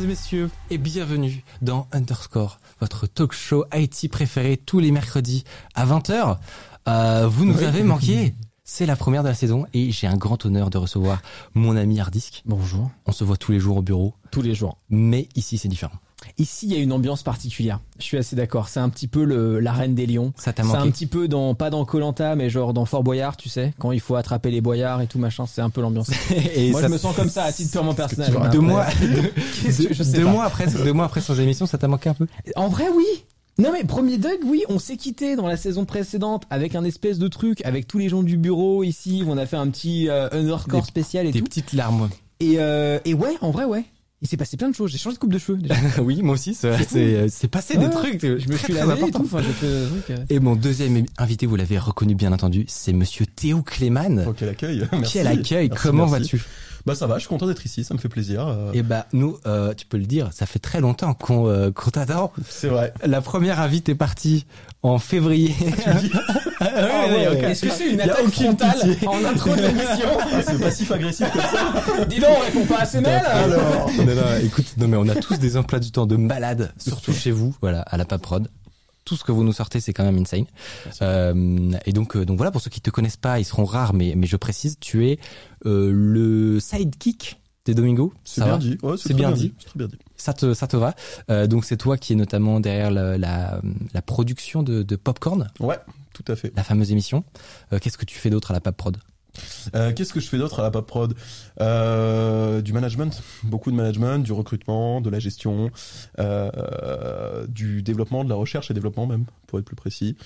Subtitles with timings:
[0.00, 5.44] Mesdames et messieurs et bienvenue dans Underscore, votre talk show IT préféré tous les mercredis
[5.74, 6.38] à 20h.
[6.88, 8.34] Euh, vous nous avez manqué.
[8.64, 11.20] C'est la première de la saison et j'ai un grand honneur de recevoir
[11.54, 12.42] mon ami Hardisk.
[12.46, 12.90] Bonjour.
[13.06, 14.78] On se voit tous les jours au bureau, Tous les jours.
[14.88, 15.96] mais ici c'est différent.
[16.40, 17.80] Ici, il y a une ambiance particulière.
[17.98, 18.68] Je suis assez d'accord.
[18.68, 20.32] C'est un petit peu le, la reine des lions.
[20.36, 23.02] Ça t'a C'est manqué un petit peu dans, pas dans Colanta, mais genre dans Fort
[23.04, 25.44] Boyard, tu sais, quand il faut attraper les boyards et tout machin.
[25.46, 26.10] C'est un peu l'ambiance.
[26.54, 28.32] Et Moi, ça- je me sens comme ça à titre purement personnel.
[28.50, 30.30] deux mois, deux pas.
[30.30, 32.26] mois après, deux mois après sans émission, ça t'a manqué un peu?
[32.56, 33.04] En vrai, oui.
[33.58, 37.18] Non mais premier Doug, oui, on s'est quitté dans la saison précédente avec un espèce
[37.18, 39.22] de truc avec tous les gens du bureau ici.
[39.26, 41.44] où On a fait un petit euh, underscore Des- spécial et Des tout.
[41.44, 42.08] petites larmes.
[42.38, 43.84] Et, euh, et ouais, en vrai, ouais.
[44.22, 44.90] Il s'est passé plein de choses.
[44.90, 45.56] J'ai changé de coupe de cheveux.
[45.56, 45.74] Déjà.
[46.02, 48.20] oui, moi aussi, c'est c'est- c'est passé des trucs.
[48.20, 49.22] Je me suis lavé et tout.
[49.24, 50.10] Enfin, j'ai fait des trucs.
[50.10, 50.24] euh.
[50.28, 54.24] Et mon deuxième invité, vous l'avez reconnu bien entendu, c'est monsieur Théo Clément.
[54.28, 54.86] Oh, quel accueil.
[54.92, 55.12] Merci.
[55.14, 56.42] Quel accueil, Merci, comment vas-tu?
[56.86, 58.46] Bah ça va, je suis content d'être ici, ça me fait plaisir.
[58.48, 61.70] euh, Eh bah nous, euh, tu peux le dire, ça fait très longtemps qu'on euh,
[61.70, 62.32] qu'on t'attend.
[62.48, 62.92] C'est vrai.
[63.04, 64.46] La première invite est partie
[64.82, 65.54] en février.
[66.62, 67.42] Ah ouais, ok.
[67.44, 69.08] Est-ce que c'est une attaque frontale pitié.
[69.08, 72.04] en intro de l'émission Ah, c'est passif-agressif comme ça.
[72.04, 73.90] Dis donc, on répond pas assez mal Alors.
[73.96, 77.14] non, non, écoute, non mais on a tous des emplois du temps de malades, surtout
[77.14, 78.48] chez vous, voilà, à la Paprod.
[79.10, 80.44] Tout ce que vous nous sortez, c'est quand même insane.
[81.02, 83.92] Euh, et donc, euh, donc voilà, pour ceux qui te connaissent pas, ils seront rares,
[83.92, 85.18] mais mais je précise, tu es
[85.66, 88.12] euh, le sidekick des Domingo.
[88.22, 88.78] C'est bien dit.
[88.84, 89.52] Ouais, C'est bien dit.
[89.74, 89.88] Bien.
[90.16, 90.94] Ça te ça te va.
[91.28, 93.60] Euh, donc c'est toi qui est notamment derrière la la,
[93.92, 95.78] la production de, de Popcorn, Ouais,
[96.14, 96.52] tout à fait.
[96.54, 97.24] la fameuse émission.
[97.80, 98.96] Qu'est-ce que tu fais d'autre à la Paprod
[99.74, 101.14] Euh, Qu'est-ce que je fais d'autre à la Paprod
[101.60, 105.70] euh, Du management, beaucoup de management, du recrutement, de la gestion,
[106.18, 110.16] euh, du développement, de la recherche et développement même, pour être plus précis.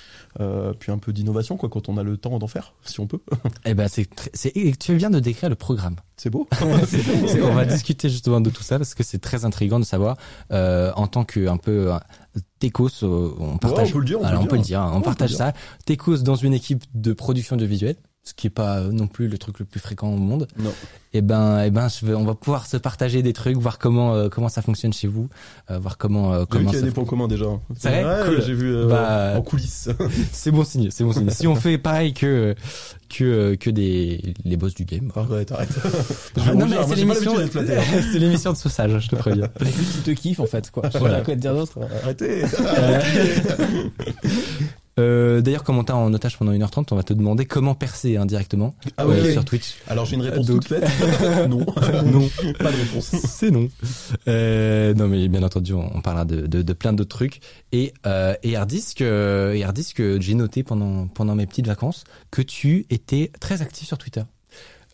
[0.78, 3.20] Puis un peu d'innovation, quoi, quand on a le temps d'en faire, si on peut.
[3.66, 4.09] Eh ben c'est
[4.78, 5.97] tu viens de décrire le programme.
[6.16, 6.47] C'est beau.
[6.62, 10.16] On va discuter justement de tout ça parce que c'est très intriguant de savoir
[10.50, 11.92] en tant que un peu
[13.03, 13.91] euh, on partage.
[13.91, 14.81] on peut le dire, on peut Alors, le on peut le dire.
[14.81, 15.53] dire, on Ouais, on partage ça.
[15.84, 19.28] Techos dans une équipe de production de visuel, ce qui est pas euh, non plus
[19.28, 20.48] le truc le plus fréquent au monde.
[20.58, 20.72] Non.
[21.12, 24.14] Et ben, et ben, je vais, on va pouvoir se partager des trucs, voir comment
[24.14, 25.28] euh, comment ça fonctionne chez vous,
[25.70, 27.44] euh, voir comment euh, J'ai vu comment qu'il y a ça des points communs déjà.
[27.76, 28.42] C'est vrai Ouais, Cool.
[28.44, 29.90] J'ai vu euh, Bah, en coulisses.
[30.32, 31.30] C'est bon signe, c'est bon signe.
[31.30, 32.54] si on fait pareil que
[33.10, 35.12] que que des les boss du game.
[35.14, 35.68] Arrête, arrête.
[36.41, 39.48] Ah, non mais c'est l'émission, c'est l'émission de sauçage, je te préviens.
[39.60, 40.88] Les petits te kiffent en fait, quoi.
[40.98, 41.18] Voilà.
[41.18, 41.78] pas quoi te dire d'autre?
[42.02, 42.42] Arrêtez.
[45.00, 48.16] Euh, D'ailleurs, comme on t'a en otage pendant 1h30, on va te demander comment percer
[48.16, 49.75] hein, directement Ah, euh, sur Twitch.
[49.88, 50.88] Alors j'ai une réponse Donc- toute faite.
[51.49, 51.59] non.
[51.59, 52.28] non,
[52.59, 53.06] Pas de réponse.
[53.06, 53.69] c'est non.
[54.28, 57.41] Euh, non, mais bien entendu, on, on parlera de, de, de plein d'autres trucs.
[57.72, 62.04] Et, euh, et Hardisk, euh, et Hardisk, euh, j'ai noté pendant, pendant mes petites vacances
[62.31, 64.22] que tu étais très actif sur Twitter.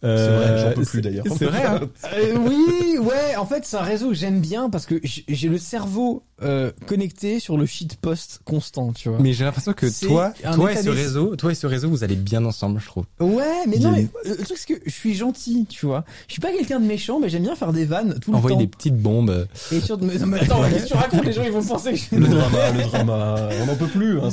[0.03, 1.25] C'est vrai, j'en peux plus d'ailleurs.
[1.37, 1.81] C'est vrai, hein
[2.12, 5.59] Euh, oui, ouais, en fait, c'est un réseau que j'aime bien parce que j'ai le
[5.59, 9.19] cerveau euh, connecté sur le shitpost constant, tu vois.
[9.21, 12.16] Mais j'ai l'impression que toi, toi et ce réseau, toi et ce réseau, vous allez
[12.16, 13.05] bien ensemble, je trouve.
[13.21, 16.05] Ouais, mais Il non, mais euh, le truc c'est que je suis gentil, tu vois.
[16.28, 18.56] Je suis pas quelqu'un de méchant, mais j'aime bien faire des vannes tout le Envoyer
[18.56, 18.60] temps.
[18.60, 19.47] des petites bombes.
[19.71, 19.99] Et sur...
[20.00, 21.25] mais, non, mais attends, qu'est-ce que tu racontes?
[21.27, 24.19] Les gens ils vont penser que je Le drama, le drama, on n'en peut plus.
[24.19, 24.28] Hein.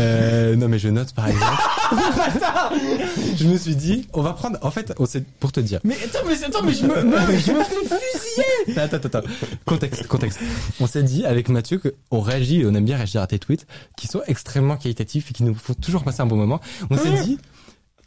[0.00, 1.62] Euh, non mais je note par exemple.
[3.36, 4.58] je me suis dit, on va prendre.
[4.62, 5.80] En fait, on s'est- pour te dire.
[5.84, 9.28] Mais attends, mais attends, mais je me, mais je me fais fusiller Attends, attends, attends.
[9.64, 10.38] Contexte, contexte.
[10.80, 11.80] On s'est dit avec Mathieu
[12.10, 15.42] qu'on réagit, on aime bien réagir à tes tweets, qui sont extrêmement qualitatifs et qui
[15.44, 16.60] nous font toujours passer un bon moment.
[16.90, 17.38] On s'est dit,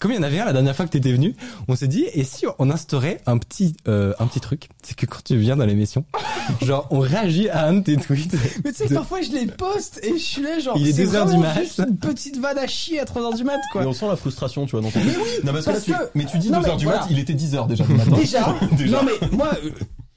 [0.02, 1.34] comme il y en avait un la dernière fois que t'étais venu,
[1.70, 5.06] on s'est dit, et si on instaurait un petit, euh, un petit truc, c'est que
[5.06, 6.04] quand tu viens dans l'émission,
[6.62, 8.34] genre on réagit à un de tes tweets.
[8.66, 10.76] Mais tu sais, De- parfois je les poste et je suis là genre.
[10.78, 11.54] Il est c'est 2 heures du mat.
[11.62, 13.82] juste Une petite vanne à chier à 3 heures du mat, quoi.
[13.82, 14.82] Mais on sent la frustration, tu vois.
[14.82, 15.00] Dans ton...
[15.00, 16.04] non, parce, parce que là, tu...
[16.06, 17.00] que- Mais tu dis Non, 2h mais du voilà.
[17.02, 18.16] mat, il était 10h déjà du matin.
[18.18, 18.98] Déjà, Déjà.
[18.98, 19.70] non mais moi, euh,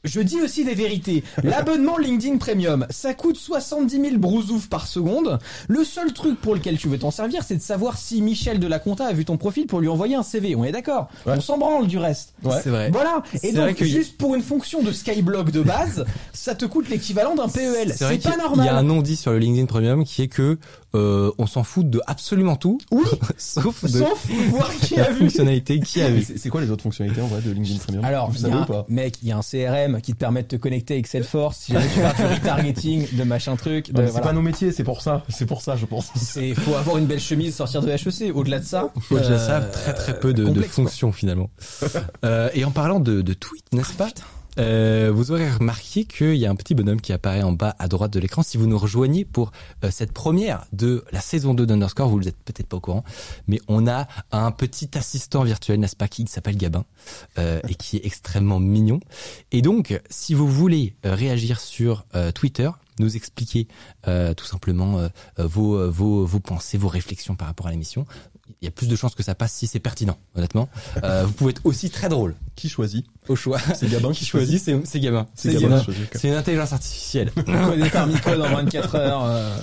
[0.05, 1.25] Je dis aussi des vérités.
[1.43, 5.39] L'abonnement LinkedIn Premium, ça coûte 70 000 brousouf par seconde.
[5.69, 8.67] Le seul truc pour lequel tu veux t'en servir, c'est de savoir si Michel de
[8.67, 10.55] la Compta a vu ton profil pour lui envoyer un CV.
[10.57, 11.35] On est d'accord Ouais.
[11.37, 12.35] On s'en branle du reste.
[12.43, 12.57] Ouais.
[12.63, 12.91] C'est vrai.
[12.91, 13.23] Voilà.
[13.43, 16.65] Et vrai donc, que y- juste pour une fonction de Skyblock de base, ça te
[16.67, 17.95] coûte l'équivalent d'un PEL.
[17.97, 18.67] C'est pas normal.
[18.67, 20.59] Il y a un non-dit sur le LinkedIn Premium qui est que
[20.95, 23.05] euh, on s'en fout de absolument tout, Oui.
[23.37, 25.21] sauf de Sauf voir qui la a vu.
[25.21, 26.35] fonctionnalité qui a Mais vu.
[26.39, 28.05] c'est quoi les autres fonctionnalités en vrai de LinkedIn Premium?
[28.05, 28.87] Alors, vous y savez a ou un- pas?
[28.89, 31.73] mec, il y a un CRM qui te permet de te connecter avec Salesforce si
[31.73, 33.93] jamais tu veux faire du retargeting, de machin truc.
[33.93, 34.27] De, Ouais, mais C'est voilà.
[34.29, 35.23] pas nos métiers, c'est pour ça.
[35.29, 36.11] C'est pour ça, je pense.
[36.17, 38.35] C'est, faut avoir une belle chemise, sortir de HEC.
[38.35, 40.85] Au-delà de ça, Au-delà de ça, euh, très très peu de, de complexe, quoi.
[40.85, 41.51] fonctions finalement.
[42.25, 44.09] Euh, et en parlant de, de tweets, n'est-ce pas?
[44.59, 47.89] Euh, vous aurez remarqué qu'il y a un petit bonhomme qui apparaît en bas à
[47.89, 48.43] droite de l'écran.
[48.43, 49.53] Si vous nous rejoignez pour
[49.85, 53.05] euh, cette première de la saison 2 d'Underscore, vous n'êtes peut-être pas au courant,
[53.47, 56.85] mais on a un petit assistant virtuel, n'est-ce pas, qui s'appelle Gabin
[57.39, 59.01] euh, et qui est extrêmement mignon.
[59.53, 62.05] Et donc, si vous voulez euh, réagir sur
[62.35, 63.69] Twitter, nous expliquer
[64.09, 65.09] euh, tout simplement euh,
[65.39, 68.07] euh, vos, vos, vos pensées, vos réflexions par rapport à l'émission,
[68.61, 70.69] il y a plus de chances que ça passe si c'est pertinent, honnêtement.
[71.03, 73.59] Euh, vous pouvez être aussi très drôle Qui choisit au choix.
[73.75, 75.27] C'est Gabin qui choisit, c'est Gabin.
[75.35, 75.83] C'est Gabin
[76.13, 77.31] c'est une intelligence artificielle.
[77.33, 79.25] codé par Miko dans 24 heures.
[79.25, 79.59] euh,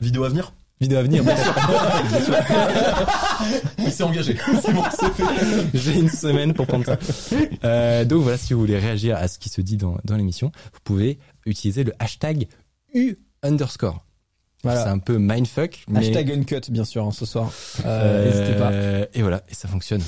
[0.00, 0.52] Vidéo à venir?
[0.80, 1.24] Vidéo à venir.
[3.78, 4.36] Il s'est engagé.
[4.62, 5.24] C'est bon, c'est fait.
[5.74, 6.98] J'ai une semaine pour prendre ça.
[7.64, 10.52] Euh, donc voilà, si vous voulez réagir à ce qui se dit dans, dans l'émission,
[10.74, 12.46] vous pouvez utiliser le hashtag
[12.96, 14.04] U underscore.
[14.64, 14.82] Voilà.
[14.84, 17.52] C'est un peu mindfuck, mais Hashtag uncut, bien sûr, hein, ce soir.
[17.84, 19.08] Euh, euh, N'hésitez pas.
[19.18, 20.02] Et voilà, et ça fonctionne.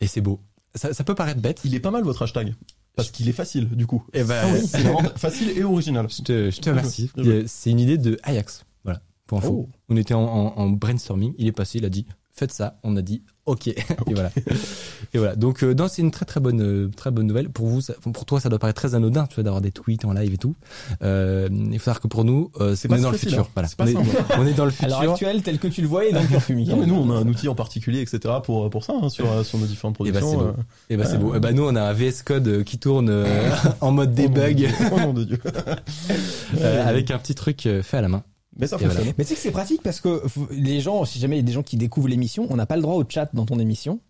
[0.00, 0.40] Et c'est beau.
[0.74, 1.62] Ça, ça peut paraître bête.
[1.64, 2.54] Il est pas mal votre hashtag.
[2.94, 4.04] Parce qu'il est facile, du coup.
[4.12, 6.06] Et ben, C'est vraiment facile et original.
[6.08, 7.10] je te, je te remercie.
[7.46, 8.64] C'est une idée de Ajax.
[8.84, 9.00] Voilà.
[9.26, 9.68] Pour info.
[9.68, 9.72] Oh.
[9.88, 11.34] On était en, en, en brainstorming.
[11.38, 12.78] Il est passé, il a dit, faites ça.
[12.84, 13.68] On a dit, ok.
[13.68, 13.76] Et
[14.10, 14.30] voilà.
[15.14, 15.36] Et voilà.
[15.36, 17.48] Donc, euh, non, c'est une très très bonne, euh, très bonne nouvelle.
[17.48, 20.04] Pour vous, ça- pour toi, ça doit paraître très anodin, tu vois, d'avoir des tweets
[20.04, 20.54] en live et tout.
[21.02, 23.48] Euh, il faut savoir que pour nous, euh, c'est pas on est dans le futur.
[23.54, 23.68] Voilà.
[23.68, 24.24] C'est pas on, est, simple.
[24.38, 25.12] on est dans le À l'heure futur.
[25.12, 26.76] actuelle, tel que tu le voyais dans le Mickaël.
[26.76, 28.34] Non, mais nous, on a un outil en particulier, etc.
[28.44, 30.30] pour, pour ça, hein, sur, sur nos différentes Et bah, productions.
[30.30, 30.42] c'est beau.
[30.50, 30.62] euh.
[30.90, 31.34] Et bah, c'est beau.
[31.34, 33.50] Et bah, nous, on a un VS Code euh, qui tourne euh,
[33.80, 35.38] en mode debug, Oh nom de Dieu.
[36.58, 38.22] euh, avec un petit truc fait à la main.
[38.58, 38.94] Mais ça Et voilà.
[38.94, 39.14] fonctionne.
[39.18, 41.46] Mais tu sais que c'est pratique parce que les gens, si jamais il y a
[41.46, 44.00] des gens qui découvrent l'émission, on n'a pas le droit au chat dans ton émission.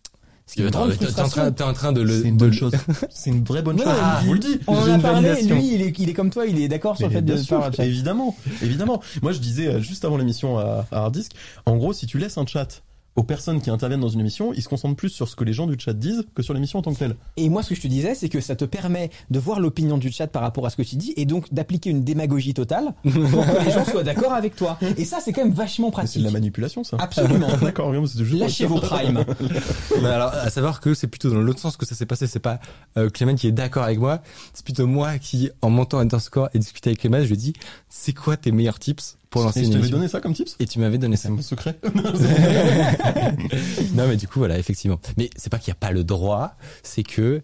[0.48, 2.22] Ce qui T'es en en train de le.
[2.22, 2.72] C'est une bonne chose.
[3.10, 3.88] C'est une vraie bonne chose.
[3.90, 4.60] Ah, je vous le dis.
[4.68, 5.56] On en a parlé, validation.
[5.56, 7.36] lui, il est, il est comme toi, il est d'accord sur le fait de bien
[7.36, 7.84] faire sûr, un chat.
[7.84, 9.02] évidemment, évidemment.
[9.22, 11.32] Moi, je disais euh, juste avant l'émission à, à Hard Disk,
[11.66, 12.82] en gros, si tu laisses un chat
[13.16, 15.52] aux personnes qui interviennent dans une émission, ils se concentrent plus sur ce que les
[15.52, 17.16] gens du chat disent que sur l'émission en tant que telle.
[17.36, 19.98] Et moi, ce que je te disais, c'est que ça te permet de voir l'opinion
[19.98, 22.94] du chat par rapport à ce que tu dis et donc d'appliquer une démagogie totale
[23.02, 24.78] pour que les gens soient d'accord avec toi.
[24.96, 26.20] Et ça, c'est quand même vachement Mais C'est pratique.
[26.22, 26.96] de la manipulation, ça.
[27.00, 27.48] Absolument.
[27.62, 27.92] D'accord.
[27.92, 29.24] Lâchez vos primes.
[30.02, 32.26] Mais alors, à savoir que c'est plutôt dans l'autre sens que ça s'est passé.
[32.26, 32.60] C'est pas
[32.96, 34.22] euh, Clément qui est d'accord avec moi.
[34.52, 37.52] C'est plutôt moi qui, en montant Underscore et discuter avec Clément, je lui ai dit,
[37.88, 39.15] c'est quoi tes meilleurs tips?
[39.30, 41.24] Pour lancer Et je une t'avais donné ça comme tips Et tu m'avais donné ça.
[41.24, 41.78] C'est mon secret.
[43.94, 44.98] non, mais du coup, voilà, effectivement.
[45.16, 46.52] Mais c'est pas qu'il n'y a pas le droit,
[46.82, 47.42] c'est que.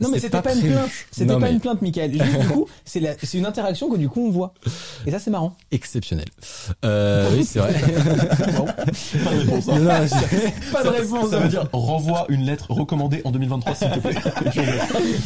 [0.00, 0.90] Non, mais c'était pas, une plainte.
[1.12, 2.12] C'était pas mais une plainte, Michael.
[2.14, 4.52] Juste, du coup, c'est la- c'est une interaction que du coup on voit.
[5.06, 5.54] Et ça, c'est marrant.
[5.70, 6.24] Exceptionnel.
[6.84, 7.72] Euh, oui, c'est vrai.
[8.56, 9.68] Bon, pas de réponse.
[9.68, 9.78] hein.
[9.78, 11.30] Non, non, je- Pas de réponse.
[11.30, 14.14] Ça veut dire renvoie une lettre recommandée en 2023, s'il te plaît.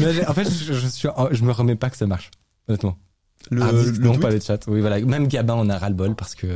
[0.00, 2.30] Mais en fait, je, je suis, je me remets pas que ça marche.
[2.68, 2.96] Honnêtement.
[3.50, 4.58] Le, Ah, dis- le non, tweet, pas le chat.
[4.66, 5.00] Oui, voilà.
[5.00, 6.46] Même Gabin, on a ras le bol parce que,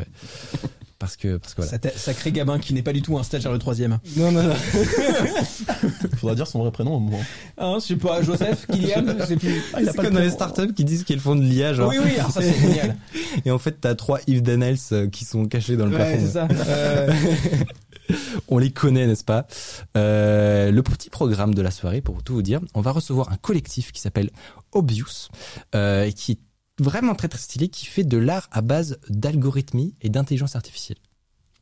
[0.98, 1.78] parce que, parce que voilà.
[1.96, 3.98] Sacré Gabin qui n'est pas du tout un stagiaire le troisième.
[4.16, 4.54] Non, non, non.
[6.18, 7.20] faudra dire son vrai prénom au moins.
[7.58, 9.62] Hein, je sais pas, Joseph, Kylian, je sais plus.
[9.72, 11.90] Ah, c'est comme dans les startups qui disent qu'ils font de l'IA, genre.
[11.90, 12.96] Oui, oui, alors ça c'est génial.
[13.44, 16.32] Et en fait, t'as trois Yves Daniels euh, qui sont cachés dans le Ouais, c'est
[16.32, 16.54] plafond.
[16.54, 16.64] ça.
[16.66, 17.12] Euh,
[18.48, 19.46] On les connaît, n'est-ce pas?
[19.96, 23.36] Euh, Le petit programme de la soirée, pour tout vous dire, on va recevoir un
[23.36, 24.30] collectif qui s'appelle
[24.72, 25.28] Obvious,
[25.76, 26.38] euh, et qui est
[26.80, 30.98] vraiment très très stylé, qui fait de l'art à base d'algorithmie et d'intelligence artificielle.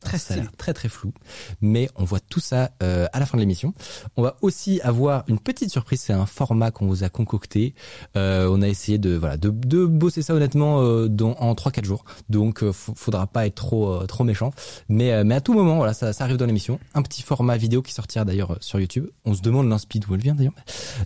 [0.09, 0.49] Très Ça a stylé.
[0.57, 1.13] très très flou,
[1.61, 3.75] mais on voit tout ça euh, à la fin de l'émission.
[4.17, 7.75] On va aussi avoir une petite surprise, c'est un format qu'on vous a concocté.
[8.17, 11.85] Euh, on a essayé de voilà de, de bosser ça honnêtement euh, dans, en 3-4
[11.85, 14.51] jours, donc euh, faut- faudra pas être trop euh, trop méchant.
[14.89, 16.79] Mais euh, mais à tout moment, voilà, ça, ça arrive dans l'émission.
[16.95, 19.07] Un petit format vidéo qui sortira d'ailleurs euh, sur YouTube.
[19.25, 20.55] On se demande l'inspeed où elle vient d'ailleurs.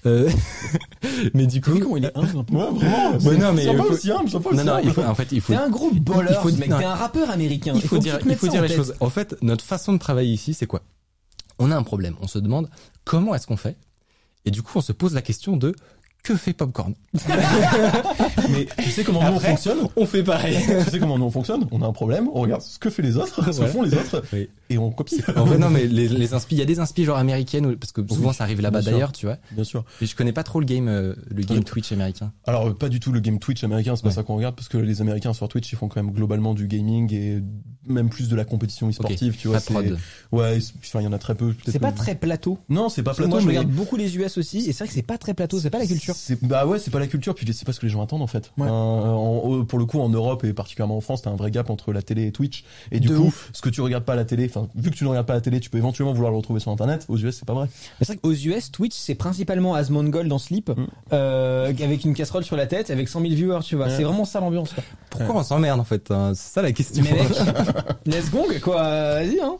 [0.06, 0.30] Euh,
[1.34, 3.16] mais du coup, comment il est humble un peu Ouais, vraiment.
[3.18, 5.40] Ouais, non, mais il faut- aussi humble, non aussi non, il faut en fait il
[5.40, 6.02] faut T'es un gros Il
[6.36, 6.68] faut- mec.
[6.68, 7.72] T'es un rappeur américain.
[7.74, 8.91] il faut que dire, tu te il faut dire les tête.
[9.00, 10.82] En fait, notre façon de travailler ici, c'est quoi?
[11.58, 12.16] On a un problème.
[12.20, 12.68] On se demande
[13.04, 13.76] comment est-ce qu'on fait?
[14.44, 15.74] Et du coup, on se pose la question de
[16.22, 16.94] que fait Popcorn
[18.50, 20.56] Mais tu sais comment nous on fonctionne On fait pareil.
[20.84, 21.66] Tu sais comment nous on fonctionne?
[21.70, 23.94] On a un problème, on regarde ce que fait les autres, ce que font les
[23.94, 24.48] autres, Oui.
[24.70, 25.20] et on copie.
[25.36, 27.92] En fait, non, mais les, les inspi, il y a des inspi genre américaines, parce
[27.92, 29.36] que souvent Oui, ça arrive là-bas d'ailleurs, tu vois.
[29.52, 29.84] Bien sûr.
[30.00, 31.64] Et je connais pas trop le game, euh, le game Ouais.
[31.64, 32.32] Twitch américain.
[32.46, 34.14] Alors euh, pas du tout le game Twitch américain, c'est pas Ouais.
[34.14, 36.66] ça qu'on regarde parce que les Américains sur Twitch ils font quand même globalement du
[36.66, 37.42] gaming et
[37.86, 39.58] même plus de la compétition e-sportive, tu vois.
[39.60, 39.98] Pas prod.
[40.30, 41.54] Ouais, il y en a très peu.
[41.66, 42.58] C'est pas très plateau.
[42.68, 43.28] Non, c'est pas plateau.
[43.30, 45.34] moi, je mais- regarde beaucoup les US aussi, et c'est vrai que c'est pas très
[45.34, 46.11] plateau, c'est pas la culture.
[46.42, 48.26] Bah ouais, c'est pas la culture, puis c'est pas ce que les gens attendent en
[48.26, 48.52] fait.
[48.58, 48.66] Ouais.
[48.66, 51.50] Euh, en- euh, pour le coup, en Europe et particulièrement en France, t'as un vrai
[51.50, 52.64] gap entre la télé et Twitch.
[52.90, 53.50] Et du De coup, ouf.
[53.52, 55.32] ce que tu regardes pas à la télé, enfin, vu que tu ne regardes pas
[55.34, 57.04] à la télé, tu peux éventuellement vouloir le retrouver sur Internet.
[57.08, 57.68] Aux US, c'est pas vrai.
[58.00, 60.86] C'est vrai qu'aux US, Twitch, c'est principalement Asmongold dans Sleep, Mm.
[61.12, 63.86] euh, avec une casserole sur la tête, avec 100 000 viewers, tu vois.
[63.86, 63.96] Ouais.
[63.96, 64.82] C'est vraiment ça l'ambiance, quoi.
[65.10, 66.32] Pourquoi on s'emmerde en fait hein?
[66.34, 67.02] C'est ça la question.
[67.04, 67.28] Mais mec,
[68.06, 68.82] let's gong, quoi.
[68.82, 69.56] Vas-y, hein.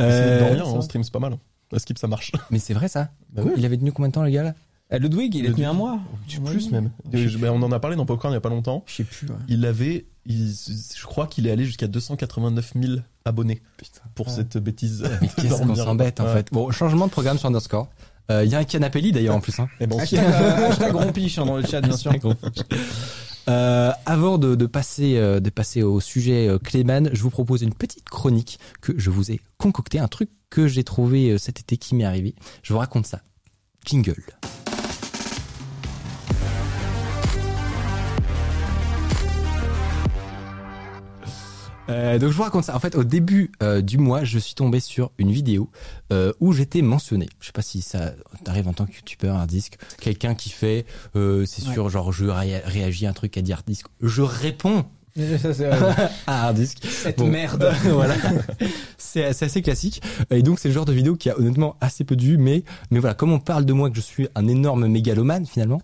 [0.00, 0.72] Euh, c'est dormir ça.
[0.72, 1.36] en stream, c'est pas mal.
[1.72, 2.32] À skip, ça marche.
[2.50, 3.08] mais c'est vrai ça.
[3.32, 3.52] Bah oui.
[3.56, 4.54] Il avait tenu combien de temps le gars là?
[4.90, 5.98] Ludwig, il est tenu un mois.
[6.44, 6.90] Plus même.
[7.12, 8.84] On en a parlé dans Popcorn il y a pas longtemps.
[8.86, 9.34] Je sais plus, ouais.
[9.48, 10.54] Il avait, il-
[10.96, 14.00] je crois qu'il est allé jusqu'à 289 000 abonnés Putain.
[14.14, 14.34] pour Ouais.
[14.34, 15.02] cette bêtise.
[15.22, 16.48] Mais qu'est-ce qu'on s'embête en fait.
[16.52, 17.88] Bon, changement de programme sur Underscore.
[18.30, 19.58] Euh, Il y a un canapé lit d'ailleurs en plus.
[19.58, 19.68] Hein.
[19.80, 22.12] Et bon, Hashtag, euh, hashtag rompiche hein, dans le chat, bien sûr.
[23.46, 27.60] Euh, avant de, de passer euh, de passer au sujet euh, Clément, je vous propose
[27.60, 31.76] une petite chronique que je vous ai concocté, un truc que j'ai trouvé cet été
[31.76, 32.34] qui m'est arrivé.
[32.62, 33.20] Je vous raconte ça.
[33.84, 34.14] Jingle.
[41.90, 42.74] Euh, donc je vous raconte ça.
[42.74, 45.70] En fait, au début euh, du mois, je suis tombé sur une vidéo
[46.12, 47.28] euh, où j'étais mentionné.
[47.40, 48.12] Je sais pas si ça
[48.42, 51.72] t'arrive en tant que youtubeur, un disque, quelqu'un qui fait, euh, c'est Ouais.
[51.74, 54.86] sûr, genre je ré- réagis à un truc à dire disque, je réponds
[55.40, 55.70] Ça, c'est,
[56.26, 56.78] à un disque.
[56.88, 57.26] Cette Bon.
[57.28, 57.72] merde.
[57.84, 58.14] voilà.
[58.98, 60.02] C'est assez classique.
[60.32, 62.36] Et donc, c'est le genre de vidéo qui a honnêtement assez peu de vues.
[62.36, 65.80] Mais, mais voilà, comme on parle de moi que je suis un énorme mégalomane finalement,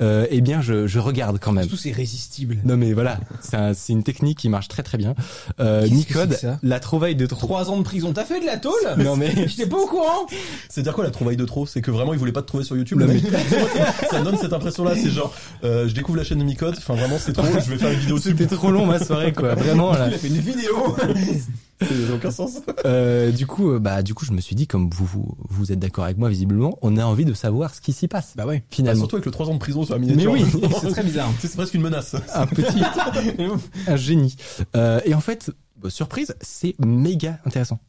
[0.00, 1.62] euh, eh bien, je, je regarde quand même.
[1.68, 2.58] Surtout, c'est résistible.
[2.64, 5.14] Non mais voilà, c'est un- une technique qui marche très très bien.
[5.60, 7.46] Euh, Nicode, la trouvaille de trop.
[7.46, 8.12] Trois ans de prison.
[8.12, 10.26] T'as fait de la tôle Non mais J'étais pas au courant.
[10.68, 11.66] C'est-à-dire quoi la trouvaille de trop?
[11.66, 13.22] C'est que vraiment il voulait pas te trouver sur YouTube Non, mec
[14.10, 14.94] ça, donne cette impression-là.
[14.96, 16.74] C'est genre, euh, je découvre la chaîne de Micode.
[16.78, 17.46] Enfin vraiment c'est trop.
[17.46, 20.08] Je vais faire une vidéo c'était trop long ma soirée quoi, vraiment là.
[20.08, 20.96] Il a fait une vidéo.
[21.82, 22.58] Ça n'a aucun sens.
[22.84, 25.72] Euh, du coup, euh, bah du coup, je me suis dit comme vous vous, vous
[25.72, 28.34] êtes d'accord avec moi visiblement, on a envie de savoir ce qui s'y passe.
[28.36, 28.58] Bah ouais.
[28.58, 30.32] Bah, Finalement, surtout avec le 3 ans de prison sur la Mais miniature.
[30.32, 30.44] oui,
[30.80, 31.28] C'est très bizarre.
[31.40, 32.14] c'est presque une menace.
[32.34, 32.82] un petit,
[33.88, 34.36] un génie.
[34.76, 35.50] Euh, et en fait,
[35.82, 37.80] bah, surprise, c'est méga intéressant.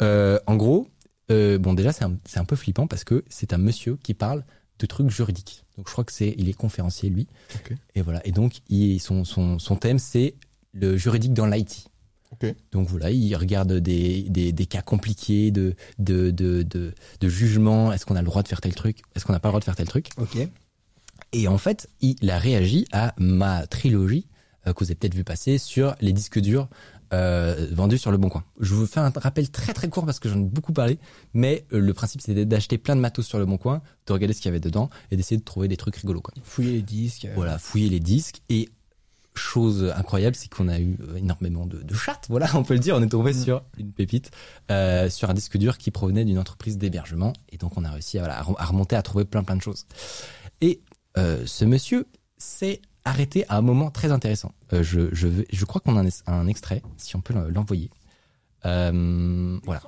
[0.00, 0.88] Euh, en gros,
[1.28, 4.44] bon déjà c'est un, c'est un peu flippant parce que c'est un monsieur qui parle
[4.84, 5.64] de trucs juridiques.
[5.76, 7.26] Donc je crois que c'est, il est conférencier lui.
[7.94, 8.24] Et voilà.
[8.26, 10.34] Et donc il, son, son, son thème c'est
[10.72, 11.88] le juridique dans l'IT.
[12.72, 17.92] Donc voilà, il regarde des, des, des cas compliqués de, de, de, de, de jugement.
[17.92, 19.02] Est-ce qu'on a le droit de faire tel truc?
[19.14, 20.08] Est-ce qu'on n'a pas le droit de faire tel truc?
[20.18, 20.36] Ok.
[21.32, 24.26] et en fait, il a réagi à ma trilogie
[24.66, 26.68] euh, que vous avez peut-être vu passer sur les disques durs
[27.14, 28.44] euh, vendus sur le Bon Coin.
[28.60, 30.98] Je vous fais un rappel très très court parce que j'en ai beaucoup parlé,
[31.32, 34.34] mais euh, le principe c'était d'acheter plein de matos sur le Bon Coin, de regarder
[34.34, 36.20] ce qu'il y avait dedans et d'essayer de trouver des trucs rigolos.
[36.20, 36.34] Quoi.
[36.42, 37.24] Fouiller les disques.
[37.26, 38.68] euh, Voilà, fouiller les disques et
[39.36, 42.26] chose incroyable, c'est qu'on a eu énormément de, de chattes.
[42.28, 42.94] Voilà, on peut le dire.
[42.96, 44.30] On est tombé sur une pépite,
[44.70, 48.18] euh, sur un disque dur qui provenait d'une entreprise d'hébergement, et donc on a réussi
[48.18, 49.86] à, voilà, remonter, à trouver plein plein de choses.
[50.60, 50.80] Et
[51.18, 52.06] euh, ce monsieur
[52.38, 54.52] s'est arrêté à un moment très intéressant.
[54.72, 57.90] Euh, je, je, je crois qu'on a un, extrait, si on peut l'envoyer.
[58.64, 59.82] Euh, voilà,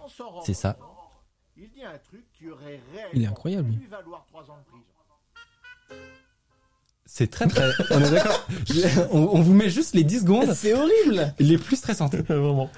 [0.44, 0.76] c'est ça.
[1.56, 2.80] Il dit un truc qui aurait
[3.14, 3.76] Il est incroyable, lui.
[3.76, 4.75] pu lui valoir trois ans de prison.
[7.18, 7.62] C'est très très.
[7.92, 8.46] On est d'accord.
[9.10, 11.32] On, on vous met juste les 10 secondes C'est horrible.
[11.38, 12.14] les plus stressantes.
[12.28, 12.68] Vraiment.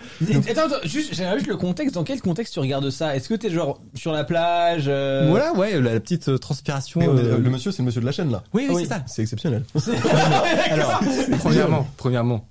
[0.48, 1.96] Attends, attends, juste, j'aimerais juste le contexte.
[1.96, 3.16] Dans quel contexte tu regardes ça?
[3.16, 7.00] Est-ce que t'es genre sur la plage euh, Voilà, ouais, la, la petite euh, transpiration.
[7.00, 8.44] Est- euh, le monsieur, c'est le monsieur de la chaîne là.
[8.54, 8.82] Oui, oui, Oui.
[8.84, 9.02] c'est ça.
[9.08, 9.64] C'est exceptionnel.
[10.70, 11.00] Alors,
[11.40, 12.48] premièrement, premièrement,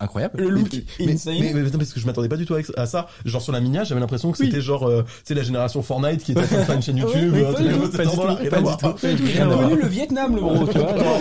[0.00, 0.40] incroyable.
[0.42, 0.68] Le look
[1.00, 1.34] mais, insane.
[1.40, 3.06] mais, parce que je m'attendais pas du tout à- ça.
[3.24, 4.46] Genre sur la minière, j'avais l'impression que Oui.
[4.46, 6.82] c'était genre, euh, tu sais, la génération Fortnite qui était en train de faire une
[6.82, 7.32] chaîne YouTube.
[7.32, 8.04] comme tout, ça,
[8.50, 9.26] pas du.
[9.26, 10.96] J'ai connu le Vietnam, le gros, tu vois.
[10.98, 11.20] genre.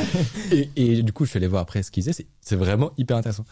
[0.52, 2.26] Et, et du coup, je suis allé voir après ce qu'il faisait.
[2.42, 3.46] C'est, vraiment hyper intéressant.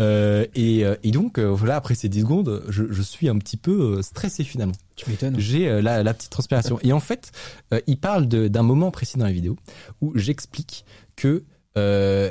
[0.00, 3.36] Euh, et, euh, et donc, euh, voilà, après ces 10 secondes, je, je suis un
[3.38, 4.74] petit peu euh, stressé finalement.
[4.96, 5.34] Tu m'étonnes.
[5.38, 6.78] J'ai euh, la, la petite transpiration.
[6.82, 7.32] Et en fait,
[7.74, 9.56] euh, il parle d'un moment précis dans la vidéo
[10.00, 10.84] où j'explique
[11.16, 11.44] que
[11.76, 12.30] euh,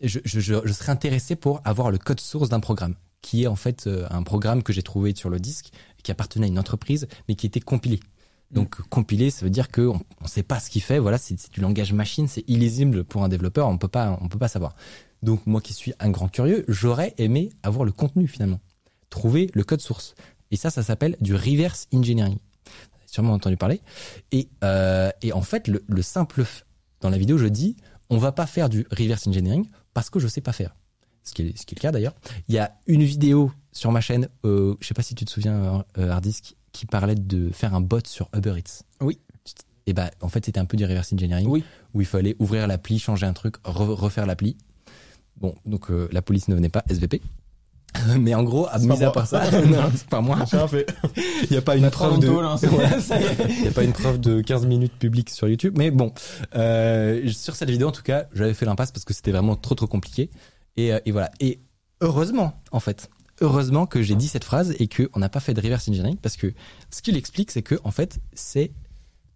[0.00, 3.46] je, je, je, je serais intéressé pour avoir le code source d'un programme, qui est
[3.46, 5.70] en fait euh, un programme que j'ai trouvé sur le disque,
[6.02, 8.00] qui appartenait à une entreprise, mais qui était compilé.
[8.50, 10.98] Donc compilé, ça veut dire que on, on sait pas ce qu'il fait.
[10.98, 13.68] Voilà, c'est du langage machine, c'est illisible pour un développeur.
[13.68, 14.74] On peut pas, on peut pas savoir.
[15.22, 18.60] Donc moi qui suis un grand curieux, j'aurais aimé avoir le contenu finalement,
[19.08, 20.14] trouver le code source.
[20.50, 22.38] Et ça, ça s'appelle du reverse engineering.
[22.64, 23.80] Vous avez sûrement entendu parler.
[24.32, 26.44] Et, euh, et en fait, le, le simple
[27.00, 27.76] dans la vidéo, je dis,
[28.08, 30.74] on va pas faire du reverse engineering parce que je sais pas faire.
[31.22, 32.14] Ce qui est, ce qui est le cas d'ailleurs.
[32.48, 35.30] Il y a une vidéo sur ma chaîne, euh, je sais pas si tu te
[35.30, 38.82] souviens, euh, Hardisk, qui parlait de faire un bot sur Uber Eats.
[39.00, 39.18] Oui.
[39.86, 41.46] Et bah, en fait, c'était un peu du reverse engineering.
[41.48, 41.64] Oui.
[41.94, 44.56] Où il fallait ouvrir l'appli, changer un truc, re- refaire l'appli.
[45.36, 47.20] Bon, donc euh, la police ne venait pas, SVP.
[48.18, 50.38] Mais en gros, à mis à part ça, non, c'est pas moi.
[50.50, 50.86] J'ai rien fait.
[51.44, 53.48] Il n'y a pas une preuve de, est.
[53.58, 55.74] il y a pas une preuve de 15 minutes publiques sur YouTube.
[55.76, 56.12] Mais bon,
[56.54, 59.74] euh, sur cette vidéo, en tout cas, j'avais fait l'impasse parce que c'était vraiment trop
[59.74, 60.30] trop compliqué.
[60.76, 61.30] Et, euh, et voilà.
[61.40, 61.60] Et
[62.00, 65.54] heureusement, en fait, heureusement que j'ai dit cette phrase et que on n'a pas fait
[65.54, 66.52] de reverse engineering parce que
[66.90, 68.72] ce qu'il explique, c'est que en fait, c'est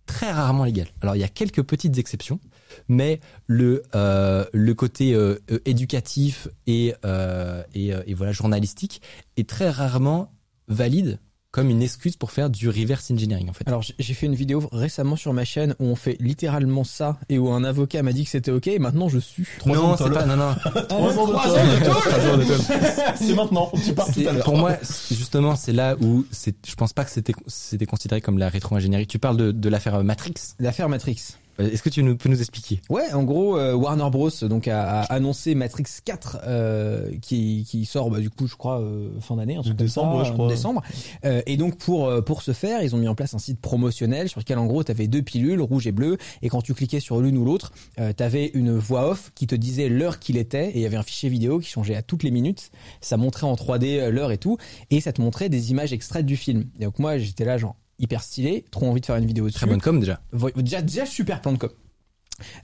[0.06, 0.88] très rarement légal.
[1.00, 2.38] Alors il y a quelques petites exceptions,
[2.88, 9.02] mais le euh, le côté euh, éducatif et euh, et, euh, et voilà journalistique
[9.36, 10.32] est très rarement
[10.68, 11.18] valide
[11.50, 13.62] comme une excuse pour faire du reverse engineering en fait.
[13.68, 17.38] Alors j'ai- fait une vidéo récemment sur ma chaîne où on fait littéralement ça et
[17.38, 19.46] où un avocat m'a dit que c'était ok et maintenant je suis.
[19.64, 20.52] Non, de c'est pas non non.
[20.88, 22.44] Trois ans de.
[23.16, 23.70] C'est maintenant.
[23.84, 24.44] Tu pars tout à l'heure.
[24.44, 24.72] Pour moi,
[25.12, 26.56] justement, c'est là où c'est.
[26.66, 29.06] Je pense pas que c'était c'était considéré comme la rétro-ingénierie.
[29.06, 30.34] Tu parles de, de l'affaire Matrix.
[30.58, 31.20] L'affaire Matrix.
[31.60, 32.80] Euh, Est-ce que tu nous, peux nous expliquer?
[32.90, 37.84] Ouais, en gros, euh, Warner Bros donc a, a annoncé Matrix 4 euh, qui, qui
[37.84, 40.48] sort bah, du coup, je crois euh, fin d'année, comme Décembre, ça, je en crois.
[40.48, 40.82] Décembre.
[41.24, 44.28] Euh, et donc pour pour ce faire, ils ont mis en place un site promotionnel
[44.28, 47.00] sur lequel en gros, tu avais deux pilules, rouge et bleu, et quand tu cliquais
[47.00, 50.36] sur l'une ou l'autre, euh, tu avais une voix off qui te disait l'heure qu'il
[50.36, 52.70] était, et il y avait un fichier vidéo qui changeait à toutes les minutes.
[53.00, 54.58] Ça montrait en 3D euh, l'heure et tout,
[54.90, 56.66] et ça te montrait des images extraites du film.
[56.80, 59.56] Et donc moi, j'étais là genre hyper stylé, trop envie de faire une vidéo dessus.
[59.56, 60.20] Très bonne com déjà.
[60.56, 61.70] Déjà déjà super plan de com.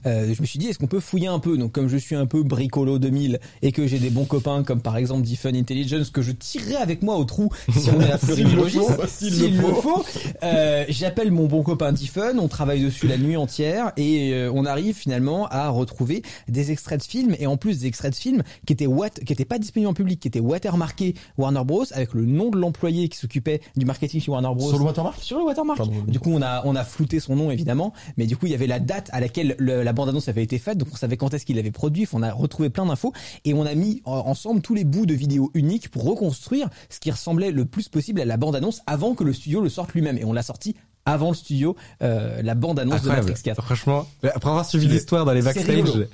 [0.05, 2.15] Euh, je me suis dit est-ce qu'on peut fouiller un peu donc comme je suis
[2.15, 6.09] un peu bricolo 2000 et que j'ai des bons copains comme par exemple Diffun Intelligence
[6.09, 9.61] que je tirerai avec moi au trou si on est à Fleury-Mérogis s'il s'il le
[9.61, 9.73] faut.
[9.73, 10.05] faut
[10.43, 14.65] euh, j'appelle mon bon copain Diffun on travaille dessus la nuit entière et euh, on
[14.65, 18.43] arrive finalement à retrouver des extraits de films et en plus des extraits de films
[18.65, 22.13] qui étaient what qui étaient pas disponibles en public qui étaient watermarqués Warner Bros avec
[22.13, 25.21] le nom de l'employé qui s'occupait du marketing chez Warner Bros Sur le watermark?
[25.21, 25.77] Sur le watermark.
[25.77, 25.93] Pardon.
[26.07, 28.55] Du coup, on a on a flouté son nom évidemment, mais du coup, il y
[28.55, 31.33] avait la date à laquelle le- la bande-annonce avait été faite, donc on savait quand
[31.33, 32.07] est-ce qu'il avait produit.
[32.13, 33.13] On a retrouvé plein d'infos
[33.45, 36.99] et on a mis en- ensemble tous les bouts de vidéos uniques pour reconstruire ce
[36.99, 40.17] qui ressemblait le plus possible à la bande-annonce avant que le studio le sorte lui-même.
[40.17, 40.75] Et on l'a sorti
[41.05, 43.07] avant le studio, euh, la bande-annonce de.
[43.09, 43.63] Matrix 4.
[43.63, 46.07] Franchement, après avoir suivi l'histoire dans les backstage,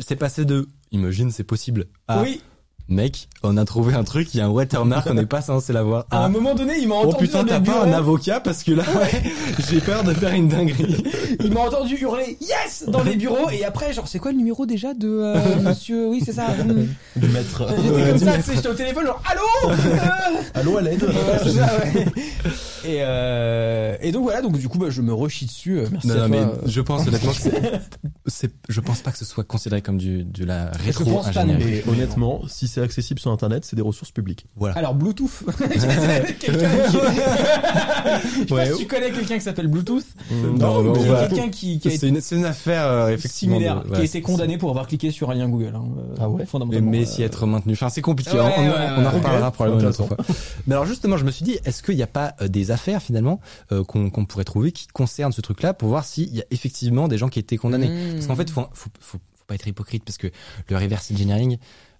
[0.00, 0.68] c'est passé de.
[0.92, 1.86] Imagine, c'est possible.
[2.08, 2.40] à, Oui,
[2.90, 5.74] Mec, on a trouvé un truc, il y a un watermark, on n'est pas censé
[5.74, 6.06] l'avoir.
[6.10, 6.28] à un Ah.
[6.30, 7.94] moment donné, il m'a Oh entendu putain, dans t'as pas un bureau.
[7.98, 8.84] avocat parce que là,
[9.68, 11.04] j'ai peur de faire une dinguerie.
[11.44, 14.64] Il m'a entendu hurler yes dans les bureaux et après genre c'est quoi le numéro
[14.64, 16.46] déjà de euh, monsieur oui c'est ça.
[17.16, 17.64] Du maître.
[17.76, 21.02] J'étais comme ça, tu sais, j'étais au téléphone, genre, allô Euh, Allô à l'aide.
[21.02, 21.10] ouais,
[21.42, 22.06] c'est ça, ouais.
[22.86, 25.78] Et, euh, et donc voilà, donc du coup, bah, je me rechie dessus.
[25.80, 26.36] euh, Merci Non, à non, toi.
[26.36, 26.56] mais euh.
[26.66, 27.38] je pense honnêtement que
[28.26, 31.44] c'est, je pense pas que ce soit considéré comme du, de la Je pense pas
[31.44, 31.82] non rétro-ingénierie.
[31.88, 34.46] Honnêtement, si c'est accessible sur internet, c'est des ressources publiques.
[34.56, 34.76] Voilà.
[34.76, 35.44] Alors, Bluetooth.
[38.48, 40.04] Je tu connais quelqu'un qui s'appelle Bluetooth.
[40.30, 41.28] Non, mais mais il y a voilà.
[41.28, 43.56] quelqu'un qui, qui a été C'est une, c'est une affaire, euh, effectivement.
[43.56, 45.72] similaire, de- qui a été c'est- condamné pour avoir cliqué sur un lien Google.
[45.74, 46.90] Hein, euh, Ah ouais Mais, Fondamentalement.
[46.90, 47.72] mais euh, s'y être maintenu.
[47.74, 48.32] Enfin, c'est compliqué.
[48.32, 50.16] Ouais, on, en reparlera probablement une autre fois.
[50.66, 53.02] Mais alors justement, je me suis dit, est-ce qu'il n'y a pas euh, des affaires
[53.02, 53.40] finalement
[53.72, 57.18] euh, qu'on pourrait trouver qui concernent ce truc-là pour voir s'il y a effectivement des
[57.18, 57.88] gens qui étaient condamnés?
[57.88, 58.12] Mmh.
[58.14, 60.28] Parce qu'en fait, faut, faut, faut, faut pas être hypocrite parce que
[60.68, 61.58] le reverse engineering,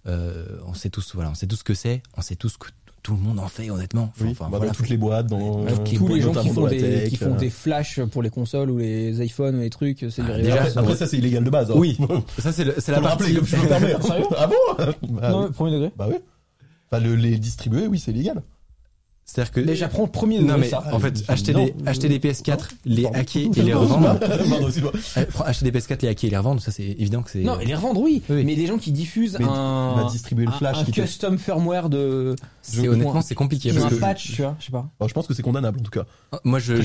[0.08, 2.68] euh, on sait tous, voilà, on sait tous ce que c'est, on sait tous que
[3.02, 4.12] tout le monde en fait honnêtement.
[4.20, 6.66] Oui, enfin, bah, voilà, dans toutes les boîtes, dans euh, tous les gens qui font,
[6.66, 7.36] des, tech, qui font euh.
[7.38, 10.78] des flashs pour les consoles ou les iPhones ou les trucs, c'est Ah, déjà, Après,
[10.78, 11.70] après, ça c'est illégal de base.
[11.70, 11.74] hein.
[11.76, 11.96] Oui,
[12.38, 13.34] ça c'est la partie.
[13.34, 13.94] rappeler, je me permets.
[14.36, 14.54] Ah bon
[15.10, 15.52] bah, Non, oui.
[15.52, 15.92] premier degré.
[15.96, 16.16] bah oui.
[16.90, 18.42] Enfin, le, les distribuer, oui, c'est illégal.
[19.30, 20.82] C'est-à-dire que Mais j'apprends le premier non mais ça.
[20.90, 21.66] en fait, Ah, acheter non.
[21.66, 24.18] des acheter des PS4, les hacker et les revendre.
[24.22, 27.40] Euh, Acheter des PS4, les hacker et les revendre, ça c'est évident que c'est.
[27.40, 28.22] Non, et les revendre, oui.
[28.30, 28.42] Oui.
[28.46, 30.92] Mais des gens qui diffusent Mais un, on va distribuer le un- flash un, qui
[30.92, 34.64] te- custom firmware de, c'est honnêtement c'est compliqué parce un que patch, tu vois, je
[34.66, 34.88] sais pas.
[34.98, 36.04] Bon, je pense que c'est condamnable en tout cas.
[36.44, 36.76] Moi, je,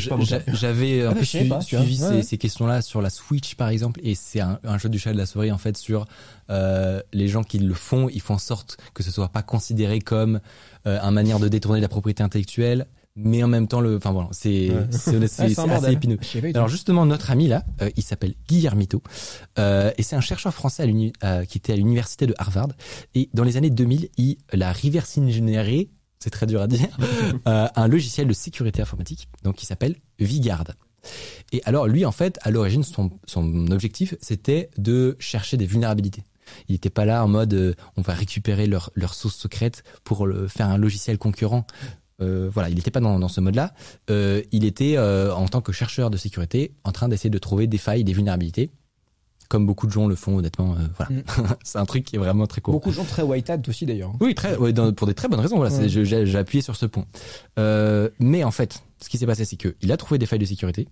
[0.47, 4.77] j'avais un peu suivi, ces, questions-là sur la Switch, par exemple, et c'est un, un
[4.77, 6.06] jeu du chat et de la souris, en fait, sur
[6.49, 9.99] euh, les gens qui le font, ils font en sorte que ce soit pas considéré
[10.01, 10.39] comme
[10.85, 14.71] un manière de détourner la propriété intellectuelle, mais en même temps, le, enfin voilà, c'est
[14.71, 14.87] Ouais.
[14.91, 15.15] c'est
[15.59, 16.17] un assez épineux.
[16.53, 19.01] Alors justement, notre ami là, euh, il s'appelle Guillermito,
[19.59, 22.69] euh, et c'est un chercheur français à euh, qui était à l'université de Harvard.
[23.13, 26.87] Et dans les années 2000, il a reverse engineeré, c'est très dur à dire,
[27.47, 30.63] euh, un logiciel de sécurité informatique, donc qui s'appelle Vigard.
[31.51, 36.23] Et alors lui, en fait, à l'origine, son, son objectif, c'était de chercher des vulnérabilités.
[36.67, 40.27] Il n'était pas là en mode euh, on va récupérer leur, leur source secrète pour
[40.27, 41.65] le, faire un logiciel concurrent.
[42.21, 43.73] Euh, voilà, il n'était pas dans, dans ce mode-là.
[44.10, 47.77] Euh, il était, en tant que chercheur de sécurité, en train d'essayer de trouver des
[47.79, 48.71] failles, des vulnérabilités.
[49.49, 50.73] comme beaucoup de gens le font honnêtement.
[50.75, 51.23] euh, voilà, Mm.
[51.63, 52.73] c'est un truc qui est vraiment très court.
[52.73, 54.13] Beaucoup de gens très white hat aussi d'ailleurs.
[54.19, 55.58] Oui, très, ouais, dans- pour des très bonnes raisons.
[55.58, 57.06] Voilà, j'ai j'ai appuyé sur ce point.
[57.60, 60.39] Euh, mais en fait, ce qui s'est passé, c'est que il a trouvé des failles
[60.39, 60.88] de sécurité.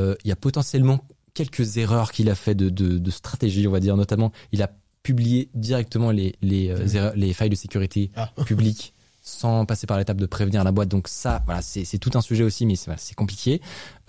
[0.00, 1.00] Euh, Il y a potentiellement
[1.46, 3.96] quelques erreurs qu'il a fait de, de, de stratégie, on va dire.
[3.96, 4.70] Notamment, il a
[5.02, 8.30] publié directement les les, euh, erreurs- les failles de sécurité Ah.
[8.46, 10.88] publiques sans passer par l'étape de prévenir la boîte.
[10.88, 13.60] Donc ça, voilà, c'est tout un sujet aussi, mais c'est compliqué.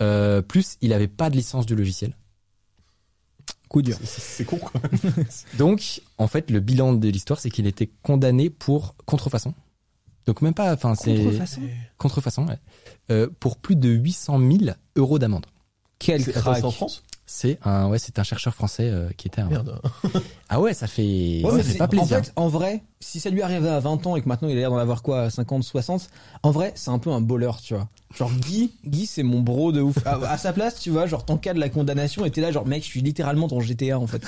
[0.02, 2.16] Euh, plus, il avait pas de licence du logiciel.
[3.68, 3.96] Coup dur.
[4.02, 4.80] C'est- con, quoi.
[5.58, 9.54] Donc, en fait, le bilan de l'histoire, c'est qu'il était condamné pour contrefaçon.
[10.26, 11.60] Donc même pas, enfin c'est Contrefaçon?
[11.98, 12.58] Contrefaçon, ouais.
[13.10, 15.46] Euh, pour plus de 800 000 euros d'amende.
[15.98, 16.58] Quel crack.
[16.58, 17.02] c'est en France?
[17.32, 19.46] C'est un, ouais, c'est un chercheur français euh, qui était un.
[19.48, 19.80] Merde.
[20.48, 22.18] Ah ouais, ça fait, Ouais, ça fait pas plaisir.
[22.18, 24.56] En fait, en vrai, si ça lui arrivait à 20 ans et que maintenant il
[24.56, 26.10] a l'air d'en avoir quoi, 50, 60,
[26.42, 27.88] en vrai, c'est un peu un bowler, tu vois.
[28.16, 29.94] Genre Guy, Guy c'est mon bro de ouf.
[30.04, 32.66] À, à sa place, tu vois, genre ton cas de la condamnation était là, genre
[32.66, 34.22] mec, je suis littéralement dans GTA en fait.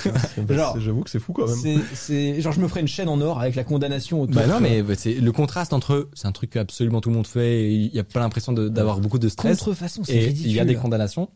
[0.49, 1.81] Genre- J'avoue que c'est fou quand même.
[1.93, 4.35] C'est, genre je me ferais une chaîne en or avec la condamnation autour.
[4.35, 7.15] Bah non, mais bah, c'est le contraste entre c'est un truc que absolument tout le
[7.15, 7.63] monde fait.
[7.65, 9.57] et Il y a pas l'impression d'avoir beaucoup de stress.
[9.59, 10.51] contrefaçon, c'est Et ridicule.
[10.51, 11.27] il y a des condamnations.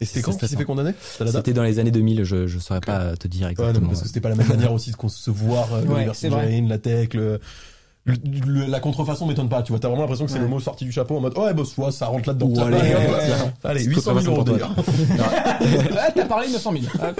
[0.00, 0.92] Et c'était c'est quand qu'il s'est fait condamner?
[1.26, 2.24] C'était dans les années 2000.
[2.24, 3.88] Je je saurais pas te dire Ouais, non, exactement.
[3.88, 6.40] parce que c'était pas la même manière aussi de concevoir euh, Ouais, l'univers c'est vrai.
[6.40, 7.38] engineering, la tech, le,
[8.04, 9.62] le- le- la contrefaçon m'étonne pas.
[9.62, 10.44] Tu vois, t'as vraiment l'impression que c'est Ouais.
[10.44, 12.52] le mot sorti du chapeau en mode ouais, boss, ouais, ça rentre là-dedans.
[12.64, 13.32] Allez, allez, ouais,
[13.64, 14.74] allez, C'est 800 000 euros d'ailleurs.
[15.98, 16.84] Ah, t'as parlé de 900 000.
[17.00, 17.12] Ah,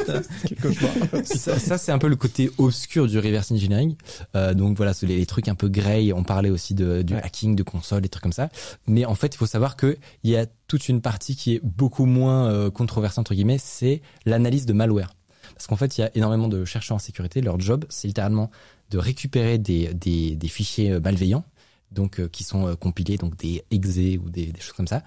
[1.25, 3.95] ça, ça, c'est un peu le côté obscur du reverse engineering.
[4.37, 6.13] Euh, donc voilà, les, les trucs un peu grey.
[6.13, 7.23] On parlait aussi de, du Ouais.
[7.23, 8.49] hacking de consoles, des trucs comme ça.
[8.87, 11.61] Mais en fait, il faut savoir que il y a toute une partie qui est
[11.63, 15.13] beaucoup moins euh, controversée entre guillemets, c'est l'analyse de malware.
[15.55, 17.41] Parce qu'en fait, il y a énormément de chercheurs en sécurité.
[17.43, 18.51] Leur job, c'est littéralement
[18.91, 21.45] de récupérer des, des, fichiers euh, malveillants,
[21.93, 25.03] donc euh, qui sont euh, compilés, donc des exe ou des, choses comme ça,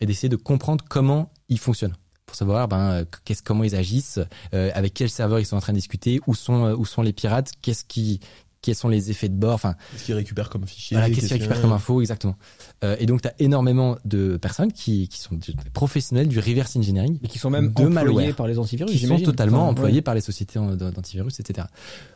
[0.00, 1.96] et d'essayer de comprendre comment ils fonctionnent.
[2.26, 4.20] Pour savoir ben qu'est-ce comment ils agissent,
[4.52, 7.52] avec quel serveur ils sont en train de discuter, où sont où sont les pirates,
[7.60, 8.20] qu'est-ce qui
[8.62, 11.32] quels sont les effets de bord, enfin Qu'est-ce qu'il récupère comme fichier voilà, qu'est-ce qu'ils
[11.34, 12.36] récupèrent comme info exactement.
[12.84, 16.76] Euh, et donc tu as énormément de personnes qui qui sont des professionnels du reverse
[16.76, 18.34] engineering Et qui sont même De employés malware.
[18.36, 18.90] par les antivirus.
[18.92, 20.02] qui sont totalement Enfin, employés ouais.
[20.02, 21.66] par les sociétés d'antivirus, etc.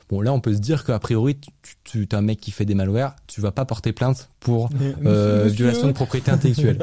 [0.08, 1.36] Bon, là, on peut se dire qu'a priori,
[1.82, 4.70] tu, tu as un mec qui fait des malwares, tu vas pas porter plainte pour
[5.04, 6.78] euh, Monsieur, violation de propriété intellectuelle.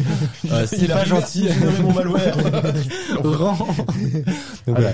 [0.52, 1.48] euh, c'est pas gentil.
[1.82, 2.36] mon malware.
[4.66, 4.92] Voilà.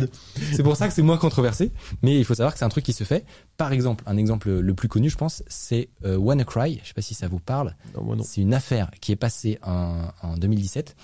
[0.52, 2.84] C'est pour ça que c'est moins controversé, mais il faut savoir que c'est un truc
[2.84, 3.24] qui se fait.
[3.56, 6.80] Par exemple, un exemple le plus connu, je pense, c'est euh, WannaCry.
[6.82, 7.74] Je sais pas si ça vous parle.
[8.22, 10.96] C'est une affaire qui est passée en, en 2017,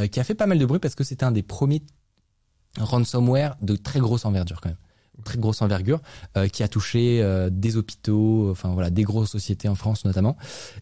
[0.00, 1.82] euh, qui a fait pas mal de bruit parce que c'était un des premiers
[2.78, 4.78] ransomware de très grosse envergure quand même.
[5.24, 6.00] Très grosse envergure,
[6.36, 10.36] euh, qui a touché euh, des hôpitaux, enfin voilà, des grosses sociétés en France notamment.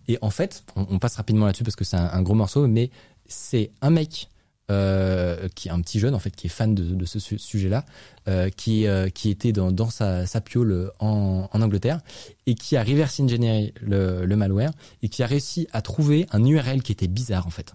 [0.09, 2.67] Et en fait, on, on passe rapidement là-dessus parce que c'est un, un gros morceau,
[2.67, 2.91] mais
[3.27, 4.29] c'est un mec
[4.71, 7.39] euh, qui est un petit jeune en fait qui est fan de, de ce su-
[7.39, 7.85] sujet-là,
[8.29, 12.01] euh, qui euh, qui était dans, dans sa, sa piole en, en Angleterre
[12.47, 14.71] et qui a reverse engineeré le, le malware
[15.03, 17.75] et qui a réussi à trouver un URL qui était bizarre en fait.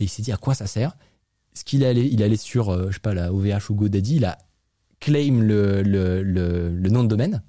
[0.00, 0.96] Et il s'est dit à quoi ça sert?
[1.54, 4.38] Ce qu'il allé, il allé sur je sais pas la OVH ou GoDaddy, il a
[4.98, 7.42] claim le, le, le, le nom de domaine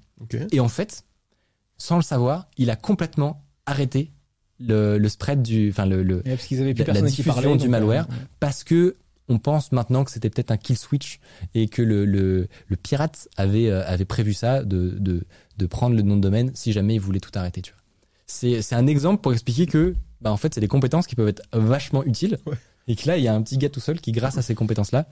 [0.52, 1.04] et en fait,
[1.76, 4.12] sans le savoir, il a complètement arrêté
[4.60, 7.10] le, le spread du, enfin le, le Ouais, parce qu'ils avaient plus La- la personne
[7.10, 8.06] qui diffusion parlait du donc, malware.
[8.10, 8.96] euh, parce que
[9.28, 11.18] on pense maintenant que c'était peut-être un kill switch
[11.54, 15.24] et que le, le, le pirate avait, euh, avait prévu ça de, de,
[15.58, 17.60] de prendre le nom de domaine si jamais il voulait tout arrêter.
[17.60, 17.80] Tu vois.
[18.26, 21.28] C'est, c'est un exemple pour expliquer que bah, en fait c'est des compétences qui peuvent
[21.28, 22.54] être vachement utiles Ouais.
[22.86, 24.54] et que là il y a un petit gars tout seul qui grâce à ces
[24.54, 25.08] compétences là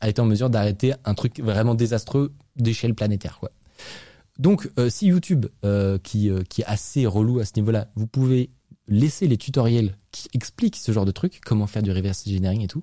[0.00, 3.36] a été en mesure d'arrêter un truc vraiment désastreux d'échelle planétaire.
[3.38, 3.50] Quoi.
[4.38, 8.06] Donc euh, si YouTube euh, qui, euh, qui est assez relou à ce niveau-là, vous
[8.06, 8.48] pouvez
[8.90, 12.66] laisser les tutoriels qui expliquent ce genre de trucs, comment faire du reverse engineering et
[12.66, 12.82] tout,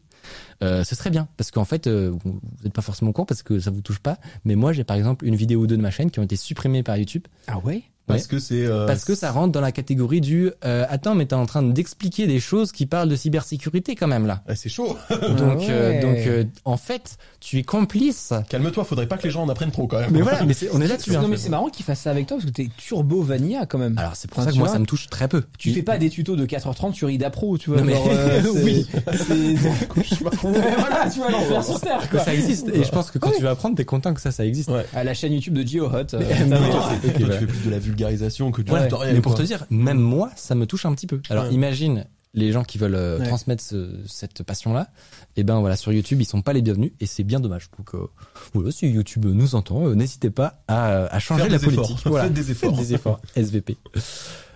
[0.63, 1.27] euh, ce serait bien.
[1.37, 3.99] Parce qu'en fait, euh, vous n'êtes pas forcément au courant parce que ça vous touche
[3.99, 4.17] pas.
[4.45, 6.35] Mais moi, j'ai par exemple une vidéo ou deux de ma chaîne qui ont été
[6.35, 7.83] supprimées par YouTube Ah ouais?
[8.05, 8.65] Parce que c'est.
[8.65, 11.61] euh, parce que ça rentre dans la catégorie du euh, attends, mais t'es en train
[11.61, 14.43] d'expliquer des choses qui parlent de cybersécurité quand même là.
[14.47, 14.95] ah, c'est chaud.
[15.09, 15.67] Donc, ouais.
[15.69, 18.31] euh, donc euh, en fait, tu es complice.
[18.47, 20.11] Calme-toi, faudrait pas que les gens en apprennent trop quand même.
[20.11, 21.17] Mais voilà, mais c'est- on est là-dessus.
[21.17, 21.21] hein.
[21.21, 23.77] Non mais c'est marrant qu'ils fassent ça avec toi parce que t'es turbo vanilla quand
[23.77, 23.97] même.
[23.97, 25.43] Alors c'est pour Enfin, ça que moi vois, ça me touche très peu.
[25.57, 27.79] Tu fais pas des tutos de 4h30 sur Ida Pro, tu vois.
[27.79, 28.87] Non, mais- genre, euh, c'est- Oui.
[29.13, 32.19] c'est- voilà, tu vois l'enfer sur terre quoi.
[32.21, 34.45] ça existe et je pense que quand tu vas apprendre, t'es content que ça, ça
[34.45, 34.69] existe.
[34.69, 34.85] Ouais.
[34.93, 35.91] À la chaîne YouTube de Geo Hot.
[35.93, 38.71] euh, Mais- t'as- mais- Toi, Ok, toi, tu fais plus de la vulgarisation que du
[38.71, 39.15] Ouais, tutoriel.
[39.15, 39.41] mais pour quoi.
[39.43, 41.19] te dire, même moi, ça me touche un petit peu.
[41.29, 41.53] Alors Ouais.
[41.53, 43.25] imagine les gens qui veulent euh, Ouais.
[43.27, 44.89] transmettre ce- cette passion-là,
[45.37, 47.69] et ben voilà sur YouTube ils sont pas les bienvenus et c'est bien dommage.
[47.77, 48.07] Donc euh,
[48.53, 51.83] voilà, si YouTube nous entend, euh, n'hésitez pas à, à changer Faire la politique.
[51.97, 51.99] efforts.
[52.11, 52.25] Voilà.
[52.25, 52.75] Faites des efforts.
[52.75, 53.19] Faites des efforts.
[53.35, 53.77] SVP.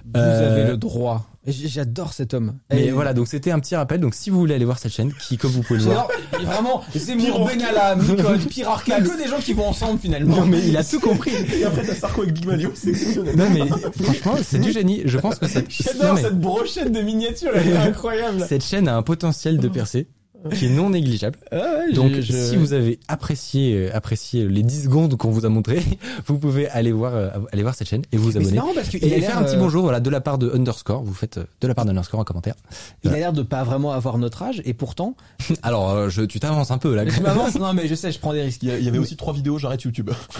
[0.06, 1.28] Vous Euh, avez le droit.
[1.48, 2.54] J'adore cet homme.
[2.72, 4.00] Mais Et- voilà, donc c'était un petit rappel.
[4.00, 6.08] Donc si vous voulez aller voir cette chaîne, qui comme vous pouvez le voir.
[6.40, 10.36] Et Vraiment, Zemmour, Benalla, Micole, Pirarca, que des gens qui vont ensemble finalement.
[10.38, 11.32] Non mais il a tout compris.
[11.56, 13.36] Et après, t'as Sarko avec Big Mario, c'est exceptionnel.
[13.36, 13.68] Non mais
[14.04, 15.02] franchement, c'est du génie.
[15.06, 18.46] Je pense que cette, non, J'adore cette brochette de miniatures, elle est incroyable.
[18.48, 20.08] cette chaîne a un potentiel de percée
[20.56, 21.38] qui est non négligeable.
[21.52, 21.56] Ah
[21.88, 25.46] ouais, Donc je- je- si vous avez apprécié euh, apprécié les 10 secondes qu'on vous
[25.46, 25.82] a montré,
[26.28, 28.56] vous pouvez aller voir euh, aller voir cette chaîne et vous Mais c'est abonner.
[28.58, 30.38] marrant parce qu'il Et a l'air, faire un petit euh, bonjour voilà de la part
[30.38, 32.56] de underscore, vous faites de la part d'underscore en commentaire.
[33.04, 35.16] Il a l'air de pas vraiment avoir notre âge et pourtant,
[35.64, 37.08] Alors euh, je tu t'avances un peu là.
[37.08, 37.56] je m'avance.
[37.56, 38.64] Non mais je sais, je prends des risques.
[38.64, 40.10] Il y, a- il y avait aussi trois vidéos, j'arrête YouTube.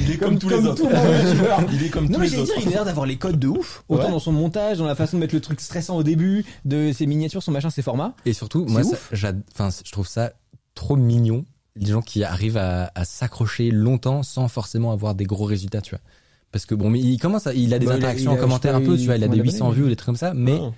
[0.00, 0.82] il est comme, tous les autres.
[0.82, 1.60] tout le monde youtubeur.
[1.72, 2.62] Il est comme Non tous mais les j'allais dire, autres.
[2.66, 4.10] il a l'air d'avoir les codes de ouf, autant Ouais.
[4.10, 7.06] dans son montage, dans la façon de mettre le truc stressant au début, de ses
[7.06, 8.14] miniatures, son machin, ses formats.
[8.26, 9.12] Et surtout, C'est moi, ouf.
[9.52, 10.32] enfin, je trouve ça
[10.74, 11.44] trop mignon.
[11.76, 15.90] Les gens qui arrivent à, à s'accrocher longtemps sans forcément avoir des gros résultats, tu
[15.90, 16.00] vois.
[16.50, 18.82] Parce que bon, mais il commence, à, il a des Bah, interactions en commentaire un
[18.82, 20.34] peu, tu vois, il a des combien 800 d'abonnés, vues ou des trucs comme ça,
[20.34, 20.70] mais Ah.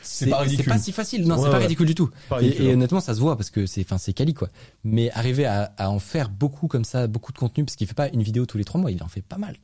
[0.00, 0.72] c'est pas c'est ridicule.
[0.72, 1.26] pas si facile.
[1.26, 1.62] Non, Ouais, c'est pas ouais.
[1.64, 2.08] ridicule du tout.
[2.40, 4.48] Et, et honnêtement, ça se voit parce que c'est, enfin, c'est quali quoi.
[4.82, 7.92] Mais arriver à, à en faire beaucoup comme ça, beaucoup de contenu, parce qu'il fait
[7.92, 9.56] pas une vidéo tous les trois mois, il en fait pas mal.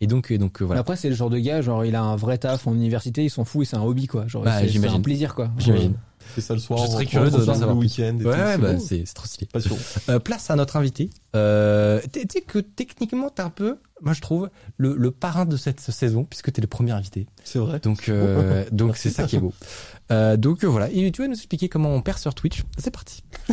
[0.00, 0.80] Et donc, euh, donc euh, Mais voilà.
[0.80, 3.30] Après c'est le genre de gars, genre il a un vrai taf en université, il
[3.30, 4.26] s'en fout et c'est un hobby quoi.
[4.26, 5.50] Genre Bah, c'est- un plaisir quoi.
[5.58, 5.94] J'imagine.
[6.34, 6.78] C'est ça le soir.
[6.80, 7.86] Je rentre, curieux de- le savoir plus.
[7.86, 8.16] week-end.
[8.18, 9.46] et Ouais, ouais, c'est bah, c'est, trop stylé.
[9.52, 9.76] Passion.
[10.08, 11.10] Euh, place à notre invité.
[11.36, 15.56] Euh, tu sais que techniquement, t'es un peu, moi je trouve, le, le parrain de
[15.58, 17.26] cette saison, puisque t'es le premier invité.
[17.44, 17.78] C'est vrai.
[17.78, 19.52] Donc, euh, donc c'est ça qui est beau.
[20.10, 20.90] Euh, donc euh, voilà.
[20.90, 22.62] Et tu vas nous expliquer comment on perd sur Twitch.
[22.78, 23.22] C'est parti.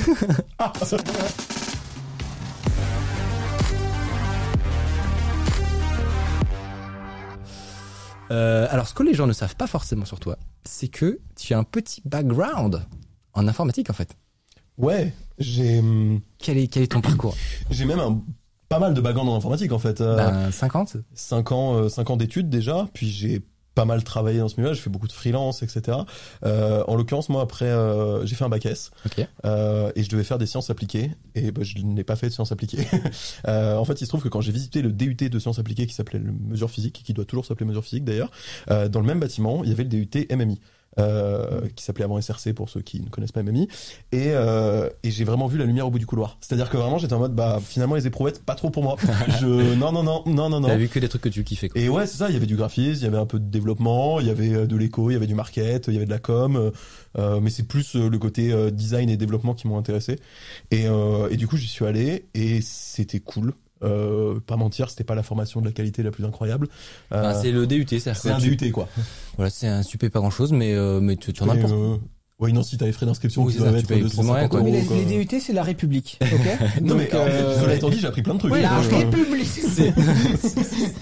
[8.32, 11.54] Euh, alors, ce que les gens ne savent pas forcément sur toi, c'est que tu
[11.54, 12.82] as un petit background
[13.34, 14.16] en informatique en fait.
[14.78, 17.36] Ouais, j'ai hum, Quel est, quel est ton parcours
[17.70, 18.22] j'ai même un
[18.70, 20.00] pas mal de background en informatique en fait.
[20.00, 23.42] Euh, Ben, 50 cinq ans, euh, cinq ans d'études déjà, puis j'ai
[23.76, 26.00] pas mal travaillé dans ce milieu-là, j'ai fait beaucoup de freelance, etc.
[26.44, 28.92] Euh, en l'occurrence, moi après, euh, j'ai fait un bac S
[29.46, 32.34] euh, et je devais faire des sciences appliquées et bah, je n'ai pas fait de
[32.34, 32.86] sciences appliquées.
[33.48, 35.88] Euh, en fait, il se trouve que quand j'ai visité le DUT de sciences appliquées
[35.88, 38.30] qui s'appelait le mesure physique, qui doit toujours s'appeler mesure physique d'ailleurs,
[38.70, 40.60] euh, dans le même bâtiment, il y avait le DUT MMI.
[41.00, 43.70] Euh, qui s'appelait avant SRC pour ceux qui ne connaissent pas MMI
[44.12, 46.70] et, euh, et j'ai vraiment vu la lumière au bout du couloir c'est à dire
[46.70, 48.98] que vraiment j'étais en mode bah finalement les éprouvettes pas trop pour moi
[49.40, 51.70] je non non non non non non T'as vu que des trucs que tu kiffais
[51.70, 51.80] quoi.
[51.80, 53.46] et ouais, c'est ça, il y avait du graphisme, il y avait un peu de
[53.46, 56.06] développement, il y avait euh, de l'éco, il y avait du market, il y avait
[56.06, 56.72] de la com, euh,
[57.18, 60.18] euh, mais c'est plus le côté design et développement qui m'ont intéressé.
[60.72, 63.54] Et, euh, et du coup, j'y suis allé et c'était cool.
[63.84, 66.68] Euh, pas mentir, c'était pas la formation de la qualité la plus incroyable.
[67.12, 68.88] Euh, Enfin, c'est le DUT, c'est un DUT quoi.
[69.38, 72.00] Voilà, c'est un super pas grand chose, mais euh, mais tu, en as pour.
[72.42, 74.60] Euh, ouais, non, si t'as les frais d'inscription Oui, ça, tu ou moins, 150 quoi.
[74.60, 74.70] euros.
[74.72, 74.98] mais les, quoi.
[74.98, 76.30] les DUT c'est la République, ok
[76.82, 78.52] Non mais Donc, euh, euh, cela étant dit, j'ai appris plein de trucs.
[78.54, 79.48] Oui, la Euh, République.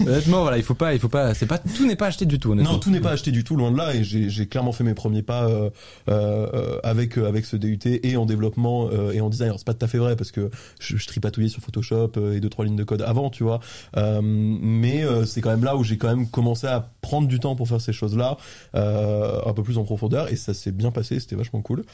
[0.06, 2.38] Honnêtement, voilà, il faut pas, il faut pas, c'est pas tout n'est pas acheté du
[2.38, 2.52] tout.
[2.52, 2.72] Honnêtement.
[2.74, 4.84] Non, tout n'est pas acheté du tout, loin de là, et j'ai j'ai clairement fait
[4.84, 5.70] mes premiers pas euh,
[6.08, 9.48] euh, avec euh, avec ce DUT et en développement euh, et en design.
[9.48, 10.50] Alors c'est pas tout à fait vrai parce que
[10.80, 13.60] je, je tripatouillais sur Photoshop euh, et deux trois lignes de code avant, tu vois.
[13.96, 17.40] Euh, mais euh, c'est quand même là où j'ai quand même commencé à prendre du
[17.40, 18.36] temps pour faire ces choses-là,
[18.74, 21.84] euh, un peu plus en profondeur, et ça s'est bien passé, c'était vachement cool.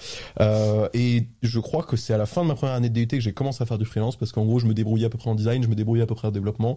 [0.40, 3.06] Euh, et je crois que c'est à la fin de ma première année de DUT
[3.06, 5.18] que j'ai commencé à faire du freelance parce qu'en gros je me débrouillais à peu
[5.18, 6.76] près en design, je me débrouillais à peu près en développement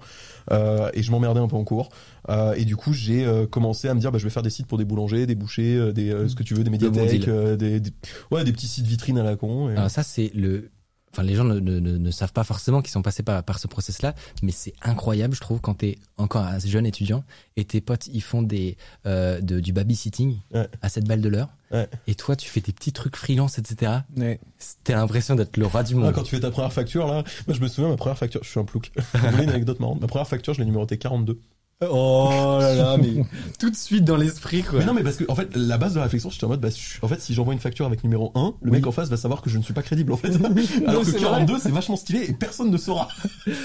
[0.52, 1.90] euh, et je m'emmerdais un peu en cours.
[2.30, 4.68] Euh, et du coup, j'ai commencé à me dire, bah, je vais faire des sites
[4.68, 7.26] pour des boulangers, des bouchers, des ce que tu veux, des médiathèques,
[7.58, 7.92] des, des-
[8.32, 9.70] ouais, des petits sites vitrines à la con.
[9.70, 10.70] Et, Alors ça, c'est le.
[11.20, 13.60] Enfin, les gens ne, ne, ne, ne savent pas forcément qu'ils sont passés par, par
[13.60, 17.26] ce process-là, mais c'est incroyable, je trouve, quand t'es encore un jeune étudiant
[17.58, 20.70] et tes potes, ils font des euh, de, du babysitting Ouais.
[20.82, 21.90] à 7 balles de l'heure, Ouais.
[22.08, 23.92] et toi, tu fais des petits trucs freelance, etc.
[24.16, 24.40] Ouais.
[24.86, 26.14] T'as l'impression d'être le roi du Ah, monde.
[26.14, 28.50] quand tu fais ta première facture là, moi je me souviens ma première facture, je
[28.50, 28.90] suis un plouc.
[29.14, 31.38] Vous voulez une anecdote marrante Ma première facture, je l'ai numérotée 42.
[31.82, 33.24] Oh là là, mais
[33.60, 34.80] tout de suite dans l'esprit, quoi.
[34.80, 36.60] Mais non, mais parce que en fait, la base de la réflexion, j'étais en mode,
[36.60, 36.68] bah,
[37.02, 39.42] en fait, si j'envoie une facture avec numéro 1, le mec en face va savoir
[39.42, 40.28] que je ne suis pas crédible en fait.
[40.88, 43.08] Alors que c'est 42, c'est vachement stylé et personne ne saura.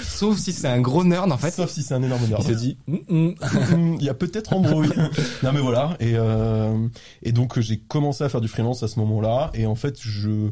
[0.01, 1.51] Sauf si c'est un gros nerd, en fait.
[1.51, 2.41] Sauf si c'est un énorme nerd.
[2.47, 3.35] Il se dit, Hum, hum.
[3.75, 4.89] Hmm, il y a peut-être embrouille.
[5.43, 6.87] non mais voilà et euh,
[7.21, 10.51] et donc j'ai commencé à faire du freelance à ce moment-là et en fait je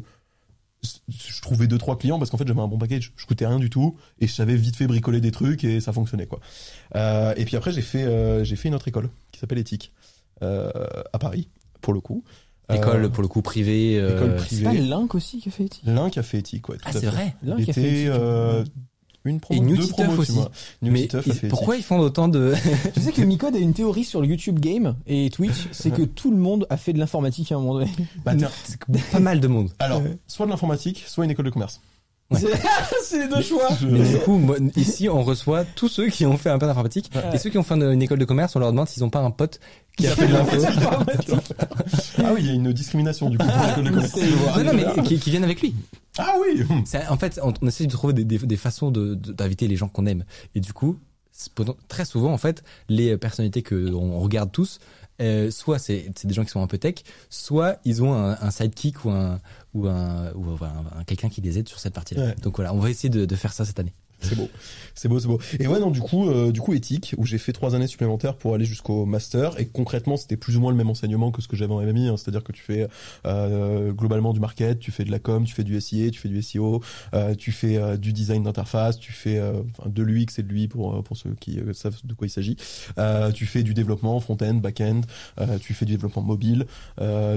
[1.08, 3.58] je trouvais deux trois clients parce qu'en fait j'avais un bon package, je coûtais rien
[3.58, 6.40] du tout et je savais vite fait bricoler des trucs et ça fonctionnait quoi.
[6.96, 9.92] Euh, et puis après j'ai fait euh, j'ai fait une autre école qui s'appelle Éthique
[10.42, 10.70] euh,
[11.12, 11.48] à Paris
[11.80, 12.22] pour le coup.
[12.72, 13.98] École, Euh, pour le coup, privée.
[14.00, 14.64] euh, école C'est privée.
[14.64, 15.84] pas Link aussi qui a fait éthique?
[16.10, 16.76] Qui a fait Éthique ouais.
[16.78, 17.36] tout Ah, c'est vrai.
[17.42, 18.08] Link a fait était éthique.
[18.08, 18.64] euh,
[19.26, 20.32] une promo, Et New deux promos, aussi.
[20.80, 21.84] New Mais a et fait pourquoi Éthique.
[21.84, 22.54] ils font autant de...
[22.94, 26.02] Tu sais que Micode a une théorie sur le YouTube Game et Twitch, c'est que
[26.04, 27.90] tout le monde a fait de l'informatique à un moment donné.
[28.24, 28.32] Bah,
[29.12, 29.70] pas mal de monde.
[29.78, 31.82] alors soit de l'informatique, soit une école de commerce.
[32.30, 32.40] Ouais.
[33.02, 33.68] C'est- les deux choix.
[33.88, 37.10] Mais du coup, moi, ici, on reçoit tous ceux qui ont fait un peu d'informatique.
[37.32, 39.10] Et ceux qui ont fait une, une école de commerce, on leur demande s'ils ont
[39.10, 39.60] pas un pote
[39.96, 40.56] qui a fait de l'info.
[42.18, 44.16] Ah oui, il y a une discrimination du coup pour l'école de commerce.
[44.56, 45.74] non, non, mais qui, qui viennent avec lui.
[46.18, 46.64] Ah oui.
[46.86, 49.68] C'est- En fait, on, on essaie de trouver des, des, des façons de- de- d'inviter
[49.68, 50.24] les gens qu'on aime.
[50.54, 50.98] Et du coup,
[51.88, 54.78] très souvent, en fait, les personnalités que on regarde tous,
[55.20, 56.96] euh, soit c'est des gens qui sont un peu tech,
[57.30, 59.40] soit ils ont un, un sidekick ou un
[59.74, 62.22] ou un ou un- un- quelqu'un qui les aide sur cette partie-là.
[62.26, 62.34] Ouais.
[62.42, 63.94] Donc voilà, on va essayer de, de faire ça cette année.
[64.20, 64.48] C'est beau,
[64.94, 65.38] c'est beau, c'est beau.
[65.58, 68.36] Et ouais, non, du coup, euh, du coup, éthique, où j'ai fait trois années supplémentaires
[68.36, 71.48] pour aller jusqu'au master, et concrètement, c'était plus ou moins le même enseignement que ce
[71.48, 72.16] que j'avais en MMI, hein.
[72.16, 72.88] c'est-à-dire que tu fais
[73.26, 76.28] euh, globalement du market, tu fais de la com, tu fais du SIA, tu fais
[76.28, 76.82] du SEO,
[77.14, 79.40] euh, tu fais du design d'interface, tu fais
[79.84, 82.56] de l'UX et de l'UI pour pour ceux qui savent de quoi il s'agit.
[83.34, 85.02] Tu fais du développement front-end, back-end,
[85.60, 86.66] tu fais du développement mobile,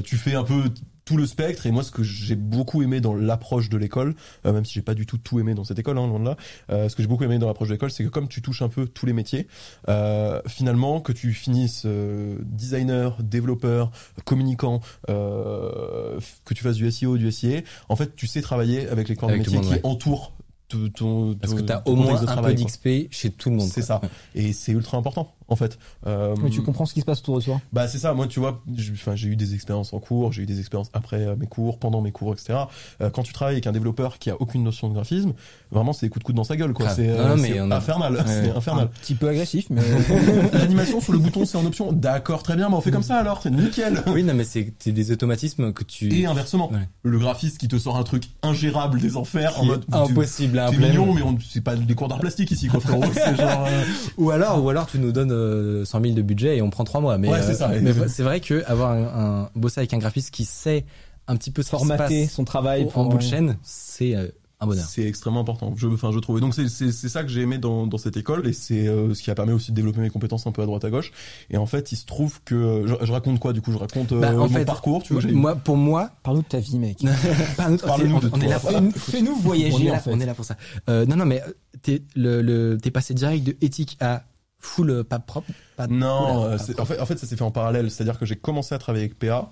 [0.04, 0.64] tu fais un peu
[1.08, 1.66] tout le spectre.
[1.66, 4.14] Et moi ce que j'ai beaucoup aimé dans l'approche de l'école
[4.46, 6.26] euh, même si j'ai pas du tout tout aimé dans cette école hein, loin de
[6.26, 6.36] là
[6.70, 8.62] euh, ce que j'ai beaucoup aimé dans l'approche de l'école, c'est que comme tu touches
[8.62, 9.48] un peu tous les métiers,
[9.88, 13.92] euh, finalement, que tu finisses euh, designer, développeur,
[14.26, 19.08] communicant, euh, que tu fasses du SEO, du SIA, en fait, tu sais travailler avec
[19.10, 20.34] les corps de Avec tout métier monde, qui entourent
[20.68, 23.50] ton, ton, Parce ton- que t'as ton au moins un peu travail, d'XP chez tout
[23.50, 23.70] le monde.
[23.70, 24.02] C'est ça.
[24.36, 25.78] Et c'est ultra important, en fait.
[26.06, 27.62] Euh, Mais tu comprends ce qui se passe autour de toi.
[27.74, 30.44] bah c'est ça, moi tu vois, j'ai- enfin j'ai eu des expériences en cours, j'ai
[30.44, 32.60] eu des expériences après euh, mes cours, pendant mes cours, etc.
[33.02, 35.34] Euh, quand tu travailles avec un développeur qui a aucune notion de graphisme,
[35.72, 36.86] vraiment c'est des coups de coude dans sa gueule quoi.
[36.88, 36.96] Grave.
[36.98, 38.86] C'est euh, infernal, c'est infernal.
[38.86, 39.82] Un petit peu agressif, mais
[40.54, 41.92] L'animation sur le bouton c'est en option.
[41.92, 44.04] D'accord, très bien, mais on fait comme ça alors, c'est nickel.
[44.08, 46.14] Oui, non, mais c'est des automatismes que tu.
[46.14, 46.88] Et inversement, Ouais.
[47.04, 50.70] le graphiste qui te sort un truc ingérable des enfers en qui mode impossible à
[50.72, 53.04] C'est mignon, mais on- c'est pas des cours d'art plastique ici quoi frérot.
[53.14, 53.66] C'est genre.
[53.68, 53.84] euh,
[54.18, 56.84] Ou alors, ou alors tu nous donnes euh, 100 000 de budget et on prend
[56.84, 57.18] trois mois.
[57.18, 57.68] Mais Ouais, euh, c'est ça.
[57.82, 60.86] Mais c'est vrai que avoir un, un bosser avec un graphiste qui sait
[61.28, 64.16] un petit peu ce qui se formater passe son travail en bout de chaîne, c'est
[64.16, 64.28] euh,
[64.60, 64.86] un bonheur.
[64.86, 65.74] C'est extrêmement important.
[65.76, 66.38] Je, enfin, je trouve.
[66.38, 68.88] Et donc c'est c'est c'est ça que j'ai aimé dans dans cette école et c'est
[68.88, 70.90] euh, ce qui a permis aussi de développer mes compétences un peu à droite à
[70.90, 71.12] gauche.
[71.52, 73.72] Et en fait, il se trouve que je, je raconte quoi du coup?
[73.74, 75.04] Je raconte euh, Bah, en mon fait, parcours.
[75.04, 77.00] Tu vois, moi, pour moi, Parle-nous de ta vie, mec.
[77.58, 78.50] Parle-nous on, de on est toi.
[78.50, 80.12] là, pour- Fais-nous- on voyager, en fait.
[80.14, 80.56] on est là pour ça.
[80.90, 84.24] Euh, non, non, mais euh, t'es le, le t'es passé direct de éthique à
[84.68, 85.50] full euh, pas propre.
[85.76, 87.90] Pas Non, euh, pas en fait, en fait, ça s'est fait en parallèle.
[87.90, 89.52] C'est-à-dire que j'ai commencé à travailler avec PA.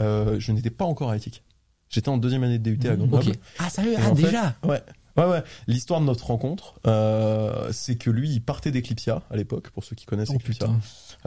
[0.00, 1.42] Euh, je n'étais pas encore à éthique.
[1.88, 3.28] J'étais en deuxième année de DUT à Grenoble.
[3.30, 3.34] Ok.
[3.58, 3.94] Ah sérieux?
[3.98, 4.54] Ah fait- déjà?
[4.64, 4.82] Ouais.
[5.16, 5.42] Ouais, ouais.
[5.66, 9.94] L'histoire de notre rencontre, euh, c'est que lui, il partait d'Eclipsia à l'époque, pour ceux
[9.94, 10.70] qui connaissent Oh Eclipsia,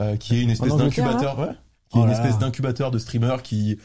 [0.00, 1.54] euh, qui est une espèce En Angleterre, d'incubateur, ouais,
[1.90, 3.78] qui est Oh une là espèce d'incubateur de streamers qui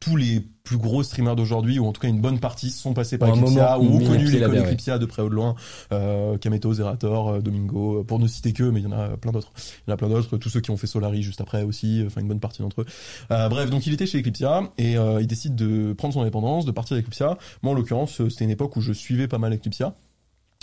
[0.00, 3.18] tous les plus gros streamers d'aujourd'hui, ou en tout cas une bonne partie, sont passés
[3.18, 4.56] par Eclipsia ou ont connu l'école.
[4.56, 5.54] Eclipsia de près ou de loin.
[5.92, 9.16] Euh, Kameto, Zerator, euh, Domingo, euh, pour ne citer que, mais il y en a
[9.16, 9.52] plein d'autres.
[9.56, 10.36] Il y en a plein d'autres.
[10.36, 12.86] Tous ceux qui ont fait Solari juste après aussi, enfin une bonne partie d'entre eux.
[13.30, 16.64] Euh, bref, donc il était chez Eclipsia et euh, il décide de prendre son indépendance,
[16.64, 17.36] de partir d'Eclipsia.
[17.62, 19.94] Moi, en l'occurrence, euh, c'était une époque où je suivais pas mal Eclipsia.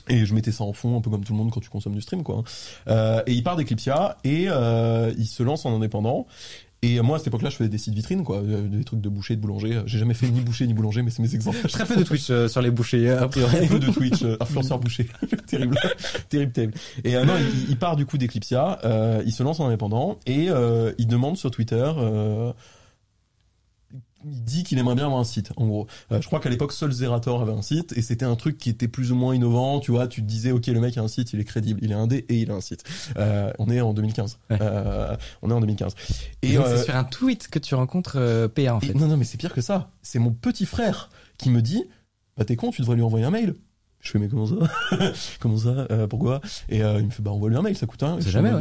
[0.08, 1.94] Et je mettais ça en fond, un peu comme tout le monde quand tu consommes
[1.94, 2.44] du stream, quoi.
[2.88, 6.26] Euh, et il part d'Eclipsia et euh, il se lance en indépendant.
[6.82, 9.10] Et moi, à cette époque-là, je faisais des sites vitrines, quoi, euh, des trucs de
[9.10, 9.82] boucher, de boulanger.
[9.86, 11.68] J'ai jamais fait ni boucher ni boulanger, mais c'est mes exemples.
[11.68, 13.10] Très peu de Twitch euh, sur les bouchers.
[13.10, 13.58] euh, a priori.
[13.66, 15.08] Un peu de Twitch, euh, influenceur boucher.
[15.48, 15.78] terrible,
[16.30, 16.74] terrible, terrible.
[17.04, 20.20] Et euh, non, il, il part du coup d'Eclipsia, euh, il se lance en indépendant
[20.26, 21.92] et euh, il demande sur Twitter.
[24.26, 25.88] Il dit qu'il aimerait bien avoir un site, en gros.
[26.12, 28.70] Euh, je crois qu'à l'époque, seul Zerator avait un site, et c'était un truc qui
[28.70, 31.08] était plus ou moins innovant, tu vois, tu te disais, ok, le mec a un
[31.08, 32.84] site, il est crédible, il est indé, et il a un site.
[33.18, 34.40] Euh, on est en 2015.
[34.50, 34.58] Ouais.
[34.60, 35.94] Euh, on est en 2015.
[36.42, 38.94] Et Et, donc, euh, c'est sur un tweet que tu rencontres euh, PA en fait.
[38.94, 39.92] non, non, mais c'est pire que ça.
[40.02, 41.84] C'est mon petit frère qui me dit
[42.38, 43.56] Bah, t'es con, tu devrais lui envoyer un mail.
[44.02, 44.56] Je fais, mais comment ça
[45.40, 47.86] Comment ça Euh, Pourquoi Et euh, il me fait, bah, envoie lui un mail, ça
[47.86, 48.20] coûte un.
[48.22, 48.52] Sait jamais,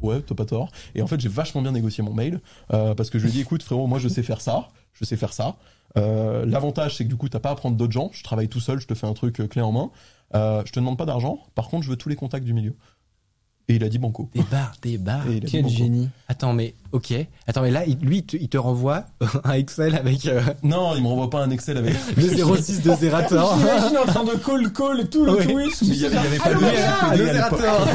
[0.00, 0.70] ouais, t'as pas tort.
[0.94, 2.40] Et en fait, j'ai vachement bien négocié mon mail
[2.72, 4.68] euh, parce que je lui ai dit, écoute, frérot, moi, je sais faire ça.
[4.92, 5.56] Je sais faire ça.
[5.96, 8.10] Euh, L'avantage, c'est que du coup, t'as pas à prendre d'autres gens.
[8.12, 9.90] Je travaille tout seul, je te fais un truc euh, clé en main.
[10.34, 11.40] Euh, je te demande pas d'argent.
[11.54, 12.74] Par contre, je veux tous les contacts du milieu.
[13.70, 14.30] Et il a dit banco.
[14.34, 15.24] Des barres, des barres.
[15.46, 15.74] Quel banco.
[15.74, 16.08] génie.
[16.26, 17.12] Attends, mais ok.
[17.46, 19.04] Attends, mais là, il- lui, il te, il te renvoie
[19.44, 21.94] un Excel avec euh, Non, il me renvoie pas un Excel avec.
[22.16, 22.22] le
[22.62, 23.58] 06 de Zerator.
[23.58, 25.44] J'imagine en train de call call tout le Ouais.
[25.44, 25.82] Twitch.
[25.82, 27.60] Mais il y avait, il y avait pas le RGPD à l'époque.
[27.60, 27.88] Zerator.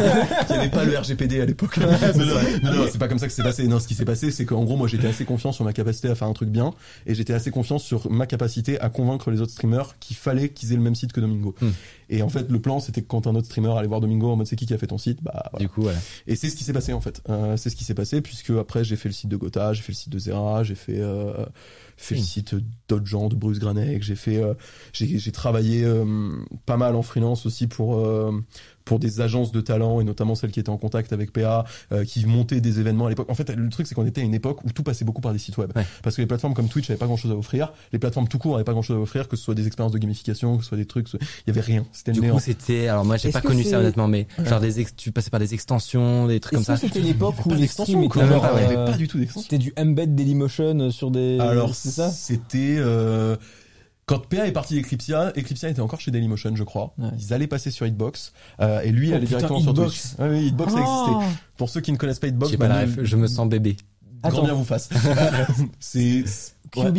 [0.49, 1.77] Il n'y avait pas le RGPD à l'époque.
[1.77, 2.25] non, non,
[2.63, 3.67] non, non, c'est pas comme ça que c'est passé.
[3.67, 6.07] Non, ce qui s'est passé, c'est qu'en gros, moi, j'étais assez confiant sur ma capacité
[6.07, 6.71] à faire un truc bien,
[7.07, 10.71] et j'étais assez confiant sur ma capacité à convaincre les autres streamers qu'il fallait qu'ils
[10.71, 11.55] aient le même site que Domingo.
[11.61, 11.69] Hmm.
[12.09, 14.35] Et en fait, le plan, c'était que quand un autre streamer allait voir Domingo en
[14.35, 15.65] mode c'est qui qui a fait ton site, bah voilà.
[15.65, 15.99] Du coup, voilà.
[16.27, 17.21] Et c'est ce qui s'est passé en fait.
[17.29, 19.81] Euh, c'est ce qui s'est passé puisque après j'ai fait le site de Gotha, j'ai
[19.81, 21.45] fait le site de Zera, j'ai fait euh,
[21.97, 22.55] fait le site
[22.87, 24.03] d'autres gens, de Bruce Granek.
[24.03, 24.53] J'ai fait, euh,
[24.91, 26.05] j'ai j'ai travaillé euh,
[26.65, 28.31] pas mal en freelance aussi pour euh,
[28.85, 32.03] pour des agences de talent et notamment celles qui étaient en contact avec PA, euh,
[32.05, 33.29] qui montaient des événements à l'époque.
[33.29, 35.33] En fait, le truc c'est qu'on était à une époque où tout passait beaucoup par
[35.33, 35.85] des sites web, Ouais.
[36.03, 38.37] parce que les plateformes comme Twitch n'avaient pas grand chose à offrir, les plateformes tout
[38.37, 40.63] court n'avaient pas grand chose à offrir, que ce soit des expériences de gamification, que
[40.63, 41.85] ce soit des trucs, il y avait rien.
[41.91, 42.35] C'était Du néant.
[42.35, 42.87] coup, c'était.
[42.87, 44.95] Alors moi, j'ai pas connu ça honnêtement, mais genre des ex...
[44.95, 46.77] tu passais par des extensions, des trucs comme ça.
[46.77, 48.23] c'était l'époque où les étaient quoi.
[48.23, 48.63] Non, genre, pas, ouais.
[48.65, 49.43] Avait euh, pas du tout d'extension.
[49.43, 51.39] C'était du embed Dailymotion sur des.
[51.39, 52.09] Alors c'est ça?
[52.09, 53.35] c'était euh,
[54.05, 56.93] quand PA est parti d'Eclipsia, Eclipsia était encore chez Dailymotion, je crois.
[56.97, 57.07] Ouais.
[57.19, 60.15] Ils allaient passer sur Hitbox euh, et lui Oh, allait putain, directement sur Hitbox.
[60.15, 60.19] Twitch.
[60.19, 61.07] Ouais, oui, Hitbox a Ah.
[61.21, 61.37] existé.
[61.57, 63.77] Pour ceux qui ne connaissent pas Hitbox, pas bah, la je me sens bébé.
[64.21, 64.43] grand Attends.
[64.43, 64.89] bien vous fasse.
[65.79, 66.23] c'est
[66.77, 66.91] ouais.
[66.91, 66.97] QB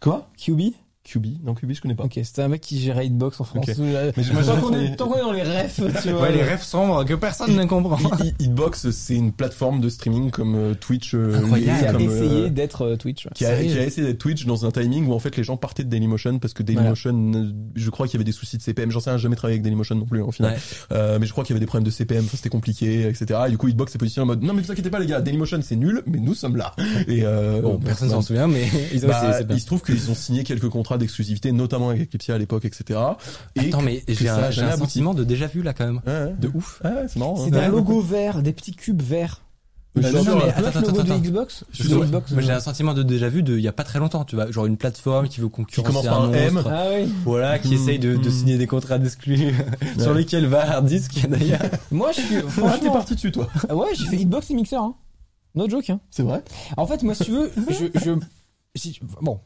[0.00, 0.60] quoi QB
[1.04, 2.04] QB Non QB je connais pas.
[2.04, 3.66] Ok, c'était un mec qui gérait Hitbox en France.
[3.78, 6.22] Euh, Mais moi, tant qu'on est, tant qu'on est dans les refs, tu vois.
[6.22, 7.98] Ouais, les rêves sombres que personne ne comprend.
[8.20, 11.78] Hi- Hi- Hitbox c'est une plateforme de streaming comme euh, Twitch euh, Incroyable.
[11.78, 13.28] Qui a comme, essayé euh, d'être euh, Twitch.
[13.34, 15.44] qui a, Sérieux qui a essayé d'être Twitch dans un timing où en fait les
[15.44, 18.56] gens partaient de Dailymotion parce que Dailymotion, euh, je crois qu'il y avait des soucis
[18.56, 18.90] de CPM.
[18.90, 20.52] J'en sais rien, j'ai jamais travaillé avec Dailymotion non plus en final.
[20.54, 20.58] Ouais.
[20.92, 23.40] Euh, mais je crois qu'il y avait des problèmes de CPM, c'était compliqué, etc.
[23.46, 25.20] Et du coup Hitbox s'est positionné en mode non mais vous inquiétez pas les gars,
[25.20, 26.74] Dailymotion c'est nul, mais nous sommes là.
[27.08, 30.10] Et euh, Bon, personne s'en souvient, mais ils ont bah, essayé, il se trouve qu'ils
[30.10, 32.98] ont signé quelques contrats d'exclusivité, notamment avec Eclipsia à l'époque, etc.
[33.56, 36.00] Et Attends, mais j'ai un, j'ai sentiment de déjà vu là quand même.
[36.06, 36.34] Ouais, ouais.
[36.38, 36.80] De ouf.
[36.84, 37.36] Ouais, c'est marrant.
[37.40, 37.44] hein.
[37.44, 39.40] C'était un logo vert, des petits cubes verts.
[39.96, 40.08] Non, mais
[40.50, 41.18] attends, attends, attends, attends.
[41.20, 41.64] Xbox.
[41.72, 44.24] Xbox, j'ai euh, un sentiment de déjà vu de il y a pas très longtemps,
[44.24, 46.54] tu vois, genre une plateforme qui veut concurrencer commence par un M.
[46.54, 46.68] monstre.
[46.72, 47.08] Ah oui.
[47.24, 47.72] Voilà, qui Mm.
[47.74, 48.32] essaye de, de Mm.
[48.32, 49.54] signer des contrats d'exclus
[50.00, 51.60] sur lesquels va Hard Disk d'ailleurs.
[51.92, 53.46] Moi, je suis, Ah, t'es franchement, parti dessus toi.
[53.68, 54.96] Ah ouais, j'ai fait Hitbox et Mixer, hein.
[55.54, 56.00] No joke, hein.
[56.10, 56.42] C'est vrai.
[56.76, 58.10] En fait, moi, si tu veux, je, je,
[58.74, 59.38] si, bon,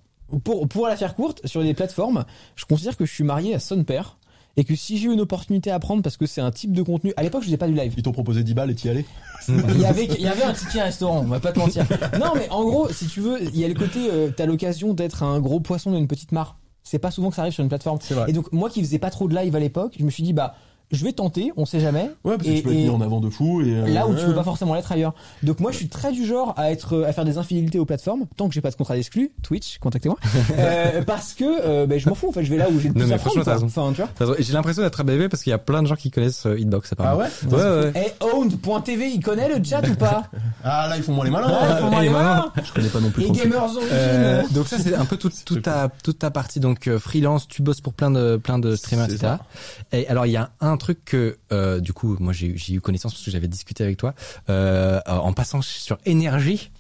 [0.45, 2.24] pour, pour la faire courte, sur les plateformes,
[2.57, 4.18] je considère que je suis marié à son père.
[4.57, 6.83] Et que si j'ai eu une opportunité à prendre parce que c'est un type de
[6.83, 7.95] contenu, à l'époque je faisais pas du live.
[7.97, 9.05] Ils t'ont proposé 10 balles et t'y allais.
[9.49, 11.87] Il y avait, il y avait un ticket restaurant, on va pas te mentir.
[12.18, 14.95] Non mais en gros, si tu veux, il y a le côté, euh, t'as l'occasion
[14.95, 16.59] d'être un gros poisson dans une petite mare.
[16.83, 18.01] C'est pas souvent que ça arrive sur une plateforme.
[18.26, 20.33] Et donc moi qui faisais pas trop de live à l'époque, je me suis dit
[20.33, 20.57] bah
[20.91, 22.11] je vais tenter, on sait jamais.
[22.24, 24.07] Ouais, parce que Et- tu peux être mis en avant de fou et euh, Là
[24.07, 24.26] où tu ouais.
[24.26, 25.14] peux pas forcément l'être ailleurs.
[25.43, 28.26] Donc moi je suis très du genre à être à faire des infidélités aux plateformes
[28.36, 30.16] tant que j'ai pas de contrat d'exclus, Twitch, contactez-moi.
[30.59, 32.89] euh, parce que euh, ben, je m'en fous en fait, je vais là où j'ai
[32.89, 33.32] le Non, plus mais à prendre.
[33.34, 33.66] franchement, t'as quoi.
[33.66, 33.66] raison.
[33.66, 34.11] Enfin, tu vois.
[34.16, 34.36] T'as raison.
[34.39, 36.59] J'ai l'impression d'être un bébé parce qu'il y a plein de gens qui connaissent euh,
[36.59, 37.93] Hitbox Ah ouais Ouais, ouais.
[37.97, 40.24] Et owned.tv, il connaît le chat ou pas?
[40.64, 41.47] Ah là ils font moins les malins.
[41.51, 42.53] Ah, faut m'en et aller maintenant- voir.
[42.64, 43.24] Je connais pas non plus.
[43.24, 43.30] Et.
[43.30, 43.80] Gamers Origin.
[43.93, 47.47] Euh, donc ça c'est un peu toute toute ta toute ta partie donc euh, freelance
[47.49, 49.34] tu bosses pour plein de plein de streamers etc
[49.93, 52.81] et alors il y a un truc que euh, du coup moi j'ai j'ai eu
[52.81, 54.14] connaissance parce que j'avais discuté avec toi
[54.49, 56.70] euh, en passant sur énergie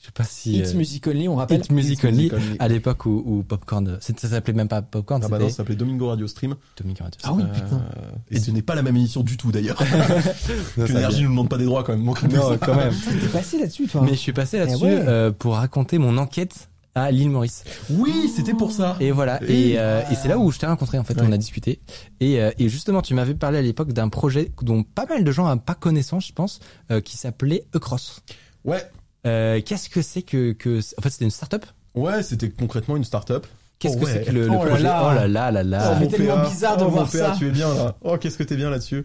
[0.00, 1.60] je sais pas si It's euh, Music Only, on rappelle.
[1.60, 2.56] Hit Music Hit Only Music Only.
[2.58, 5.56] à l'époque où, où Popcorn ça s'appelait même pas Popcorn Ah bah non, c'était ça
[5.58, 6.54] s'appelait Domingo Radio Stream.
[6.78, 7.20] Dominique Radio.
[7.22, 7.82] Ah oui, Euh, putain.
[8.30, 9.78] et ce n'est pas la même émission du tout d'ailleurs.
[10.78, 12.04] L'énergie nous demande pas des droits quand même.
[12.06, 14.00] Donc, non quand même T'es passé là-dessus, toi.
[14.02, 15.04] mais je suis passé là-dessus Eh ouais.
[15.06, 18.96] euh, pour raconter mon enquête à l'île Maurice Oui, c'était pour ça.
[19.00, 19.40] Et voilà.
[19.46, 21.14] Et- Et, euh, et c'est là où je t'ai rencontré en fait.
[21.14, 21.26] Ouais.
[21.26, 21.80] On a discuté.
[22.20, 25.32] Et, euh, et justement, tu m'avais parlé à l'époque d'un projet dont pas mal de
[25.32, 26.60] gens n'ont pas connaissance, je pense,
[26.90, 28.20] euh, qui s'appelait Ecross.
[28.64, 28.82] Ouais.
[29.26, 31.64] Euh, Qu'est-ce que c'est que que En fait, c'était une start-up?
[31.94, 33.46] Ouais, c'était concrètement une start-up.
[33.78, 34.12] Qu'est-ce Oh que ouais.
[34.12, 34.82] c'est que le, Oh là projet?
[34.82, 35.02] là.
[35.10, 35.80] Oh là là là là.
[35.80, 37.34] Ça fait mon tellement bizarre de Oh, voir ça.
[37.38, 37.96] Tu es bien là.
[38.02, 39.04] Oh, qu'est-ce que t'es bien là-dessus.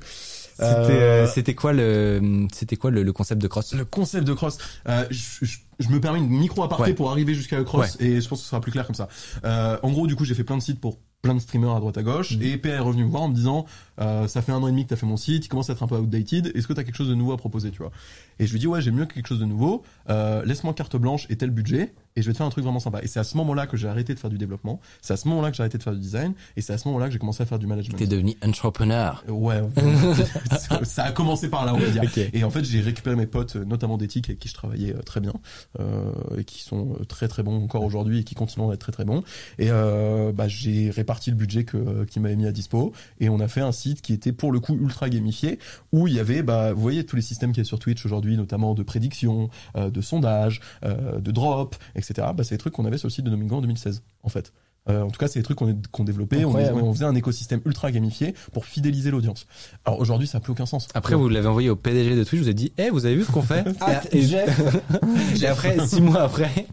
[0.56, 3.74] C'était Euh, euh, c'était quoi le c'était quoi le, le concept de Cross?
[3.74, 6.94] Le concept de cross, euh, je, je- je me permets une micro aparté Ouais.
[6.94, 9.10] pour arriver jusqu'à le cross et je pense que ce sera plus clair comme ça.
[9.44, 11.80] Euh, en gros, du coup, j'ai fait plein de sites pour plein de streamers à
[11.80, 12.42] droite à gauche Mhm.
[12.44, 13.66] et PA est revenu me voir en me disant
[14.00, 15.74] euh, ça fait un an et demi que t'as fait mon site, il commence à
[15.74, 17.92] être un peu outdated, est-ce que t'as quelque chose de nouveau à proposer, tu vois?
[18.40, 20.96] Et je lui dis ouais j'ai mieux que quelque chose de nouveau, euh, laisse-moi carte
[20.98, 23.02] blanche et tel budget et je vais te faire un truc vraiment sympa.
[23.04, 25.28] Et c'est à ce moment-là que j'ai arrêté de faire du développement, c'est à ce
[25.28, 27.20] moment-là que j'ai arrêté de faire du design et c'est à ce moment-là que j'ai
[27.20, 27.98] commencé à faire du management.
[27.98, 29.24] T'es devenu entrepreneur.
[29.28, 29.62] Ouais,
[30.84, 32.04] ça- a commencé par là, on va dire.
[32.34, 35.20] Et en fait, j'ai récupéré mes potes, notamment d'éthique, avec qui je travaillais euh, très
[35.20, 35.34] bien,
[35.80, 38.92] euh, et qui sont euh, très très bons encore aujourd'hui et qui continuent d'être très
[38.92, 39.24] très bons.
[39.60, 43.40] Et euh, bah, j'ai réparti le budget que qu'ils m'avaient mis à dispo, et on
[43.40, 45.60] a fait un site qui était pour le coup ultra gamifié,
[45.92, 48.06] où il y avait, bah, vous voyez tous les systèmes qu'il y a sur Twitch
[48.06, 52.28] aujourd'hui, notamment de prédiction, euh, de sondage, euh, de drop, etc.
[52.36, 54.52] Bah, c'est des trucs qu'on avait sur le site de Domingo en 2016, en fait.
[54.90, 56.46] Euh, en tout cas, c'est des trucs qu'on qu'on développait.
[56.46, 59.48] On, faisait un écosystème ultra gamifié pour fidéliser l'audience.
[59.86, 60.88] Alors aujourd'hui, ça n'a plus aucun sens.
[60.94, 62.42] Après, vous l'avez envoyé au PDG de Twitch.
[62.42, 63.66] Vous avez dit, eh, vous avez vu ce qu'on fait?
[63.82, 64.76] Ah, et, Jeff.
[65.42, 66.66] et après, six mois après,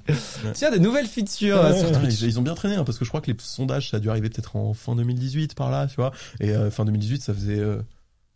[0.55, 2.21] tiens, des nouvelles features euh, sur Ouais, Twitch.
[2.21, 4.01] ils, ils ont bien traîné hein, parce que je crois que les sondages ça a
[4.01, 6.13] dû arriver peut-être en fin 2018 par là, tu vois.
[6.41, 7.83] Et euh, fin 2018, ça faisait euh,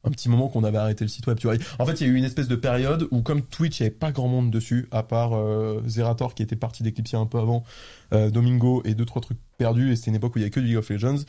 [0.05, 1.57] un petit moment qu'on avait arrêté le site web, tu vois.
[1.78, 3.86] En fait, il y a eu une espèce de période où comme Twitch, il n'y
[3.88, 7.38] avait pas grand monde dessus, à part euh, Zerator qui était parti d'Eclipsia un peu
[7.38, 7.64] avant,
[8.12, 9.92] euh, Domingo et deux trois trucs perdus.
[9.92, 11.24] Et c'était une époque où il y avait que du League of Legends.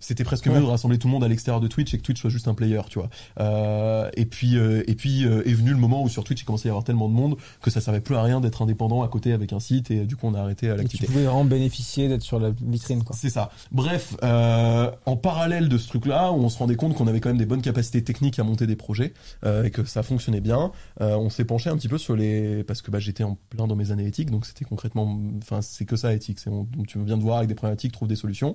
[0.00, 2.20] C'était presque mieux de rassembler tout le monde à l'extérieur de Twitch et que Twitch
[2.20, 3.08] soit juste un player, tu vois.
[3.40, 6.44] Euh, et puis, euh, et puis euh, est venu le moment où sur Twitch il
[6.44, 9.02] commençait à y avoir tellement de monde que ça servait plus à rien d'être indépendant
[9.02, 11.06] à côté avec un site et du coup on a arrêté à Et tu l'activité.
[11.06, 13.16] pouvais vraiment bénéficier d'être sur la vitrine, quoi.
[13.18, 13.50] C'est ça.
[13.72, 17.28] Bref, euh, en parallèle de ce truc-là, où on se rendait compte qu'on avait quand
[17.30, 19.12] même des bonnes capacités techniques à monter des projets
[19.44, 22.62] euh, et que ça fonctionnait bien, euh, on s'est penché un petit peu sur les
[22.64, 25.84] parce que bah, j'étais en plein dans mes années éthiques, donc c'était concrètement, enfin c'est
[25.84, 26.38] que ça éthique.
[26.38, 28.54] C'est on- tu viens de voir avec des problématiques, trouve des solutions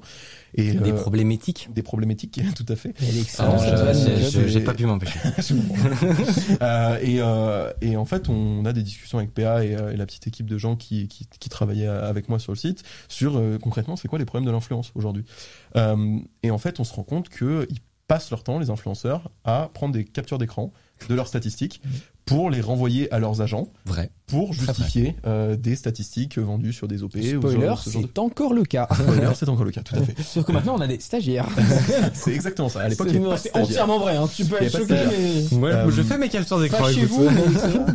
[0.56, 0.96] et Des euh,
[1.38, 1.70] problématiques.
[1.74, 2.94] des problématiques, tout à fait.
[3.00, 5.20] Vanne, j'ai- pas pu m'empêcher.
[6.62, 10.06] Euh, et, euh, et en fait, on a des discussions avec PA et, et la
[10.06, 13.96] petite équipe de gens qui, qui, qui travaillaient avec moi sur le site sur concrètement
[13.96, 15.26] c'est quoi les problèmes de l'influence aujourd'hui.
[15.76, 19.70] Et en fait, on se rend compte que ils passent leur temps, les influenceurs, à
[19.74, 20.72] prendre des captures d'écran
[21.10, 21.82] de leurs statistiques
[22.26, 24.10] pour les renvoyer à leurs agents Vrai.
[24.28, 27.12] pour justifier euh, des statistiques vendues sur des OP.
[27.18, 28.88] Spoiler, ce genre de- c'est encore le cas.
[28.94, 30.22] Spoiler, c'est encore le cas, tout à fait.
[30.24, 31.48] Sauf que maintenant, on a des stagiaires.
[32.14, 32.82] C'est exactement ça.
[32.82, 34.30] À l'époque, C'est entièrement vrai, hein.
[34.34, 34.96] Tu peux être choqué,
[35.60, 35.74] mais...
[35.74, 36.80] Euh, je fais mes captures d'écran.
[36.84, 37.10] Pas chez écoute.
[37.12, 37.94] vous, mais c'est vrai.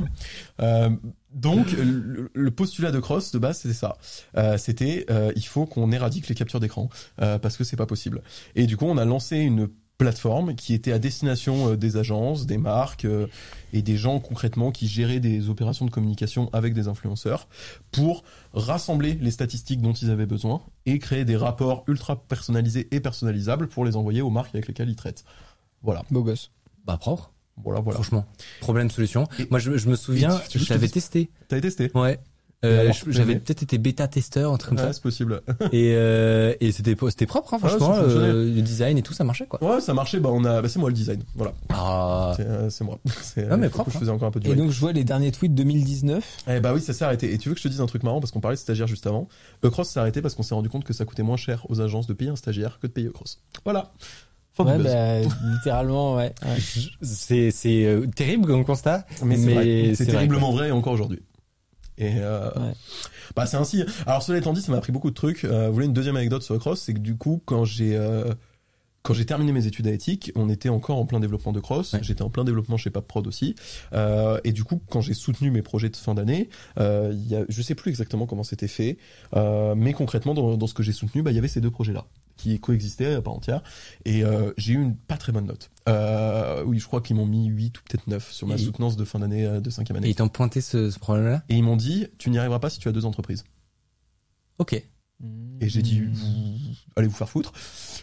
[0.61, 0.91] Euh,
[1.33, 3.97] donc le, le postulat de Cross de base c'était ça.
[4.37, 6.89] Euh, c'était euh, il faut qu'on éradique les captures d'écran
[7.23, 8.23] euh, parce que c'est pas possible.
[8.57, 9.69] Et du coup on a lancé une
[10.09, 13.27] plateforme qui était à destination euh, des agences, des marques euh,
[13.73, 17.49] et des gens concrètement qui géraient des opérations de communication avec des influenceurs
[17.91, 18.23] pour
[18.55, 23.67] rassembler les statistiques dont ils avaient besoin et créer des rapports ultra personnalisés et personnalisables
[23.69, 25.25] pour les envoyer aux marques avec lesquelles ils traitent.
[25.83, 26.53] Voilà, Beau gosse.
[26.87, 27.33] Bah propre.
[27.63, 27.97] voilà, voilà.
[27.97, 28.25] Franchement.
[28.61, 29.27] Problème solution.
[29.39, 31.29] Et- Moi, je, je me souviens, je l'avais testé.
[31.49, 31.91] T'as testé?
[31.95, 32.19] Ouais.
[32.65, 34.93] Euh, J'avais peut-être été bêta testeur, un truc comme Ouais, ça.
[34.93, 35.43] c'est possible.
[35.73, 37.95] Et, euh, et c'était c'était propre, hein, franchement.
[37.97, 39.63] euh, le design et tout, ça marchait quoi.
[39.63, 40.19] Ouais, ça marchait.
[40.19, 41.23] Bah on a, bah, c'est moi le design.
[41.37, 41.53] Voilà.
[41.69, 42.33] Ah.
[42.37, 42.99] C'est, euh, moi.
[43.23, 45.05] C'est, Ah, mais propre, Je faisais encore un peu du Et donc, je vois les
[45.05, 46.39] derniers tweets 2019.
[46.49, 47.33] Eh bah oui, ça s'est arrêté.
[47.33, 48.89] Et tu veux que je te dise un truc marrant parce qu'on parlait de stagiaires
[48.89, 49.29] juste avant.
[49.65, 52.09] Ecross s'est arrêté parce qu'on s'est rendu compte que ça coûtait moins cher aux agences
[52.09, 53.39] de payer un stagiaire que de payer Ecross.
[53.65, 53.93] Voilà.
[54.59, 55.21] Ouais, bah,
[55.55, 56.33] littéralement, ouais.
[56.45, 56.59] ouais.
[57.03, 59.07] C'est c'est euh, terrible comme constat.
[59.25, 59.93] mais c'est, vrai.
[59.95, 61.21] c'est vrai, terriblement vrai encore aujourd'hui.
[61.99, 62.73] Et euh, Ouais.
[63.37, 63.85] bah c'est ainsi.
[64.07, 65.45] Alors cela étant dit, ça m'a appris beaucoup de trucs.
[65.45, 68.33] Euh, vous voulez une deuxième anecdote sur Ecross, c'est que du coup quand j'ai euh,
[69.03, 71.95] quand j'ai terminé mes études à éthique, on était encore en plein développement de cross.
[71.95, 72.01] Ouais.
[72.03, 73.55] J'étais en plein développement chez PapProd aussi.
[73.95, 77.35] Euh, et du coup, quand j'ai soutenu mes projets de fin d'année, euh, il y
[77.37, 78.99] a, je sais plus exactement comment c'était fait,
[79.35, 81.71] euh, mais concrètement, dans, dans ce que j'ai soutenu, bah, il y avait ces deux
[81.71, 82.05] projets-là
[82.39, 83.63] qui coexistaient à part entière.
[84.07, 85.71] Et euh, j'ai eu une pas très bonne note.
[85.91, 88.97] Euh, oui, je crois qu'ils m'ont mis 8 ou peut-être 9 sur ma Et- soutenance
[88.97, 90.09] de fin d'année euh, de cinquième Et année.
[90.09, 91.43] ils t'ont pointé ce, ce problème-là?
[91.51, 93.45] Et ils m'ont dit, tu n'y arriveras pas si tu as deux entreprises.
[94.59, 94.73] Ok.
[95.61, 96.05] Et j'ai dit,
[96.97, 97.53] allez vous faire foutre.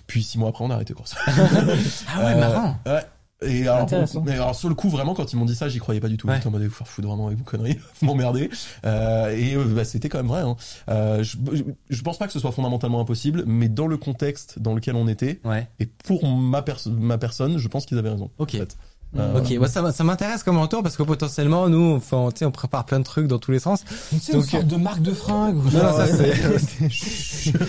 [0.07, 1.15] Puis six mois après, on a arrêté course.
[1.27, 2.77] Ah ouais, Euh, marrant.
[2.85, 3.01] Ouais.
[3.41, 3.87] Et alors,
[4.23, 6.15] mais alors, sur le coup, vraiment, quand ils m'ont dit ça, j'y croyais pas du
[6.17, 6.27] tout.
[6.27, 6.35] Ouais.
[6.35, 8.49] J'étais en mode, vous faire foutre vraiment avec vos conneries, vous m'emmerdez.
[8.85, 10.41] Euh, et euh, bah, c'était quand même vrai.
[10.41, 10.55] Hein.
[10.89, 14.59] Euh, je, je, je pense pas que ce soit fondamentalement impossible, mais dans le contexte
[14.59, 15.67] dans lequel on était, Ouais.
[15.79, 18.31] et pour ma, perso- ma personne, je pense qu'ils avaient raison.
[18.37, 18.55] Ok.
[18.55, 18.77] en fait.
[19.17, 22.45] Euh, Ok, moi ça, ça m'intéresse comme retour parce que potentiellement nous, enfin, tu sais,
[22.45, 23.83] on prépare plein de trucs dans tous les sens.
[24.09, 25.57] Tu sais, Donc, une sorte de marque de fringues.
[25.57, 26.33] ou Non, genre, ça, euh,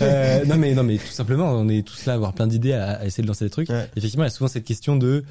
[0.00, 2.72] Euh, non mais non mais tout simplement, on est tous là à avoir plein d'idées
[2.72, 3.68] à, à essayer de lancer des trucs.
[3.68, 3.88] Ouais.
[3.96, 5.24] Effectivement, il y a souvent cette question de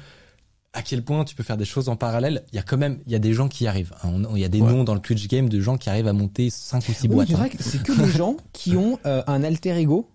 [0.72, 2.44] à quel point tu peux faire des choses en parallèle.
[2.52, 3.92] Il y a quand même, il y a des gens qui y arrivent.
[4.04, 4.10] hein.
[4.28, 4.70] On- Il y a des Ouais.
[4.70, 7.08] noms dans le Twitch game de gens qui arrivent à monter 5 ou 6 Oui,
[7.08, 7.28] boîtes.
[7.28, 7.38] c'est hein.
[7.38, 10.08] vrai que c'est que des gens qui ont euh, un alter ego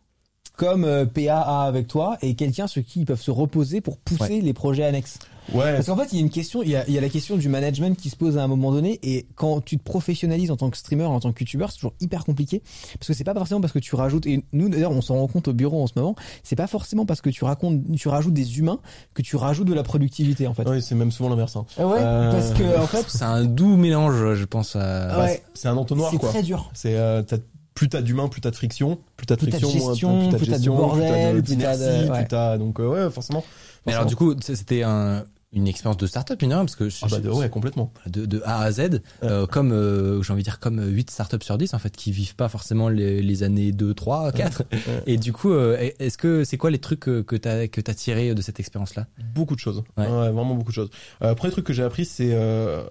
[0.57, 3.97] comme euh, PA a avec toi et quelqu'un sur qui ils peuvent se reposer pour
[3.97, 5.19] pousser les projets annexes.
[5.53, 5.73] Ouais.
[5.75, 7.09] Parce qu'en fait, il y a une question, il y a, il y a la
[7.09, 10.49] question du management qui se pose à un moment donné et quand tu te professionnalises
[10.49, 12.63] en tant que streamer, en tant que youtubeur, c'est toujours hyper compliqué
[12.97, 15.27] parce que c'est pas forcément parce que tu rajoutes et nous d'ailleurs on s'en rend
[15.27, 18.33] compte au bureau en ce moment, c'est pas forcément parce que tu racontes tu rajoutes
[18.33, 18.79] des humains
[19.13, 20.67] que tu rajoutes de la productivité en fait.
[20.67, 21.55] Ouais, c'est même souvent l'inverse.
[21.57, 21.65] hein.
[21.77, 24.75] Ah ouais, Euh, parce que en fait, C'est un doux mélange, je pense.
[24.75, 25.19] À...
[25.19, 26.29] ouais, C'est un entonnoir, c'est quoi.
[26.29, 26.71] très dur.
[26.73, 27.37] C'est euh, t'as-
[27.75, 30.19] plus t'as d'humain, plus t'as de friction, plus t'as de Plus t'as de friction, gestion,
[30.29, 32.17] plus t'as de gestion, bordel, plus t'as plus d'inertie, t'as de- ouais.
[32.19, 33.43] plus t'as donc euh, ouais forcément.
[33.85, 37.19] Mais alors du coup, c'était un, une expérience de start-up, rien, parce que Ah bah
[37.19, 37.91] de, ouais complètement.
[38.07, 41.43] de, de A à Z, euh, comme euh, j'ai envie de dire comme 8 startups
[41.43, 44.63] sur 10 en fait qui vivent pas forcément les, les années 2, 3, 4.
[45.05, 47.93] Et du coup, euh, est-ce que c'est quoi les trucs que, que t'as que t'as
[47.93, 49.83] tiré de cette expérience là Beaucoup de choses.
[49.97, 50.05] Ouais.
[50.07, 50.89] Ouais, vraiment beaucoup de choses.
[51.21, 52.83] Euh, premier truc que j'ai appris, c'est euh,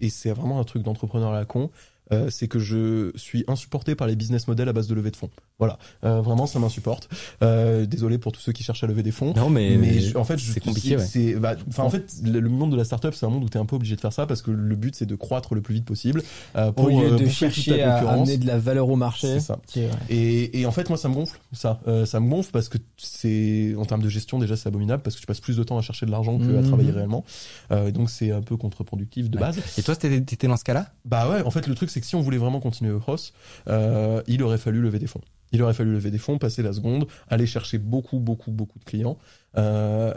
[0.00, 1.70] et c'est vraiment un truc d'entrepreneur à la con.
[2.12, 5.16] Euh, c'est que je suis insupporté par les business models à base de levée de
[5.16, 5.30] fonds.
[5.58, 7.08] Voilà, Euh, vraiment ça m'insupporte.
[7.42, 9.32] Euh, désolé pour tous ceux qui cherchent à lever des fonds.
[9.36, 11.34] Non, mais, Mais, je- en fait, c'est compliqué, ouais.
[11.36, 13.66] bah, en fait, le, le monde de la startup, c'est un monde où t'es un
[13.66, 15.84] peu obligé de faire ça parce que le but, c'est de croître le plus vite
[15.84, 16.22] possible
[16.56, 19.26] euh, pour Au lieu de chercher à amener de la valeur au marché.
[19.34, 19.58] C'est ça.
[19.76, 19.88] ouais.
[20.08, 21.80] Et, et en fait, moi, ça me gonfle, ça.
[22.06, 25.20] Ça me gonfle parce que c'est, en termes de gestion, déjà, c'est abominable parce que
[25.20, 26.66] tu passes plus de temps à chercher de l'argent que à Mhm.
[26.68, 27.24] travailler réellement.
[27.70, 29.44] Euh, et donc, c'est un peu contre-productif de Ouais.
[29.44, 29.58] base.
[29.78, 30.86] Et toi, t'étais dans ce cas-là?
[31.04, 33.32] Bah ouais, en fait, le truc, c'est que si on voulait vraiment continuer cross,
[33.68, 35.20] euh, il aurait fallu lever des fonds.
[35.52, 38.84] Il aurait fallu lever des fonds, passer la seconde, aller chercher beaucoup, beaucoup, beaucoup de
[38.84, 39.18] clients,
[39.56, 40.14] euh,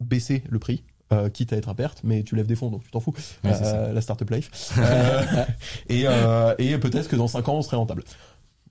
[0.00, 0.82] baisser le prix.
[1.12, 3.12] euh, quitte à être à perte, mais tu lèves des fonds, donc tu t'en fous.
[3.42, 3.50] Ouais,
[3.92, 4.72] la startup life.
[5.88, 6.04] Et
[6.58, 8.04] et peut-être que dans 5 ans, on serait rentable.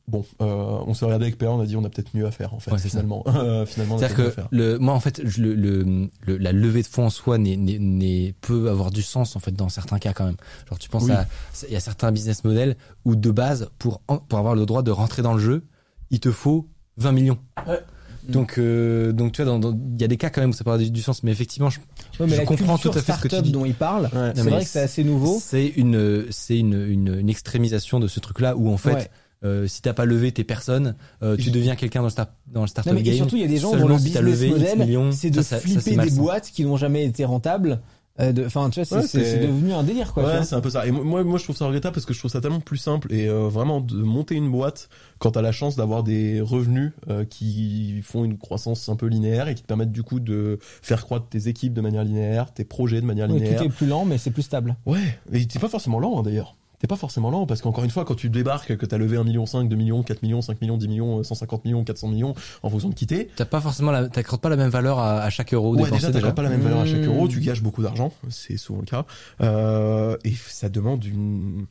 [0.09, 0.45] Bon, euh,
[0.87, 2.59] on s'est regardé avec PA, on a dit on a peut-être mieux à faire en
[2.59, 2.71] fait.
[2.71, 2.99] Ouais, c'est ça.
[2.99, 6.81] finalement, Euh, finalement, C'est-à-dire que le, moi en fait, je- le, le, le- la levée
[6.81, 10.25] de fonds en soi n'est, peut avoir du sens en fait dans certains cas quand
[10.25, 10.37] même.
[10.67, 11.11] Genre tu penses Oui.
[11.11, 11.27] à,
[11.67, 14.81] il y a certains business models où de base pour en- pour avoir le droit
[14.81, 15.63] de rentrer dans le jeu,
[16.09, 17.37] il te faut 20 millions.
[17.67, 17.79] Ouais.
[18.27, 19.59] Donc euh, donc tu vois,
[19.95, 21.31] il y a des cas quand même où ça peut avoir du, du sens, mais
[21.31, 21.79] effectivement, je,
[22.19, 23.51] Ouais, mais je la comprends tout à fait ce que tu startup dis.
[23.51, 24.33] dont il parle, Ouais.
[24.35, 25.39] c'est vrai que c'est assez nouveau.
[25.41, 29.09] C'est une c'est une, une une extrémisation de ce truc-là où en fait.
[29.45, 32.61] Euh, si t'as pas levé tes personnes, euh, tu deviens quelqu'un dans le, start, dans
[32.61, 33.15] le startup et game.
[33.15, 35.43] surtout, il y a des gens dont le si business model, millions, c'est de ça,
[35.43, 36.21] ça- ça, c'est flipper des malsain.
[36.21, 37.79] boîtes qui n'ont jamais été rentables.
[38.19, 40.25] euh, Enfin, tu vois, c'est Ouais, c'est- c'est- c'est devenu un délire, quoi.
[40.25, 40.85] Ouais, c'est un peu ça.
[40.85, 43.13] Et moi, moi, je trouve ça regrettable parce que je trouve ça tellement plus simple
[43.13, 47.23] et euh, vraiment de monter une boîte quand t'as la chance d'avoir des revenus euh,
[47.23, 51.05] qui font une croissance un peu linéaire et qui te permettent du coup de faire
[51.05, 53.59] croître tes équipes de manière linéaire, tes projets de manière Oui, linéaire.
[53.59, 54.75] tout est plus lent, mais c'est plus stable.
[54.85, 54.99] Ouais,
[55.31, 56.57] et t'es pas forcément lent hein, d'ailleurs.
[56.79, 59.25] T'es pas forcément lent parce qu'encore une fois, quand tu débarques, que t'as levé 1
[59.25, 62.69] million, 2 millions, 4 millions, 5 millions, 10 millions, euh, 150 millions, 400 millions, en
[62.69, 65.29] fonction de qui t'es, T'as pas forcément la, t'accordes pas la même valeur à, à
[65.29, 67.07] chaque euro Ouais, dépensé déjà, t'as pas la même valeur à chaque Mmh.
[67.09, 69.05] euro, tu gages beaucoup d'argent, c'est souvent le cas,
[69.41, 71.65] euh, et ça demande une,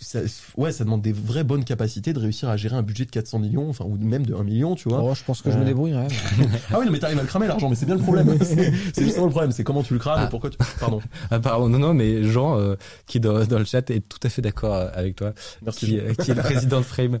[0.00, 0.20] ça,
[0.56, 3.38] ouais, ça demande des vraies bonnes capacités de réussir à gérer un budget de 400
[3.38, 5.02] millions, enfin, ou même de 1 million, tu vois.
[5.02, 6.08] Oh, je pense que je me Euh, débrouillerai.
[6.72, 8.36] Ah oui, non, mais t'arrives à le cramer l'argent, mais c'est bien le problème.
[8.42, 10.26] c'est justement le problème, c'est comment tu le crames Ah.
[10.26, 11.00] et pourquoi tu, pardon.
[11.30, 12.74] Apparemment, non, non, mais Jean, euh,
[13.06, 15.32] qui est dans, dans le chat, est tout à fait d'accord euh, avec toi,
[15.62, 15.86] Merci.
[15.86, 17.18] qui, euh, qui est le président de Frame.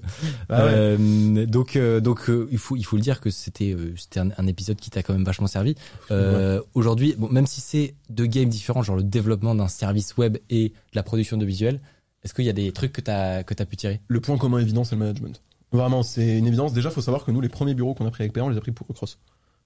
[0.48, 0.72] Ah ouais.
[0.74, 4.20] Euh, donc, euh, donc, euh, il faut, il faut le dire que c'était, euh, c'était
[4.20, 5.74] un, un épisode qui t'a quand même vachement servi.
[6.10, 10.38] Euh, Aujourd'hui, bon, même si c'est deux games différents, genre le développement d'un service web
[10.50, 11.80] et la production de visuels,
[12.24, 14.00] est-ce qu'il y a des trucs que t'as, que t'as pu tirer?
[14.08, 15.40] Le point commun évident, c'est le management.
[15.72, 16.72] Vraiment, c'est une évidence.
[16.72, 18.56] Déjà, faut savoir que nous, les premiers bureaux qu'on a pris avec PA, on les
[18.56, 19.18] a pris pour Recross.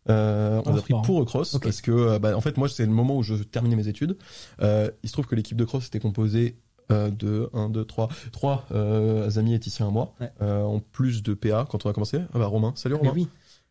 [0.09, 1.64] Euh, on les a pris pour Recross Ok.
[1.64, 4.16] parce que, euh, bah, en fait, moi, c'est le moment où je terminais mes études.
[4.62, 6.56] Euh, il se trouve que l'équipe de Cross était composée
[6.90, 10.30] euh, de 1, 2, 3, 3 euh, amis éthiciens à moi, Ouais.
[10.40, 12.20] euh, en plus de PA quand on a commencé.
[12.32, 13.28] Ah bah Romain, salut Romain, oui.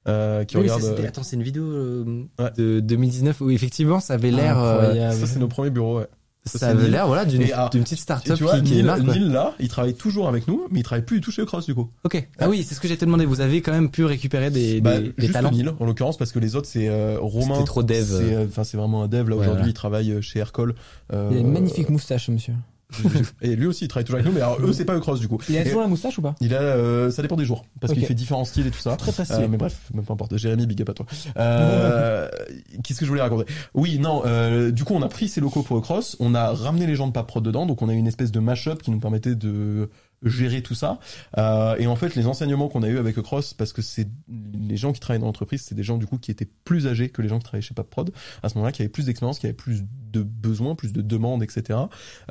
[0.08, 0.84] euh, qui Oui, regarde.
[0.84, 2.52] euh, attends, c'est une vidéo euh, Ouais.
[2.56, 5.98] de 2019 où effectivement ça avait l'air, euh, ça c'est nos premiers bureaux.
[6.02, 6.08] Ouais.
[6.48, 9.04] Ça, c'est avait l'air voilà d'une, Et, ah, d'une petite Et start-up vois, qui, Neil.
[9.04, 11.66] Neil, là, il travaille toujours avec nous, mais il travaille plus du tout chez Cross
[11.66, 11.90] du coup.
[12.04, 12.28] Ok.
[12.40, 13.26] Ah oui, c'est ce que j'étais demandé.
[13.26, 15.52] Vous avez quand même pu récupérer des, Bah, des, des juste talents.
[15.52, 17.56] Neil, en l'occurrence, parce que les autres, c'est euh, Romain.
[17.56, 18.04] C'était trop dev.
[18.06, 19.30] C'est, euh, Enfin, c'est vraiment un dev.
[19.30, 19.68] Là, Ouais, aujourd'hui, voilà.
[19.68, 20.74] il travaille euh, chez Aircall.
[21.14, 22.54] Euh, Il a une magnifique moustache, monsieur.
[23.42, 25.20] Et lui aussi, il travaille toujours avec nous, mais alors, eux, c'est pas eux cross,
[25.20, 25.40] du coup.
[25.50, 26.36] Il a toujours la moustache ou pas?
[26.40, 28.96] Il a, euh, ça dépend des jours, parce qu'il fait différents styles et tout ça.
[28.96, 29.34] Très précis.
[29.34, 30.38] Euh, mais bref, même pas importe.
[30.38, 31.06] Jérémy, big up à toi.
[31.38, 32.30] Euh,
[32.84, 33.46] Qu'est-ce que je voulais raconter?
[33.74, 34.24] Oui, non.
[34.26, 36.16] Euh, du coup, on a pris ces locaux pour Cross.
[36.20, 38.40] On a ramené les gens de Paprod dedans, donc on a eu une espèce de
[38.40, 39.90] mash-up qui nous permettait de
[40.24, 41.00] gérer tout ça.
[41.38, 44.08] Euh, et en fait, les enseignements qu'on a eu avec Cross, parce que c'est
[44.68, 47.10] les gens qui travaillent dans l'entreprise, c'est des gens du coup qui étaient plus âgés
[47.10, 48.12] que les gens qui travaillaient chez Paprod
[48.44, 51.44] à ce moment-là, qui avaient plus d'expérience, qui avaient plus de besoins, plus de demandes,
[51.44, 51.80] etc.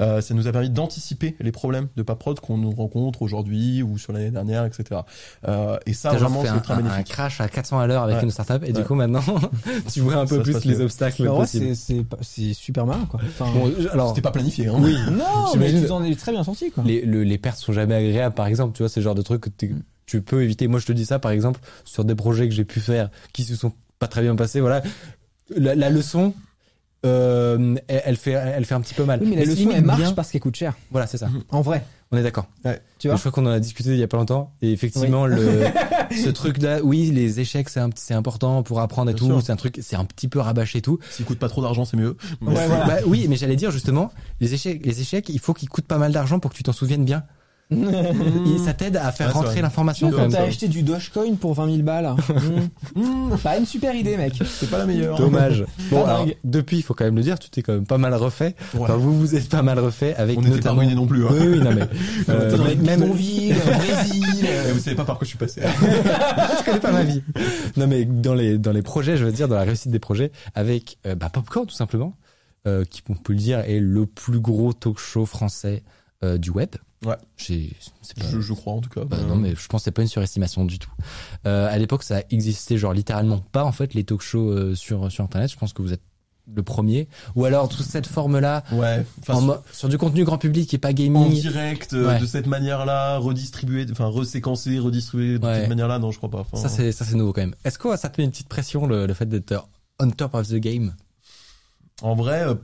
[0.01, 3.99] Euh, ça nous a permis d'anticiper les problèmes de Paprod qu'on nous rencontre aujourd'hui ou
[3.99, 5.03] sur l'année dernière, etc.
[5.47, 8.03] Euh, et ça, vraiment, fait c'est un, ultra un- un crash à 400 à l'heure
[8.03, 8.23] avec Ouais.
[8.25, 9.23] une startup et du coup maintenant
[9.93, 11.75] tu vois un peu Ça plus les obstacles possibles.
[11.77, 13.21] c'est c'est pas- c'est super malin, quoi.
[13.25, 14.77] Enfin, Bon, alors C'était pas planifié, hein.
[14.79, 16.83] oui, non, mais tu t'en es très bien sorti, quoi.
[16.85, 19.23] les, le- les pertes sont jamais agréables par exemple, tu vois, c'est le genre de
[19.23, 19.73] truc que t'es-
[20.07, 20.67] tu peux éviter.
[20.69, 23.45] Moi je te dis ça par exemple sur des projets que j'ai pu faire qui
[23.45, 24.83] se sont pas très bien passés, voilà.
[25.57, 26.35] La, la leçon
[27.05, 29.21] euh, elle, elle fait elle fait un petit peu mal.
[29.23, 30.13] Oui, mais la leçon, elle marche bien.
[30.13, 30.75] parce qu'elle coûte cher.
[30.91, 31.29] Voilà, c'est ça.
[31.51, 31.85] En vrai.
[32.13, 32.47] On est d'accord.
[32.99, 34.53] Tu Et vois je crois qu'on en a discuté il y a pas longtemps.
[34.63, 35.65] Et effectivement, le,
[36.25, 39.27] ce truc-là, oui, les échecs, c'est un- c'est important pour apprendre et Bien tout.
[39.27, 39.43] sûr.
[39.43, 40.99] C'est un truc, c'est un petit peu rabâché et tout.
[41.11, 42.17] S'il coûte pas trop d'argent, c'est mieux.
[42.43, 42.87] Ouais, voilà.
[42.87, 45.99] Bah oui, mais j'allais dire justement, les échecs, les échecs, il faut qu'ils coûtent pas
[45.99, 47.25] mal d'argent pour que tu t'en souviennes bien.
[47.71, 51.67] Et ça t'aide à faire Ouais, rentrer l'information quand t'as acheté du Dogecoin pour 20
[51.67, 52.15] 000 balles.
[52.95, 53.37] Hmm.
[53.43, 54.35] Pas une super idée, mec.
[54.45, 55.19] C'est pas la meilleure.
[55.19, 55.65] Dommage.
[55.91, 57.99] Bon, Pas alors, depuis, il faut quand même le dire, tu t'es quand même pas
[57.99, 58.55] mal refait.
[58.75, 58.83] Ouais.
[58.83, 60.79] Enfin, vous vous êtes pas mal refait avec On n'était pas notamment.
[60.79, 61.25] ruinés non plus.
[61.27, 61.31] Hein.
[61.33, 61.89] Oui, oui, non mais.
[62.29, 63.57] euh, les même, au Brésil.
[64.69, 65.61] Et vous savez pas par quoi je suis passé.
[65.63, 67.23] je connais pas ma vie.
[67.77, 70.31] Non mais dans les dans les projets, je veux dire dans la réussite des projets
[70.55, 72.17] avec euh, bah, Popcorn tout simplement,
[72.67, 75.83] euh, qui on peut le dire est le plus gros talk show français
[76.25, 76.71] euh, du web.
[77.05, 77.17] Ouais.
[77.37, 77.73] J'ai
[78.03, 79.05] c'est pas je, je crois en tout cas.
[79.05, 80.91] bah, non mais je pense que c'est pas une surestimation du tout.
[81.47, 85.11] Euh, à l'époque ça existait genre littéralement pas en fait les talk shows euh, sur
[85.13, 85.51] sur internet.
[85.51, 86.03] Je pense que vous êtes
[86.55, 89.05] le premier ou alors toute cette forme là Ouais.
[89.29, 91.33] En sur du contenu grand public et pas en gaming.
[91.33, 92.21] direct, euh, Ouais.
[92.21, 95.61] de cette manière-là, redistribué, enfin reséquencé, redistribué de Ouais.
[95.61, 96.41] cette manière-là, non, je crois pas.
[96.51, 97.55] Enfin, Ça c'est ça c'est nouveau quand même.
[97.65, 99.69] Est-ce que ça te met une petite pression le, le fait d'être
[100.01, 100.95] on top of the game?
[102.01, 102.55] En vrai, euh,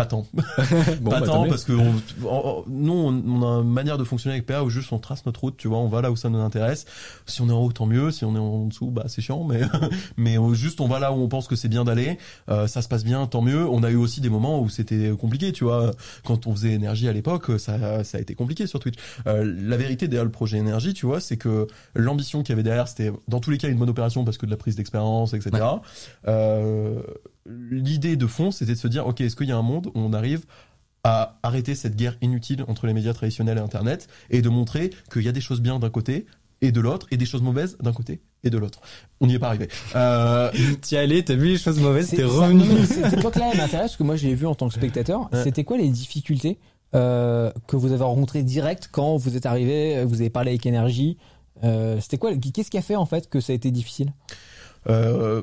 [0.00, 0.26] Pas tant.
[1.00, 1.94] Bon, pas bah, tant parce que on,
[2.26, 5.24] on- nous on, on a une manière de fonctionner avec PA où juste on trace
[5.26, 6.84] notre route, tu vois, on va là où ça nous intéresse.
[7.26, 9.44] Si on est en haut tant mieux, si on est en dessous bah c'est chiant
[9.44, 9.60] mais
[10.16, 12.82] mais euh, juste on va là où on pense que c'est bien d'aller, Euh, ça
[12.82, 13.66] se passe bien tant mieux.
[13.68, 15.90] On a eu aussi des moments où c'était compliqué, tu vois,
[16.24, 18.96] quand on faisait énergie à l'époque, ça ça a été compliqué sur Twitch.
[19.26, 22.62] Euh, la vérité derrière le projet énergie, tu vois, c'est que l'ambition qu'il y avait
[22.62, 25.34] derrière c'était dans tous les cas une bonne opération parce que de la prise d'expérience,
[25.34, 25.50] etc.
[26.28, 27.00] Euh,
[27.46, 29.92] L'idée de fond c'était de se dire ok est-ce qu'il y a un monde où
[30.00, 30.44] on arrive
[31.04, 35.22] à arrêter cette guerre inutile entre les médias traditionnels et Internet et de montrer qu'il
[35.22, 36.26] y a des choses bien d'un côté
[36.60, 38.80] et de l'autre et des choses mauvaises d'un côté et de l'autre?
[39.20, 39.68] On n'y est pas arrivé.
[39.96, 40.50] Euh,
[40.82, 42.84] T'y allais, t'as vu les choses mauvaises, C'est- t'es revenu.
[42.84, 45.30] Cette époque-là, elle m'intéresse parce que moi, je l'ai vu en tant que spectateur.
[45.32, 45.42] Ouais.
[45.42, 46.58] C'était quoi les difficultés
[46.94, 51.16] euh, que vous avez rencontrées direct quand vous êtes arrivé, vous avez parlé avec énergie
[51.64, 54.12] euh, C'était quoi Qu'est-ce qui a fait en fait que ça a été difficile?
[54.88, 55.42] Euh,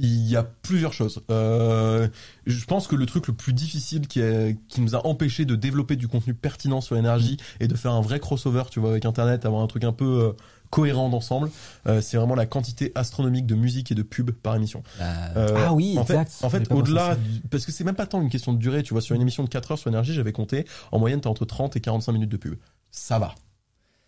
[0.00, 1.22] il y a plusieurs choses.
[1.30, 2.08] Euh,
[2.46, 5.54] je pense que le truc le plus difficile qui, est, qui nous a empêché de
[5.56, 9.04] développer du contenu pertinent sur l'énergie et de faire un vrai crossover, tu vois, avec
[9.04, 10.32] Internet, avoir un truc un peu euh,
[10.70, 11.50] cohérent d'ensemble,
[11.88, 14.82] euh, c'est vraiment la quantité astronomique de musique et de pubs par émission.
[15.00, 16.30] Euh, Ah oui, en exact.
[16.32, 17.16] Fait, en fait, au-delà,
[17.50, 19.42] parce que c'est même pas tant une question de durée, tu vois, sur une émission
[19.42, 22.30] de 4 heures sur énergie, j'avais compté, en moyenne, t'as entre 30 et 45 minutes
[22.30, 22.54] de pub.
[22.92, 23.34] Ça va.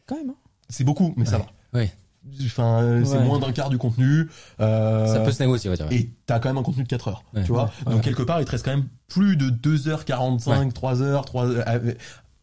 [0.07, 0.31] Quand même.
[0.31, 0.37] hein.
[0.69, 1.47] C'est beaucoup, mais ça va.
[1.75, 1.93] Ouais.
[2.45, 3.25] Enfin, euh, c'est Ouais.
[3.25, 4.29] moins d'un quart du contenu.
[4.61, 5.87] Euh, Ça peut se négocier, on va dire.
[5.89, 5.97] ouais.
[5.97, 7.43] et t'as quand même un contenu de 4 heures, Ouais.
[7.43, 7.71] tu vois.
[7.87, 7.93] Ouais.
[7.93, 11.95] Donc quelque part, il te reste quand même plus de 2h45, 3h, 3 euh,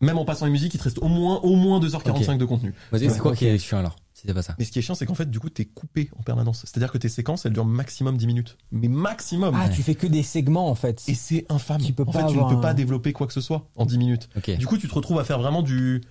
[0.01, 2.73] même en passant les musiques, il te reste au moins au moins 2h45 de contenu.
[2.93, 4.53] C'est Ouais, quoi qui est chiant alors c'est pas ça?
[4.59, 6.59] Mais ce qui est chiant, c'est qu'en fait, du coup, t'es coupé en permanence.
[6.65, 8.57] C'est-à-dire que tes séquences, elles durent maximum 10 minutes.
[8.73, 9.55] Mais maximum.
[9.57, 11.03] Ah, tu fais que des segments en fait.
[11.07, 11.81] Et c'est infâme.
[11.81, 13.69] Tu peux en pas fait, tu ne peux un- pas développer quoi que ce soit
[13.77, 14.27] en 10 minutes.
[14.35, 14.51] Ok.
[14.57, 16.01] Du coup, tu te retrouves à faire vraiment du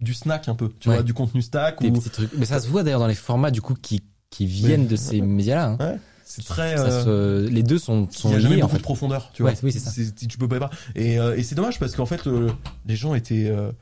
[0.00, 0.96] du snack un peu, tu Ouais.
[0.96, 2.30] vois, du contenu stack Des ou petits trucs.
[2.36, 5.20] Mais ça se voit d'ailleurs dans les formats du coup qui qui viennent de ces
[5.20, 5.76] médias-là.
[5.80, 5.96] hein.
[6.24, 8.66] c'est très Ça euh, se- Les deux sont il sont y a jamais liés en
[8.66, 8.82] beaucoup de fait.
[8.84, 9.60] profondeur, tu Ouais, vois.
[9.64, 9.90] oui, c'est ça.
[10.28, 10.70] Tu peux pas.
[10.94, 12.48] Et, euh, et c'est dommage parce qu'en fait, euh,
[12.86, 13.48] les gens étaient.
[13.50, 13.72] euh,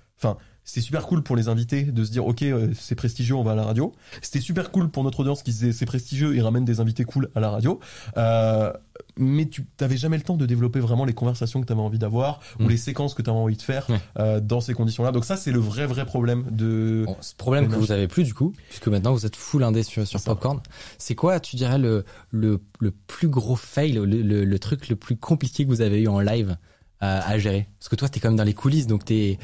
[0.71, 3.53] C'est super cool pour les invités de se dire, ok, euh, c'est prestigieux, on va
[3.53, 3.95] à la radio.
[4.21, 7.05] C'était super cool pour notre audience qui se disait, c'est prestigieux, ils ramènent des invités
[7.05, 7.81] cool à la radio.
[8.19, 8.71] Euh,
[9.17, 11.99] mais tu t'avais jamais le temps de développer vraiment les conversations que tu avais envie
[11.99, 12.69] d'avoir ou Mm.
[12.69, 13.99] les séquences que tu avais envie de faire Ouais.
[14.19, 15.11] euh, dans ces conditions-là.
[15.11, 17.05] Donc ça, c'est le vrai vrai problème de.
[17.07, 19.83] Bon, ce problème que vous avez plus du coup, puisque maintenant vous êtes full indé
[19.83, 20.21] sur, sur.
[20.23, 20.61] Popcorn,
[20.99, 24.97] c'est quoi, tu dirais, le, le, le plus gros fail, le, le, le truc le
[24.97, 26.59] plus compliqué que vous avez eu en live
[27.01, 27.69] à, à gérer?
[27.79, 29.39] Parce que toi, t'es quand même dans les coulisses, donc t'es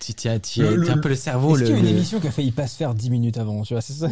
[0.00, 1.56] tu t'es un peu le cerveau.
[1.56, 3.10] Est-ce Le, qu'il y a une le- émission qui a failli pas se faire 10
[3.10, 4.08] minutes avant Tu vois, c'est ça.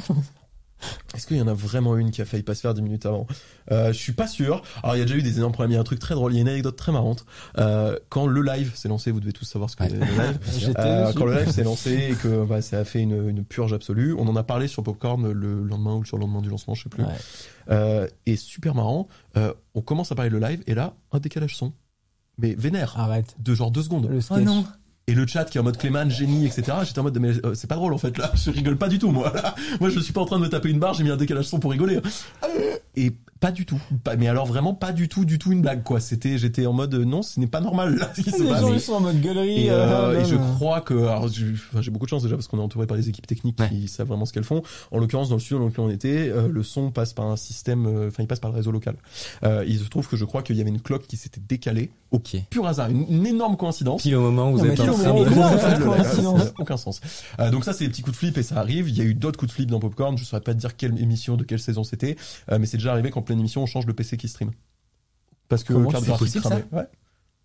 [1.15, 3.07] Est-ce qu'il y en a vraiment une qui a failli pas se faire 10 minutes
[3.07, 3.27] avant?
[3.73, 4.63] Euh, Je suis pas sûr.
[4.83, 5.71] Alors il y a déjà eu des énormes problèmes.
[5.71, 6.33] Il y a un truc très drôle.
[6.33, 7.25] Il y a une anecdote très marrante.
[7.59, 9.89] Euh, quand le live s'est lancé, vous devez tous savoir ce que Ouais.
[9.91, 10.75] le live.
[10.79, 13.73] Euh, quand le live s'est lancé et que bah, ça a fait une, une purge
[13.73, 16.83] absolue, on en a parlé sur Popcorn le lendemain ou le surlendemain du lancement, je
[16.83, 17.05] sais plus.
[17.05, 17.09] Ouais.
[17.71, 19.09] Euh, et super marrant,
[19.39, 21.73] euh, on commence à parler de le live et là, un décalage son.
[22.37, 23.37] Mais vénère, Arrête.
[23.39, 24.09] de genre deux secondes.
[24.11, 24.67] Le Oh non
[25.07, 26.79] Et le chat qui est en mode Clément, génie, etc.
[26.85, 28.99] J'étais en mode, mais euh, c'est pas drôle en fait là, je rigole pas du
[28.99, 29.33] tout moi.
[29.81, 31.47] Moi je suis pas en train de me taper une barre, j'ai mis un décalage
[31.47, 32.01] son pour rigoler.
[33.41, 33.81] Pas du tout.
[34.05, 36.01] Pas- mais alors vraiment pas du tout, du tout une blague quoi.
[36.01, 38.11] C'était, j'étais en mode, euh, non, ce n'est pas normal là.
[38.17, 38.61] ce qui se Les passe.
[38.63, 39.67] gens ils sont en mode gueulerie.
[39.67, 42.37] Et, euh, euh, et je crois que alors, j'ai enfin, j'ai beaucoup de chance déjà
[42.37, 43.69] parce qu'on est entouré par des équipes techniques Ouais.
[43.69, 44.63] qui savent vraiment ce qu'elles font.
[44.91, 47.37] En l'occurrence, dans le studio dans lequel on était, euh, le son passe par un
[47.37, 48.97] système, euh, enfin il passe par le réseau local.
[49.45, 51.91] Euh, il se trouve que je crois qu'il y avait une cloque qui s'était décalée
[52.11, 52.37] au Ok.
[52.49, 54.03] pur hasard, une, une énorme coïncidence.
[54.03, 57.01] Pile au moment où vous coïncidence aucun sens.
[57.41, 58.89] Euh, donc ça c'est des petits coups de flip et ça arrive.
[58.89, 60.17] Il y a eu d'autres coups de flip dans Popcorn.
[60.19, 62.17] Je saurais pas te dire quelle émission, de quelle saison c'était,
[62.53, 64.51] euh, mais c'est déjà arrivé qu'en pleine émission on change le PC qui stream
[65.49, 66.65] parce que Comment le carte graphique cramait.
[66.73, 66.83] Ouais.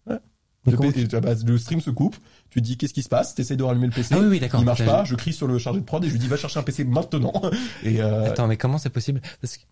[0.07, 0.17] Ouais.
[0.65, 2.17] Le, ah bah, le stream se coupe.
[2.49, 3.33] Tu dis qu'est-ce qui se passe?
[3.35, 4.13] T'essayes de rallumer le PC.
[4.15, 4.41] Ah oui, oui.
[4.59, 5.03] Il marche pas.
[5.05, 6.83] Je crie sur le chargé de prod et je lui dis va chercher un PC
[6.83, 7.33] maintenant.
[7.83, 9.21] Et euh, Attends, mais comment c'est possible?
[9.41, 9.63] Parce que...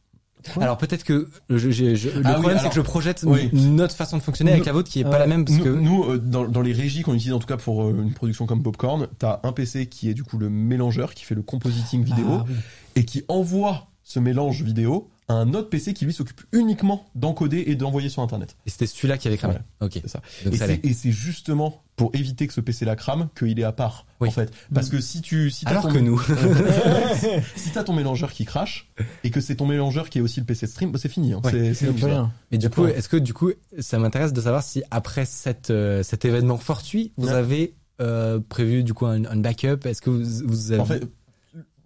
[0.62, 3.50] Alors peut-être que je, je- je- le Ah oui, problème c'est que je projette Oui.
[3.54, 5.70] notre façon de fonctionner avec la vôtre qui est pas la même parce nous, que
[5.70, 8.46] nous, euh, dans, dans les régies qu'on utilise en tout cas pour euh, une production
[8.46, 12.04] comme Popcorn, t'as un PC qui est du coup le mélangeur qui fait le compositing
[12.04, 12.56] vidéo Ah, oui.
[12.96, 17.76] et qui envoie ce mélange vidéo un autre PC qui lui s'occupe uniquement d'encoder et
[17.76, 18.56] d'envoyer sur internet.
[18.66, 19.56] Et c'était celui-là qui avait cramé.
[19.82, 20.00] Ok.
[20.02, 20.22] C'est ça.
[20.46, 20.82] Donc Et ça c'est, allait.
[20.86, 24.30] et c'est justement pour éviter que ce PC la crame qu'il est à part Oui.
[24.30, 24.54] en fait.
[24.74, 26.22] Parce que si tu si t'as Alors ton- que nous.
[27.56, 28.90] si t'as ton mélangeur qui crache
[29.24, 31.34] et que c'est ton mélangeur qui est aussi le PC de stream, bah c'est fini.
[31.34, 31.42] Hein.
[31.44, 31.52] Ouais.
[31.52, 32.32] C'est, c'est C'est rien.
[32.52, 36.04] Mais du coup, est-ce que du coup, ça m'intéresse de savoir si après cette, euh,
[36.04, 37.34] cet événement fortuit, vous Ouais.
[37.34, 39.86] avez euh, prévu du coup un, un backup?
[39.86, 41.04] Est-ce que vous, vous avez En fait,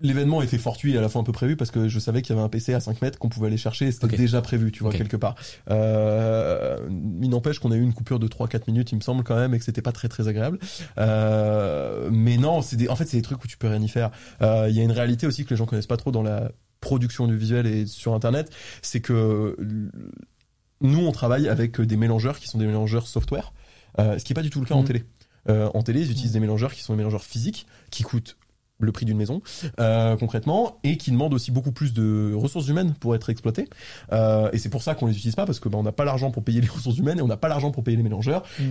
[0.02, 2.36] l'événement était fortuit et à la fois un peu prévu parce que je savais qu'il
[2.36, 4.72] y avait un PC à 5 mètres qu'on pouvait aller chercher et c'était déjà prévu,
[4.72, 5.36] tu vois, quelque part.
[5.70, 6.78] Euh,
[7.22, 9.54] il n'empêche qu'on a eu une coupure de 3-4 minutes, il me semble quand même,
[9.54, 10.60] et que c'était pas très très agréable.
[10.98, 13.88] Euh, mais non, c'est des, en fait, c'est des trucs où tu peux rien y
[13.90, 14.12] faire.
[14.42, 16.52] Euh, Il y a une réalité aussi que les gens connaissent pas trop dans la
[16.80, 18.50] production du visuel et sur Internet,
[18.82, 19.56] c'est que
[20.82, 23.54] nous, on travaille avec des mélangeurs qui sont des mélangeurs software,
[24.00, 24.86] euh, ce qui est pas du tout le cas en Mm.
[24.86, 25.04] télé.
[25.50, 28.38] Euh, en télé, ils utilisent des mélangeurs qui sont des mélangeurs physiques, qui coûtent
[28.86, 29.42] le prix d'une maison
[29.80, 33.68] euh, concrètement et qui demandent aussi beaucoup plus de ressources humaines pour être exploités
[34.12, 36.06] Euh, et c'est pour ça qu'on les utilise pas parce que bah, on n'a pas
[36.06, 38.44] l'argent pour payer les ressources humaines et on n'a pas l'argent pour payer les mélangeurs
[38.60, 38.64] Mm.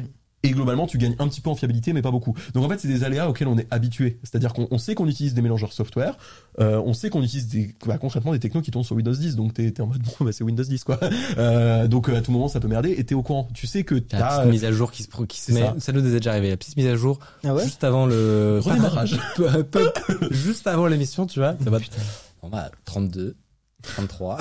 [0.42, 2.78] Et globalement tu gagnes un petit peu en fiabilité mais pas beaucoup donc en fait
[2.80, 5.72] c'est des aléas auxquels on est habitué c'est-à-dire qu'on on sait qu'on utilise des mélangeurs
[5.72, 6.16] software
[6.60, 9.36] euh, on sait qu'on utilise des, bah, concrètement des technos qui tournent sur Windows 10
[9.36, 10.98] donc t'es t'es en mode bon bah c'est Windows 10 quoi
[11.36, 13.84] euh, donc euh, à tout moment ça peut merder et t'es au courant tu sais
[13.84, 15.74] que La t'as petite mise à jour qui se, pro- qui se c'est met, ça.
[15.78, 15.92] ça.
[15.92, 16.48] nous est déjà arrivé.
[16.48, 19.18] La petite mise à jour, Ah ouais juste avant le Redémarrage.
[20.30, 21.56] Juste avant l'émission, tu vois.
[21.62, 21.78] Ça va.
[22.42, 23.36] On va 32,
[23.82, 24.38] 33.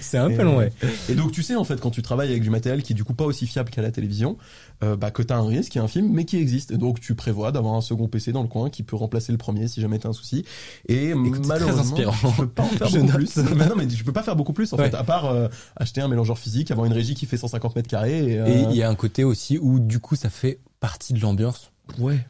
[0.00, 0.72] c'est un peu long, ouais.
[1.08, 3.04] Et donc tu sais en fait quand tu travailles avec du matériel qui est du
[3.04, 4.36] coup pas aussi fiable qu'à la télévision,
[4.82, 6.70] euh, bah que t'as un risque, il y a un film mais qui existe.
[6.70, 9.38] Et donc tu prévois d'avoir un second PC dans le coin qui peut remplacer le
[9.38, 10.44] premier si jamais t'as un souci.
[10.88, 12.14] Et Écoute, malheureusement, inspirant.
[12.32, 13.36] je peux pas en faire Je beaucoup plus.
[13.36, 14.90] mais non mais je peux pas faire beaucoup plus en Ouais.
[14.90, 17.88] fait à part euh, acheter un mélangeur physique, avoir une régie qui fait 150 mètres
[17.88, 18.32] carrés.
[18.32, 21.12] Et, euh, Et il y a un côté aussi où du coup ça fait partie
[21.12, 21.70] de l'ambiance.
[21.98, 22.24] ouais,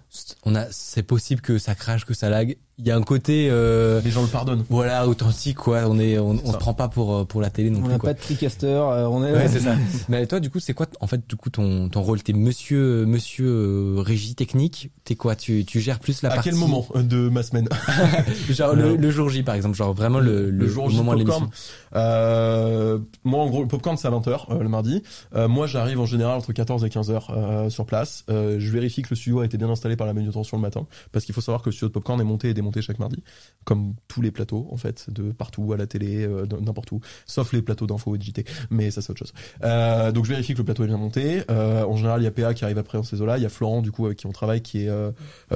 [0.45, 2.57] On a, c'est possible que ça crache, que ça lag.
[2.79, 4.65] Il y a un côté, euh, les gens le pardonnent.
[4.71, 5.83] voilà, authentique quoi.
[5.87, 7.91] On est, on, on se prend pas pour euh, pour la télé non On plus
[7.93, 8.09] n'a quoi.
[8.11, 9.33] pas de TriCaster, euh, on est.
[9.33, 9.77] Ouais, c'est ça.
[10.09, 12.23] Mais toi, du coup, c'est quoi, en fait, du coup, ton, ton rôle?
[12.23, 14.91] T'es monsieur, monsieur, euh, régie technique?
[15.05, 15.37] T'es quoi?
[15.37, 16.49] Tu, tu gères plus la à partie.
[16.51, 17.69] quel moment de ma semaine?
[18.51, 19.77] Genre, le, le jour J, par exemple.
[19.77, 21.51] Genre, vraiment le, le, jour au J moment de l'émission.
[21.95, 25.03] Euh, moi, en gros, le popcorn, c'est à 20h le mardi.
[25.35, 28.25] Euh, moi, j'arrive en général entre 14 et 15h euh, sur place.
[28.31, 30.87] Euh, je vérifie que le studio a été bien installé par la manutention le matin.
[31.13, 33.23] Parce qu'il faut savoir que le studio de popcorn est monté et démonté chaque mardi.
[33.65, 37.01] Comme tous les plateaux, en fait, de partout, à la télé, euh, n'importe où.
[37.27, 38.47] Sauf les plateaux d'info et de JT.
[38.71, 39.35] Mais ça, c'est autre chose.
[39.63, 41.43] Euh, donc, je vérifie que le plateau est bien monté.
[41.51, 43.37] Euh, en général, il y a PA qui arrive après dans ces eaux-là.
[43.37, 44.91] Il y a Florent, du coup, avec qui on travaille, qui est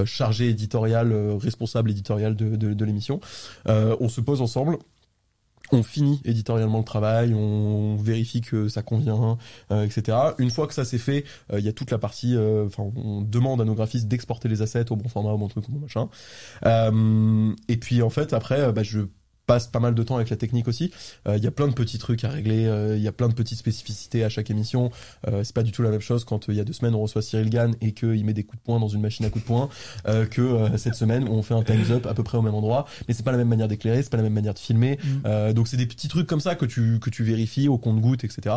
[0.05, 3.21] chargé éditorial, responsable éditorial de, l'émission.
[3.67, 4.77] On se pose ensemble
[5.73, 9.39] on finit éditorialement le travail, on vérifie que ça convient,
[9.71, 10.19] euh, etc.
[10.39, 12.85] Une fois que ça c'est fait, euh, il y a toute la partie, euh, enfin,
[12.97, 15.73] on demande à nos graphistes d'exporter les assets au bon format, au bon truc, au
[15.73, 16.09] bon machin.
[17.69, 19.01] Et puis en fait, après, bah, je
[19.47, 20.91] passe pas mal de temps avec la technique aussi.
[21.29, 23.29] Euh, Il y a plein de petits trucs à régler, euh, il y a plein
[23.29, 24.91] de petites spécificités à chaque émission.
[25.29, 26.95] Euh, c'est pas du tout la même chose quand euh, il y a deux semaines
[26.95, 29.31] on reçoit Cyril Gann et qu'il met des coups de poing dans une machine à
[29.31, 29.69] coups de poing
[30.09, 32.43] euh, que euh, cette semaine où on fait un times up à peu près au
[32.43, 32.87] même endroit.
[33.09, 34.99] Mais c'est pas la même manière d'éclairer, c'est pas la même manière de filmer.
[35.27, 38.01] Euh, donc c'est des petits trucs comme ça que tu que tu vérifies au compte
[38.01, 38.57] goutte, etc.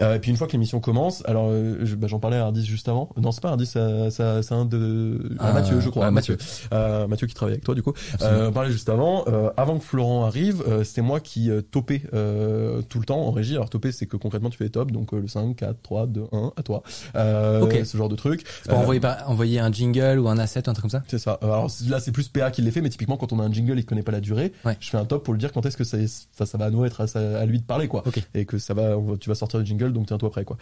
[0.00, 2.64] Euh, et puis une fois que l'émission commence, alors euh, bah, j'en parlais à Ardis
[2.64, 3.08] juste avant.
[3.16, 6.04] Non, c'est pas Ardis, ça, ça, c'est un de ah, Ah, Mathieu, je crois.
[6.04, 6.36] ouais, Mathieu.
[6.72, 7.92] Euh, Mathieu qui travaille avec toi du coup.
[8.22, 9.24] Euh, on parlait juste avant.
[9.28, 13.18] Euh, avant que Florent arrive, euh, c'était moi qui euh, topais euh, tout le temps
[13.20, 13.54] en régie.
[13.54, 16.06] Alors topper, c'est que concrètement tu fais les tops, donc euh, le 5, 4, 3,
[16.06, 16.82] 2, 1, à toi.
[17.16, 17.80] Euh, Ok.
[17.84, 18.44] Ce genre de truc.
[18.62, 21.02] C'est pour envoyer, par- envoyer un jingle ou un asset ou un truc comme ça?
[21.08, 21.38] c'est ça.
[21.42, 23.72] Alors là, c'est plus PA qui les fait, mais typiquement quand on a un jingle
[23.72, 24.76] et qu'il connaît pas la durée, Ouais.
[24.80, 25.98] je fais un top pour lui dire quand est-ce que ça,
[26.32, 28.22] ça, ça va à nous être à, lui de parler quoi, Ok.
[28.34, 30.56] et que ça va, tu vas sortir le jingle, donc tiens-toi prêt quoi.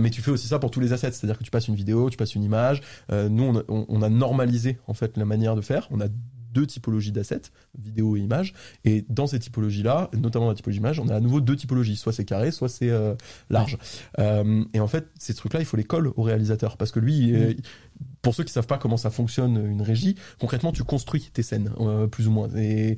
[0.00, 2.10] Mais tu fais aussi ça pour tous les assets, c'est-à-dire que tu passes une vidéo,
[2.10, 2.82] tu passes une image.
[3.12, 5.88] Nous, on a, on- on a normalisé en fait la manière de faire.
[5.90, 6.06] On a
[6.54, 7.42] deux typologies d'assets,
[7.78, 8.54] vidéo et image.
[8.84, 11.96] Et dans ces typologies-là, notamment la typologie image, on a à nouveau deux typologies.
[11.96, 13.14] Soit c'est carré, soit c'est euh,
[13.50, 13.76] large.
[14.18, 16.76] Euh, et en fait, ces trucs-là, il faut les coller au réalisateur.
[16.76, 17.34] Parce que lui,
[18.22, 21.70] pour ceux qui savent pas comment ça fonctionne une régie, concrètement, tu construis tes scènes,
[21.78, 22.48] euh, plus ou moins.
[22.56, 22.96] Et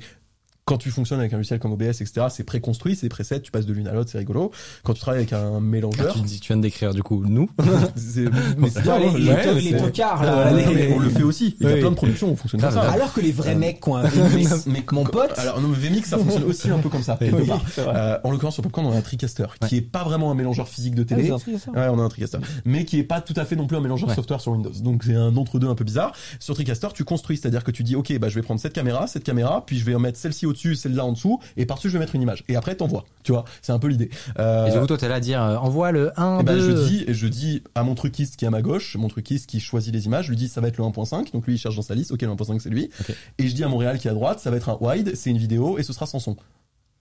[0.67, 3.65] quand tu fonctionnes avec un logiciel comme OBS, etc., c'est préconstruit, c'est preset, tu passes
[3.65, 4.51] de l'une à l'autre, c'est rigolo.
[4.83, 7.23] Quand tu travailles avec un Ah, mélangeur, tu, dis- tu viens de décrire, du coup,
[7.25, 7.49] nous.
[7.95, 8.25] c'est,
[8.57, 10.51] mais c'est bien, les, hein, les, les tocards, Ah, là.
[10.51, 11.55] non, les- mais on le fait aussi.
[11.61, 11.79] Il y a Oui.
[11.79, 12.91] plein de productions où on fonctionne comme Grave, ça.
[12.91, 15.69] Alors que les vrais Euh, mecs qui ont un VMix, Mais mon pote, Alors, non,
[15.69, 17.17] VMix, ça fonctionne aussi un peu comme ça.
[17.21, 17.29] Oui.
[17.77, 20.67] Euh, en l'occurrence, sur Popcorn, on a un TriCaster, qui est pas vraiment un mélangeur
[20.67, 21.27] physique de Ah, télé.
[21.27, 21.71] c'est un truc, ça.
[21.71, 22.39] Ouais, on a un TriCaster.
[22.65, 24.15] Mais qui est pas tout à fait non plus un mélangeur Ouais.
[24.15, 24.71] software sur Windows.
[24.83, 26.11] Donc c'est un entre-deux un peu bizarre.
[26.41, 29.07] Sur TriCaster, tu construis, c'est-à-dire que tu dis, ok, bah je vais prendre cette caméra,
[29.07, 31.93] cette caméra, puis je vais en mettre celle-ci au-dessus, celle-là en dessous, et par-dessus je
[31.93, 32.43] vais mettre une image.
[32.47, 33.05] Et après t'envoies.
[33.23, 34.09] Tu vois, c'est un peu l'idée.
[34.39, 36.57] Euh, Et du coup, toi, t'es là à dire, euh, envoie le 1, et ben
[36.57, 36.61] 2.
[36.61, 39.59] je dis, je dis à mon truquiste qui est à ma gauche, mon truquiste qui
[39.59, 41.75] choisit les images, je lui dis ça va être le 1.5, donc lui il cherche
[41.75, 42.89] dans sa liste, ok le 1.5 c'est lui.
[43.37, 45.29] Et je dis à Montréal qui est à droite, ça va être un wide, c'est
[45.29, 46.35] une vidéo et ce sera sans son.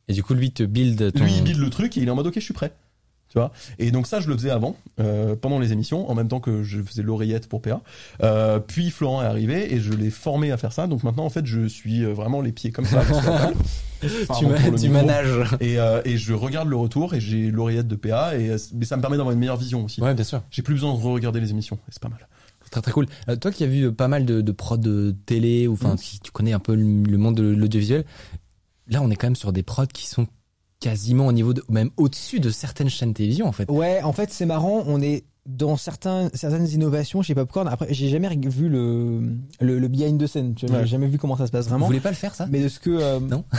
[0.08, 1.24] Et du coup, lui te build ton...
[1.24, 2.72] Lui il build le truc et il est en mode ok je suis prêt.
[3.36, 6.26] Tu vois et donc ça je le faisais avant euh, pendant les émissions en même
[6.26, 7.82] temps que je faisais l'oreillette pour PA
[8.22, 11.28] euh, puis Florent est arrivé et je l'ai formé à faire ça donc maintenant en
[11.28, 13.02] fait je suis euh, vraiment les pieds comme ça
[14.38, 15.56] tu, ma- tu manages.
[15.60, 18.96] et, euh, et je regarde le retour et j'ai l'oreillette de PA et mais ça
[18.96, 20.42] me permet d'avoir une meilleure vision aussi Ouais, bien sûr.
[20.50, 22.26] j'ai plus besoin de re-regarder les émissions et c'est pas mal
[22.70, 23.06] Très très cool.
[23.28, 25.98] Euh, toi qui as vu pas mal de, de prods de télé, ou enfin, Mm.
[25.98, 28.04] si tu connais un peu le, le monde de l'audiovisuel,
[28.88, 30.26] là on est quand même sur des prods qui sont
[30.86, 33.68] quasiment au niveau de, même au-dessus de certaines chaînes télévision en fait.
[33.68, 34.84] Ouais, en fait, c'est marrant.
[34.86, 39.20] On est dans certains, certaines innovations chez Popcorn, après, j'ai jamais vu le,
[39.60, 40.82] le, le behind the scene, tu vois, Ouais.
[40.84, 41.86] j'ai jamais vu comment ça se passe Vous vraiment.
[41.86, 42.46] voulez pas le faire ça?
[42.50, 43.44] Mais de ce que, euh, Non.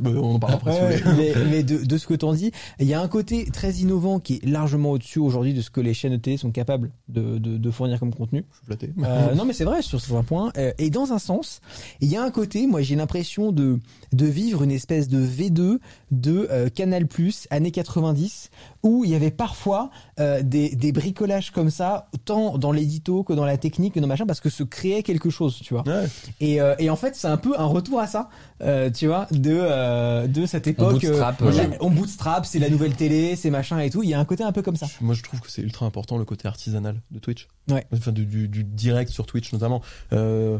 [0.00, 0.96] Bah, on en parle après.
[0.98, 3.46] si vous mais, mais de, de ce que t'en dis, il y a un côté
[3.52, 6.50] très innovant qui est largement au-dessus aujourd'hui de ce que les chaînes de télé sont
[6.50, 8.44] capables de, de, de fournir comme contenu.
[8.50, 8.92] Je suis flatté.
[9.04, 10.52] Euh, non mais c'est vrai sur certains points.
[10.58, 11.60] Euh, et dans un sens,
[12.00, 13.78] il y a un côté, moi j'ai l'impression de
[14.12, 15.78] de vivre une espèce de V2
[16.10, 18.50] de euh, Canal Plus années 90
[18.82, 23.32] où il y avait parfois euh, des, des bricolages comme ça, tant dans l'édito que
[23.32, 25.82] dans la technique que dans machin, parce que se créait quelque chose, tu vois.
[25.86, 26.06] Ouais.
[26.40, 28.28] Et, euh, et en fait, c'est un peu un retour à ça,
[28.62, 31.00] euh, tu vois, de euh, de cette époque.
[31.00, 31.68] bootstrap, euh, ouais.
[31.68, 34.02] la- on bootstrap, c'est la nouvelle télé, c'est machin et tout.
[34.02, 34.86] Il y a un côté un peu comme ça.
[35.00, 37.48] Moi, je trouve que c'est ultra important le côté artisanal de Twitch.
[37.70, 37.84] Ouais.
[37.92, 39.82] Enfin, du, du, du direct sur Twitch notamment.
[40.12, 40.58] Euh,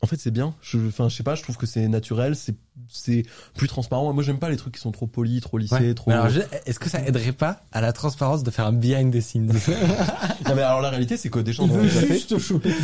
[0.00, 0.54] en fait, c'est bien.
[0.62, 1.34] Je, enfin, je sais pas.
[1.34, 2.36] Je trouve que c'est naturel.
[2.36, 2.54] C'est,
[2.88, 3.24] c'est
[3.56, 4.12] plus transparent.
[4.12, 5.94] Moi, j'aime pas les trucs qui sont trop polis, trop lissés, Ouais.
[5.94, 6.10] trop.
[6.28, 9.46] Je- est-ce que ça aiderait pas à la transparence de faire un behind the scenes
[10.46, 12.20] Non, mais alors la réalité, c'est que des gens Il en déjà fait.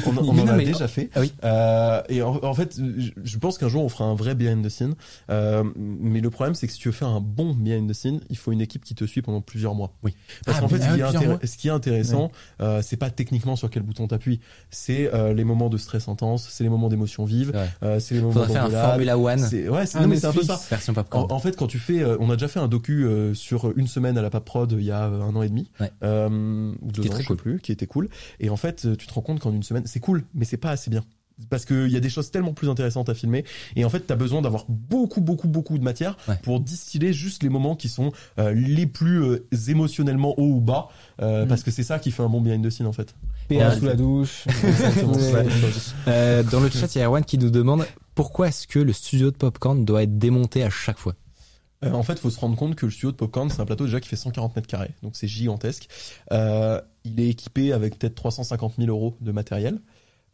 [0.06, 1.10] On, on en a mais- déjà fait.
[1.14, 1.32] Ah oui.
[1.44, 2.78] Euh, et en, en fait,
[3.22, 4.94] je, pense qu'un jour on fera un vrai behind the scene.
[5.30, 8.20] Euh, mais le problème, c'est que si tu veux faire un bon behind the scene,
[8.30, 9.92] il faut une équipe qui te suit pendant plusieurs mois.
[10.02, 10.14] Oui.
[10.44, 12.30] Parce Ah, qu'en fait, ce, ah qui est ce qui est intéressant,
[12.60, 14.40] euh, c'est pas techniquement sur quel bouton t'appuies.
[14.70, 17.68] C'est euh, les moments de stress intense, c'est les moments d'émotion vive, Ouais.
[17.82, 18.70] euh, c'est les moments faire un.
[18.70, 20.60] Formula One C'est ouais, c'est Un non, mais c'est un peu ça.
[20.70, 21.30] version En, popcorn.
[21.32, 23.86] en fait, quand tu fais, euh, on a déjà fait un docu euh, sur une
[23.86, 25.90] semaine à la Pape Prod il y a euh, un an et demi, Ouais.
[26.02, 27.36] euh, ou deux Qui ans, je sais cool.
[27.36, 28.08] plus, qui était cool.
[28.40, 30.70] Et en fait, tu te rends compte qu'en une semaine, c'est cool, mais c'est pas
[30.70, 31.04] assez bien.
[31.50, 33.44] Parce qu'il y a des choses tellement plus intéressantes à filmer.
[33.74, 36.36] Et en fait, t'as besoin d'avoir beaucoup, beaucoup, beaucoup de matière Ouais.
[36.44, 40.90] pour distiller juste les moments qui sont euh, les plus euh, émotionnellement hauts ou bas.
[41.20, 41.48] euh, Mm.
[41.48, 43.16] Parce que c'est ça qui fait un bon behind the scene, en fait.
[43.48, 43.76] PA Ouais.
[43.78, 44.44] sous la douche.
[46.08, 47.84] Euh, dans le chat, il y a Erwan qui nous demande
[48.14, 51.14] pourquoi est-ce que le studio de popcorn doit être démonté à chaque fois?
[51.84, 53.66] Euh, en fait, il faut se rendre compte que le studio de Popcorn, c'est un
[53.66, 55.88] plateau déjà qui fait 140 mètres carrés, donc c'est gigantesque.
[56.32, 59.80] Euh, il est équipé avec peut-être 350 000 euros de matériel.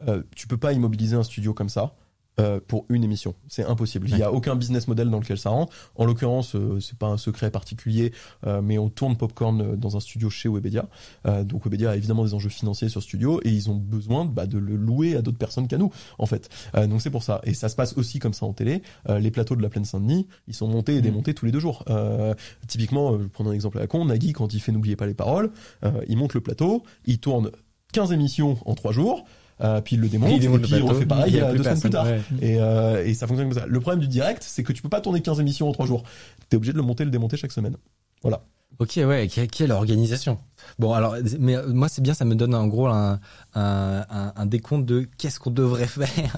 [0.07, 1.95] Euh, tu peux pas immobiliser un studio comme ça
[2.41, 4.07] euh, pour une émission, c'est impossible.
[4.09, 5.73] Il y a aucun business model dans lequel ça rentre.
[5.95, 8.11] En l'occurrence, euh, c'est pas un secret particulier,
[8.45, 10.87] euh, mais on tourne Popcorn euh, dans un studio chez Webedia.
[11.25, 14.25] Euh, donc Webedia a évidemment des enjeux financiers sur ce studio et ils ont besoin
[14.25, 16.49] bah, de le louer à d'autres personnes qu'à nous, en fait.
[16.75, 17.41] Euh, donc c'est pour ça.
[17.43, 18.81] Et ça se passe aussi comme ça en télé.
[19.09, 21.59] Euh, les plateaux de la plaine Saint-Denis, ils sont montés et démontés tous les deux
[21.59, 21.83] jours.
[21.89, 22.33] Euh,
[22.67, 25.13] typiquement, je prends un exemple à la con, Nagui, quand il fait N'oubliez pas les
[25.13, 25.51] paroles,
[25.83, 27.51] euh, il monte le plateau, il tourne
[27.91, 29.25] 15 émissions en 3 jours,
[29.61, 31.63] euh, puis il le démonte, Il et démonte puis il refait pareil il euh, deux
[31.63, 32.05] semaines plus tard.
[32.05, 32.21] ouais.
[32.41, 33.65] Et, euh, et ça fonctionne comme ça.
[33.67, 36.03] Le problème du direct, c'est que tu peux pas tourner 15 émissions en 3 jours.
[36.49, 37.77] T'es obligé de le monter et le démonter chaque semaine.
[38.21, 38.43] Voilà.
[38.79, 40.39] Ok, ouais, quelle, organisation?
[40.79, 43.19] Bon, alors, mais moi, c'est bien, ça me donne en gros un,
[43.53, 46.37] un, un, un décompte de qu'est-ce qu'on devrait faire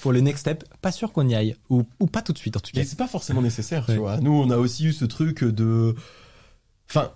[0.00, 0.64] pour le next step.
[0.80, 2.80] Pas sûr qu'on y aille, ou, ou pas tout de suite en tout cas.
[2.80, 4.18] Mais c'est pas forcément nécessaire, tu vois.
[4.18, 5.96] Nous, on a aussi eu ce truc de...
[6.88, 7.10] Enfin,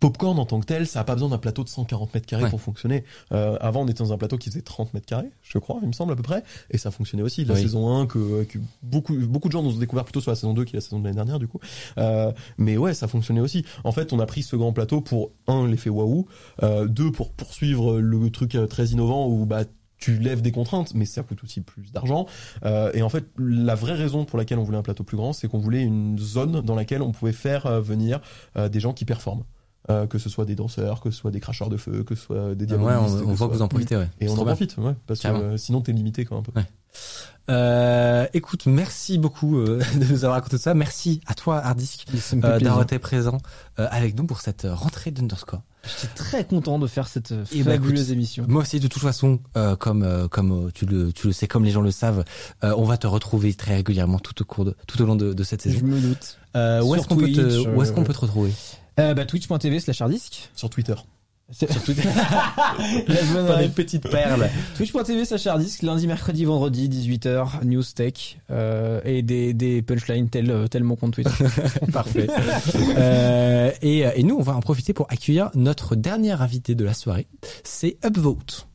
[0.00, 2.44] Popcorn en tant que tel, ça a pas besoin d'un plateau de 140 mètres carrés
[2.44, 2.50] Ouais.
[2.50, 3.04] pour fonctionner.
[3.32, 5.88] Euh, avant, on était dans un plateau qui faisait 30 mètres carrés, je crois, il
[5.88, 7.44] me semble à peu près, et ça fonctionnait aussi.
[7.44, 7.62] La Oui.
[7.62, 10.54] saison 1, que, que beaucoup, beaucoup de gens nous ont découvert plutôt sur la saison
[10.54, 11.60] 2, qui est la saison de l'année dernière, du coup.
[11.98, 13.64] Euh, mais ouais, ça fonctionnait aussi.
[13.84, 16.26] En fait, on a pris ce grand plateau pour, un, l'effet waouh,
[16.62, 19.64] euh, deux, pour poursuivre le truc euh, très innovant où, bah,
[19.96, 22.26] tu lèves des contraintes, mais ça coûte aussi plus d'argent.
[22.66, 25.32] Euh, et en fait, la vraie raison pour laquelle on voulait un plateau plus grand,
[25.32, 28.20] c'est qu'on voulait une zone dans laquelle on pouvait faire euh, venir
[28.56, 29.44] euh, des gens qui performent.
[29.90, 32.22] Euh, que ce soit des danseurs, que ce soit des cracheurs de feu, que ce
[32.22, 34.08] soit des Ouais, on, on que voit que vous en profitez, ouais.
[34.18, 34.44] Et on en bien.
[34.46, 36.58] profite, ouais, parce que euh, sinon t'es limité quand même un peu.
[36.58, 36.66] Ouais.
[37.50, 40.72] Euh, écoute, merci beaucoup euh, de nous avoir raconté ça.
[40.72, 43.36] Merci à toi, Hardisk, euh, d'avoir été présent
[43.78, 45.60] euh, avec nous pour cette rentrée d'Underscore.
[46.00, 48.46] J'étais très content de faire cette Eh ben, fabuleuse écoute, émission.
[48.48, 51.46] Moi aussi, de toute façon, euh, comme euh, comme euh, tu le tu le sais,
[51.46, 52.24] comme les gens le savent,
[52.64, 55.34] euh, on va te retrouver très régulièrement tout au cours de tout au long de,
[55.34, 55.84] de cette Je saison.
[55.86, 56.38] me doute.
[56.56, 58.52] Euh, où est-ce qu'on peut te où est-ce qu'on peut te retrouver?
[59.00, 60.50] Euh, bah, twitch.tv slash harddisk.
[60.54, 62.06] Sur Twitter.
[63.06, 64.48] La bonne Pas des petites perles.
[64.76, 70.50] Twitch.tv slash harddisk, lundi, mercredi, vendredi, 18h, news tech, euh, et des, des punchlines tel,
[70.50, 71.30] euh, tel mon compte Twitter.
[71.92, 72.28] Parfait.
[72.96, 76.94] Euh, et, et nous, on va en profiter pour accueillir notre dernier invité de la
[76.94, 77.26] soirée.
[77.62, 78.66] C'est Upvote.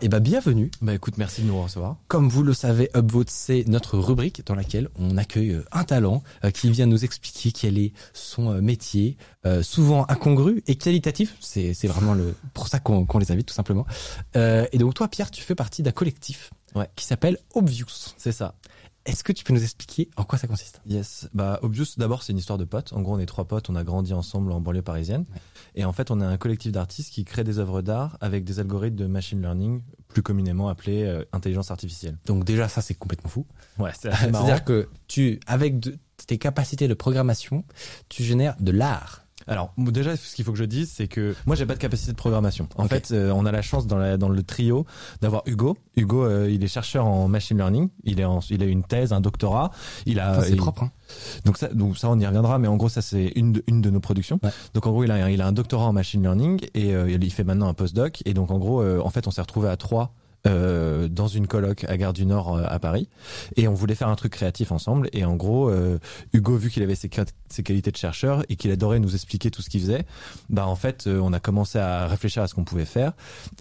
[0.00, 0.70] Et ben bienvenue.
[0.82, 1.96] Bah écoute, merci de nous recevoir.
[2.08, 6.22] Comme vous le savez, Upvote, c'est notre rubrique dans laquelle on accueille euh, un talent
[6.44, 9.16] euh, qui vient nous expliquer quel est son euh, métier,
[9.46, 11.36] euh, souvent incongru et qualitatif.
[11.40, 13.86] C'est c'est vraiment le pour ça qu'on qu'on les invite tout simplement.
[14.36, 16.88] Euh, et donc toi, Pierre, tu fais partie d'un collectif Ouais.
[16.96, 17.86] qui s'appelle Obvious.
[18.16, 18.54] C'est ça.
[19.06, 20.80] Est-ce que tu peux nous expliquer en quoi ça consiste?
[20.86, 21.28] Yes.
[21.34, 22.92] Bah, Obvious, d'abord, c'est une histoire de potes.
[22.94, 25.26] En gros, on est trois potes, on a grandi ensemble en banlieue parisienne.
[25.74, 28.60] Et en fait, on est un collectif d'artistes qui crée des œuvres d'art avec des
[28.60, 32.16] algorithmes de machine learning, plus communément appelés euh, intelligence artificielle.
[32.24, 33.46] Donc déjà, ça c'est complètement fou.
[33.78, 34.10] Ouais, c'est.
[34.14, 37.64] C'est-à-dire que tu, avec de- tes capacités de programmation,
[38.08, 39.23] tu génères de l'art.
[39.46, 42.12] Alors déjà, ce qu'il faut que je dise, c'est que moi, j'ai pas de capacité
[42.12, 42.68] de programmation.
[42.76, 44.86] En fait, euh, on a la chance dans, la, dans le trio
[45.20, 45.76] d'avoir Hugo.
[45.96, 47.90] Hugo, euh, il est chercheur en machine learning.
[48.04, 49.70] Il est en, il a une thèse, un doctorat.
[50.06, 50.84] Il a, c'est propre.
[50.84, 50.90] Hein.
[51.44, 53.80] Donc ça, donc ça, on y reviendra, mais en gros, ça c'est une de, une
[53.80, 54.38] de nos productions.
[54.42, 54.50] Ouais.
[54.72, 57.32] Donc en gros, il a, il a un doctorat en machine learning et euh, il
[57.32, 58.22] fait maintenant un postdoc.
[58.24, 60.14] Et donc en gros, euh, en fait, on s'est retrouvé à trois.
[60.46, 63.08] Euh, dans une coloc à Gare du Nord euh, à Paris
[63.56, 65.98] et on voulait faire un truc créatif ensemble et en gros euh,
[66.32, 67.08] Hugo vu qu'il avait ses,
[67.48, 70.04] ses qualités de chercheur et qu'il adorait nous expliquer tout ce qu'il faisait
[70.50, 73.12] bah en fait euh, on a commencé à réfléchir à ce qu'on pouvait faire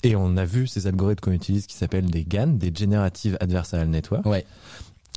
[0.03, 3.87] et on a vu ces algorithmes qu'on utilise qui s'appellent des GAN des Generative Adversarial
[3.89, 4.45] Network Ouais.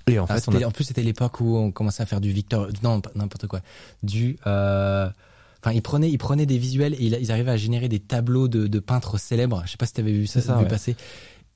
[0.09, 2.31] et en Ah, fait a En plus, c'était l'époque où on commençait à faire du
[2.31, 3.61] Victor, non, n'importe quoi,
[4.05, 4.37] du.
[4.47, 5.09] euh,
[5.65, 8.69] Enfin, ils prenaient, ils prenaient des visuels et ils arrivaient à générer des tableaux de,
[8.69, 9.63] de peintres célèbres.
[9.67, 10.69] Je sais pas si t'avais vu ça, ça, vu ouais.
[10.69, 10.95] passer.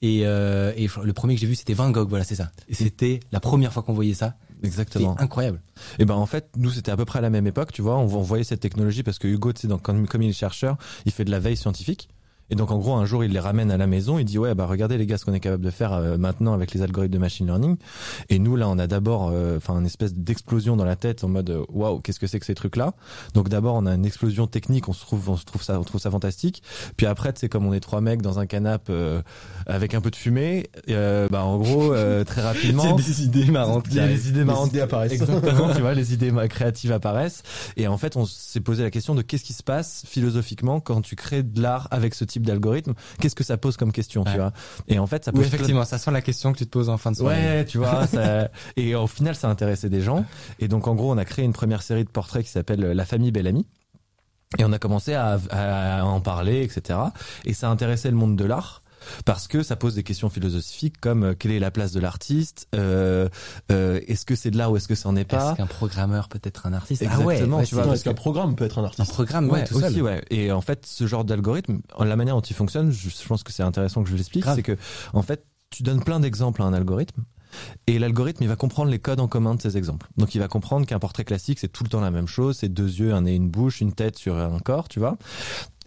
[0.03, 2.09] Et, euh, et le premier que j'ai vu, c'était Van Gogh.
[2.09, 2.51] Voilà, c'est ça.
[2.69, 4.35] Et c'était la première fois qu'on voyait ça.
[4.63, 5.61] Exactement incroyable.
[5.99, 7.97] Et ben en fait, nous c'était à peu près à la même époque, tu vois,
[7.97, 10.35] on, on voyait cette technologie parce que Hugo, tu sais, donc, comme, comme il est
[10.35, 10.77] chercheur,
[11.07, 12.11] il fait de la veille scientifique.
[12.51, 14.55] Et donc en gros, un jour, il les ramène à la maison, il dit ouais,
[14.55, 17.15] bah regardez les gars ce qu'on est capable de faire euh, maintenant avec les algorithmes
[17.15, 17.77] de machine learning.
[18.29, 21.29] Et nous là, on a d'abord, euh, enfin, une espèce d'explosion dans la tête en
[21.29, 22.95] mode euh, waouh, qu'est-ce que c'est que ces trucs-là?
[23.35, 25.85] Donc d'abord, on a une explosion technique, on se trouve, on se trouve ça, on
[25.85, 26.63] trouve ça fantastique.
[26.97, 29.23] Puis après, c'est comme on est trois mecs dans un canapé euh,
[29.67, 33.87] avec un peu de fumée, euh, bah en gros, euh, très rapidement, des idées marrantes.
[33.91, 35.13] il y a des idées marrantes apparaissent.
[35.13, 37.43] Exactement, tu vois, les idées créatives apparaissent.
[37.77, 41.03] Et en fait, on s'est posé la question de qu'est-ce qui se passe philosophiquement quand
[41.03, 42.95] tu crées de l'art avec ce type d'algorithme.
[43.21, 44.31] Qu'est-ce que ça pose comme question, Ouais.
[44.33, 44.53] tu vois?
[44.89, 46.89] Et en fait, ça Oui, pose effectivement, ça sent la question que tu te poses
[46.89, 47.37] en fin de soirée.
[47.37, 48.07] Ouais, tu vois.
[48.07, 48.49] Ça...
[48.77, 50.25] Et au final, ça a intéressé des gens.
[50.59, 53.05] Et donc, en gros, on a créé une première série de portraits qui s'appelle La
[53.05, 53.67] famille Bellamy.
[54.59, 56.99] Et on a commencé à, à en parler, etc.
[57.45, 58.80] Et ça intéressait le monde de l'art
[59.25, 62.69] parce que ça pose des questions philosophiques comme euh, quelle est la place de l'artiste
[62.75, 63.29] euh,
[63.71, 65.67] euh, Est-ce que c'est de l'art ou est-ce que ça en est pas Est-ce qu'un
[65.67, 67.03] programmeur peut être un artiste?
[67.03, 69.61] Exactement, ah ouais, tu vois, Est-ce qu'un programme peut être un un artiste programme, ouais,
[69.61, 69.91] Ouais, tout seul.
[69.91, 70.23] aussi, ouais.
[70.31, 73.53] Et en fait, ce genre d'algorithme, la manière dont il fonctionne, je, je pense que
[73.53, 74.77] c'est intéressant que je l'explique, c'est que,
[75.13, 77.23] en fait, tu donnes plein d'exemples à un algorithme.
[77.87, 80.09] Et l'algorithme, il va comprendre les codes en commun de ces exemples.
[80.17, 82.59] Donc, il va comprendre qu'un portrait classique, c'est tout le temps la même chose.
[82.59, 85.19] C'est deux yeux, un nez, une bouche, une tête sur un corps, tu vois.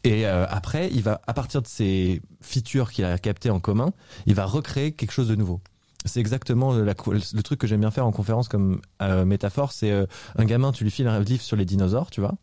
[0.04, 3.94] Et euh, après, il va, à partir de ces features qu'il a captées en commun,
[4.26, 5.62] il va recréer quelque chose de nouveau.
[6.06, 9.72] C'est exactement la, le truc que j'aime bien faire en conférence comme euh, métaphore.
[9.72, 12.36] C'est euh, un gamin, tu lui files un livre sur les dinosaures, tu vois.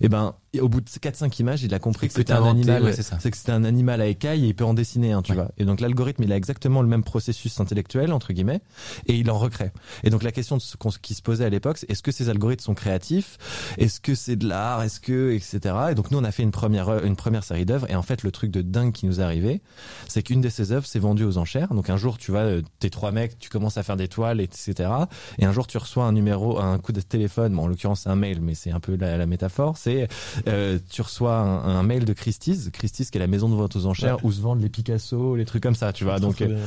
[0.00, 2.92] Et ben, au bout de 4-5 images, il a compris que c'était un animal, ouais,
[2.92, 5.36] c'est que c'était un animal à écailles et il peut en dessiner un, tu Ouais.
[5.36, 5.50] vois.
[5.56, 8.60] Et donc l'algorithme, il a exactement le même processus intellectuel entre guillemets
[9.06, 9.70] et il en recrée.
[10.04, 12.28] Et donc la question de ce qui se posait à l'époque, c'est est-ce que ces
[12.28, 13.38] algorithmes sont créatifs?
[13.78, 14.82] Est-ce que c'est de l'art?
[14.82, 15.74] Est-ce que etc.
[15.90, 18.22] Et donc nous on a fait une première une première série d'œuvres et en fait
[18.22, 19.62] le truc de dingue qui nous est arrivé,
[20.06, 21.72] c'est qu'une de ces œuvres s'est vendue aux enchères.
[21.72, 24.40] Donc un jour tu vois euh, t'es trois mecs, tu commences à faire des toiles
[24.42, 24.90] etc.
[25.38, 27.54] Et un jour tu reçois un numéro, un coup de téléphone.
[27.54, 29.78] Bon en l'occurrence c'est un mail, mais c'est un peu la, la métaphore.
[29.78, 30.08] C'est
[30.48, 33.74] euh, tu reçois un, un mail de Christie's, Christie's qui est la maison de vente
[33.76, 36.18] aux enchères où se vendent les Picasso, les trucs comme ça, tu vois.
[36.20, 36.64] Donc euh,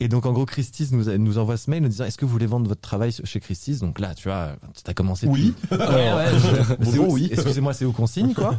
[0.00, 2.32] et donc en gros Christie's nous, nous envoie ce mail nous disant est-ce que vous
[2.32, 3.80] voulez vendre votre travail chez Christie's?
[3.80, 5.26] Donc là tu vois, t'as commencé.
[5.26, 5.54] Oui.
[5.70, 5.78] Ouais,
[6.82, 7.28] je- oui.
[7.32, 8.58] Excusez-moi, c'est où qu'on signe quoi?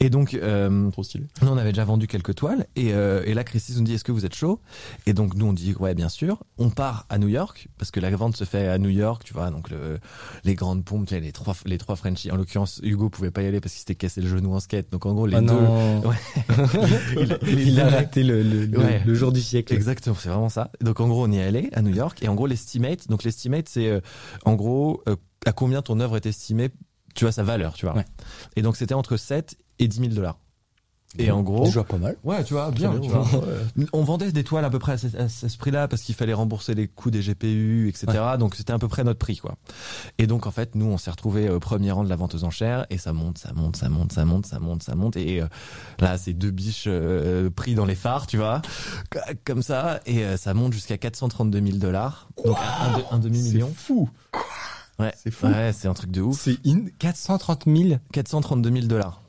[0.00, 1.24] Et donc euh, Trop stylé.
[1.42, 4.04] nous, on avait déjà vendu quelques toiles et, euh, et là, Christie's nous dit est-ce
[4.04, 4.60] que vous êtes chaud?
[5.06, 6.42] Et donc nous, on dit ouais, bien sûr.
[6.58, 9.32] On part à New York parce que la vente se fait à New York, tu
[9.34, 9.50] vois.
[9.50, 9.98] Donc le,
[10.44, 12.30] les grandes pompes, les trois les trois Frenchies.
[12.30, 14.90] En l'occurrence, Hugo pouvait pas y aller parce qu'il s'était cassé le genou en skate.
[14.92, 15.46] Donc en gros, les Oh deux.
[15.46, 16.00] non.
[16.08, 16.16] Ouais.
[17.46, 19.02] il, a raté le, le, Ouais.
[19.06, 19.72] le jour du siècle.
[19.74, 20.70] Exactement, c'est vraiment ça.
[20.80, 23.24] Donc en gros, on y est allé à New York et en gros l'estimate, donc
[23.24, 24.00] l'estimate c'est euh,
[24.44, 26.70] en gros euh, à combien ton œuvre est estimée,
[27.16, 27.94] tu vois sa valeur, tu vois.
[27.96, 28.04] Ouais.
[28.54, 30.38] Et donc c'était entre 7 et 10 000 dollars.
[31.18, 32.16] Et en gros, vois pas mal.
[32.24, 33.26] ouais, tu vois, bien, tu vois.
[33.92, 36.34] On vendait des toiles à peu près à ce, à ce prix-là parce qu'il fallait
[36.34, 38.06] rembourser les coûts des GPU, etc.
[38.38, 39.54] Donc c'était à peu près notre prix, quoi.
[40.18, 42.44] Et donc en fait, nous, on s'est retrouvés au premier rang de la vente aux
[42.44, 45.16] enchères et ça monte, ça monte, ça monte, ça monte, ça monte, ça monte.
[45.16, 45.46] Et euh,
[46.00, 48.60] là, c'est deux biches euh, pris dans les phares, tu vois,
[49.44, 53.68] comme ça, et euh, ça monte jusqu'à 432 000 dollars, donc un, un un demi-million.
[53.74, 54.10] C'est fou.
[54.98, 55.46] Ouais, c'est fou.
[55.46, 56.40] Ouais, c'est un truc de ouf.
[56.40, 57.98] C'est in 430 000.
[58.12, 59.22] 432 000 dollars.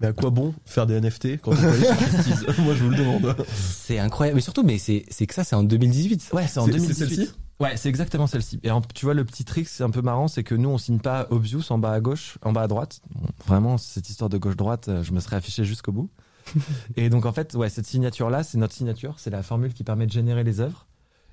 [0.00, 2.82] Mais à quoi bon faire des NFT quand on peut aller chez Christie's Moi, je
[2.84, 3.36] vous le demande.
[3.54, 4.34] C'est incroyable.
[4.36, 6.30] Mais surtout, mais c'est c'est que ça, c'est en 2018.
[6.32, 6.94] Ouais, c'est en C'est- c'est 2018.
[7.16, 8.58] celle-ci Ouais, c'est exactement celle-ci.
[8.64, 10.78] Et en- tu vois, le petit trick, c'est un peu marrant, c'est que nous, on
[10.78, 13.00] signe pas obvious en bas à gauche, en bas à droite.
[13.14, 16.10] Bon, vraiment, cette histoire de gauche-droite, euh, je me serais affiché jusqu'au bout.
[16.96, 20.06] et donc, en fait, ouais, cette signature-là, c'est notre signature, c'est la formule qui permet
[20.06, 20.88] de générer les œuvres.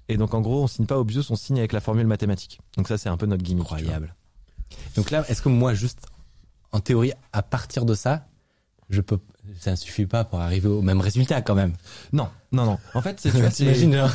[0.09, 2.59] Et donc en gros, on signe pas obvious, on signe avec la formule mathématique.
[2.75, 3.63] Donc ça, c'est un peu notre gimmick.
[3.63, 4.15] Incroyable.
[4.95, 6.07] Donc là, est-ce que moi, juste
[6.71, 8.27] en théorie, à partir de ça,
[8.89, 9.19] je peux,
[9.59, 11.73] ça ne suffit pas pour arriver au même résultat quand même.
[12.13, 12.77] Non, non, non.
[12.95, 14.09] En fait, c'est T'imagines, genre,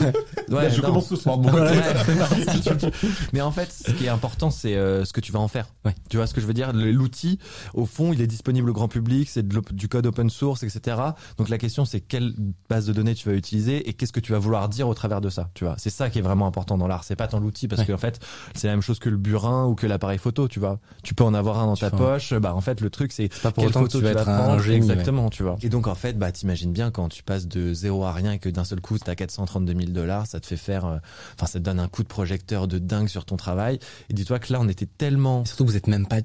[0.51, 0.89] Ouais, je non.
[0.89, 1.55] commence mon côté.
[1.75, 2.91] Ouais.
[3.33, 5.69] Mais en fait, ce qui est important, c'est euh, ce que tu vas en faire.
[5.85, 5.95] Ouais.
[6.11, 6.73] Tu vois ce que je veux dire?
[6.73, 7.39] L'outil,
[7.75, 10.97] au fond, il est disponible au grand public, c'est du code open source, etc.
[11.39, 12.35] Donc la question, c'est quelle
[12.69, 15.21] base de données tu vas utiliser et qu'est-ce que tu vas vouloir dire au travers
[15.21, 15.51] de ça.
[15.55, 15.75] Tu vois?
[15.79, 17.05] C'est ça qui est vraiment important dans l'art.
[17.05, 18.21] C'est pas tant l'outil parce qu'en fait,
[18.55, 20.49] c'est la même chose que le burin ou que l'appareil photo.
[20.49, 20.79] Tu vois?
[21.03, 22.35] Tu peux en avoir un dans ta poche.
[22.35, 24.89] Bah en fait, le truc, c'est pas pour autant que tu vas être un, génie.
[24.89, 25.24] ouais.
[25.31, 25.57] Tu vois.
[25.63, 28.39] Et donc en fait, bah t'imagines bien quand tu passes de zéro à rien et
[28.39, 30.97] que d'un seul coup t'as 432 000 dollars, ça te fait faire, euh,
[31.37, 33.79] enfin ça te donne un coup de projecteur de dingue sur ton travail.
[34.11, 36.19] Et dis-toi que là on était tellement Et surtout, vous êtes même pas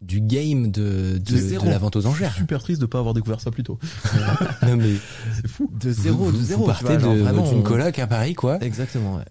[0.00, 2.34] du game de, de, De la vente aux Je suis enchères.
[2.34, 3.78] super triste de pas avoir découvert ça plus tôt.
[4.66, 4.94] non, mais
[5.40, 5.70] C'est fou.
[5.72, 6.62] de zéro, vous, de vous zéro.
[6.62, 8.58] tu partez vois, de- vraiment, on- coloc à Paris, quoi.
[8.64, 9.16] Exactement.
[9.18, 9.24] Ouais.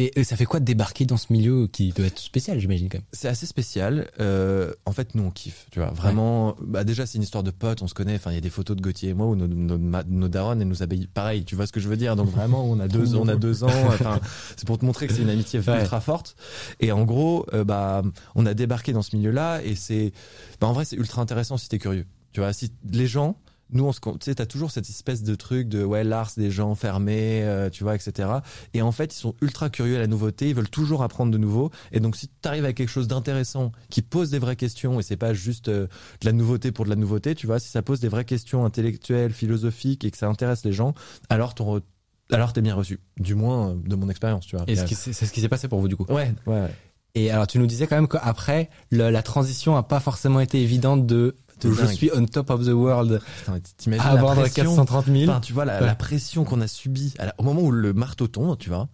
[0.00, 2.88] Et, et ça fait quoi de débarquer dans ce milieu qui doit être spécial, j'imagine,
[2.88, 3.04] quand même?
[3.12, 4.08] C'est assez spécial.
[4.20, 5.90] Euh, en fait, nous on kiffe, tu vois.
[5.90, 8.14] Vraiment, bah déjà c'est une histoire de potes, on se connaît.
[8.14, 10.60] Enfin, il y a des photos de Gauthier et moi où nos, nos, nos darons
[10.60, 11.44] et nous habillent pareil.
[11.44, 12.14] Tu vois ce que je veux dire?
[12.14, 13.86] Donc vraiment, on a deux, on a deux ans.
[13.88, 14.20] Enfin,
[14.56, 15.80] c'est pour te montrer que c'est une amitié Ouais.
[15.80, 16.36] ultra forte.
[16.78, 18.02] Et en gros, euh, bah,
[18.36, 20.12] on a débarqué dans ce milieu-là et c'est,
[20.60, 22.06] bah, en vrai, c'est ultra intéressant si t'es curieux.
[22.32, 23.36] Tu vois, si les gens
[23.70, 26.40] nous, on se, tu sais, t'as toujours cette espèce de truc de ouais, l'art c'est
[26.40, 28.28] des gens fermés, euh, tu vois, etc.
[28.74, 31.38] Et en fait, ils sont ultra curieux à la nouveauté, ils veulent toujours apprendre de
[31.38, 31.70] nouveau.
[31.92, 35.02] Et donc, si tu arrives avec quelque chose d'intéressant, qui pose des vraies questions, et
[35.02, 35.86] c'est pas juste euh,
[36.20, 38.64] de la nouveauté pour de la nouveauté, tu vois, si ça pose des vraies questions
[38.64, 40.94] intellectuelles, philosophiques, et que ça intéresse les gens,
[41.28, 41.82] alors ton
[42.30, 43.00] alors t'es bien reçu.
[43.18, 44.64] Du moins, euh, de mon expérience, tu vois.
[44.68, 46.04] Et c'est ce qui s'est passé pour vous, du coup.
[46.08, 46.74] Ouais, ouais, ouais.
[47.14, 51.06] Et alors, tu nous disais quand même qu'après, la transition a pas forcément été évidente
[51.06, 55.30] de, de je suis on top of the world Putain, à vendre pression 430 000.
[55.30, 55.86] Enfin, tu vois la, Ouais.
[55.86, 58.88] la pression qu'on a subie à la- au moment où le marteau tombe, tu vois.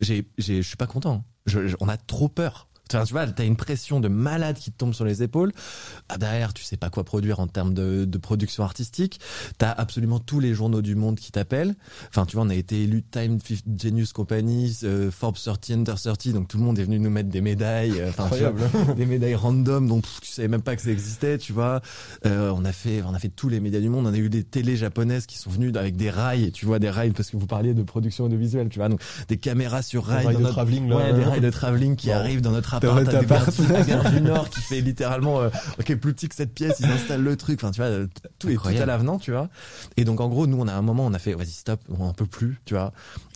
[0.00, 1.24] J'ai, j'ai, je suis pas content.
[1.46, 2.68] Je- je- on a trop peur.
[2.92, 5.52] Enfin, tu vois, t'as une pression de malade qui te tombe sur les épaules.
[6.08, 9.20] Ah, derrière, tu sais pas quoi produire en termes de, de production artistique.
[9.58, 11.74] T'as absolument tous les journaux du monde qui t'appellent.
[12.08, 15.94] Enfin, tu vois, on a été élu Time Fifth Genius Company, euh, Forbes 30 Under
[16.00, 17.92] 30, donc tout le monde est venu nous mettre des médailles.
[18.00, 18.60] euh, tu vois, Incroyable.
[18.96, 21.80] des médailles random dont pff, tu savais même pas que ça existait, tu vois.
[22.26, 24.06] Euh, on a fait, on a fait tous les médias du monde.
[24.06, 26.90] On a eu des télés japonaises qui sont venues avec des rails, tu vois, des
[26.90, 28.88] rails parce que vous parliez de production audiovisuelle, tu vois.
[28.88, 30.96] Donc des caméras sur rails, rails dans de notre- travelling, là.
[30.96, 32.14] ouais, des rails de travelling qui Bon.
[32.14, 35.40] arrivent dans notre Dans appart, votre à des à Gare du Nord qui fait littéralement,
[35.40, 35.48] euh,
[35.84, 37.62] qui est plus petit que cette pièce, ils installent le truc.
[37.62, 37.90] Enfin, tu vois,
[38.38, 39.48] tout est tout à l'avenant, tu vois.
[39.96, 42.04] Et donc en gros, nous, on a un moment, on a fait, vas-y stop, on
[42.06, 42.92] en peut plus, tu vois.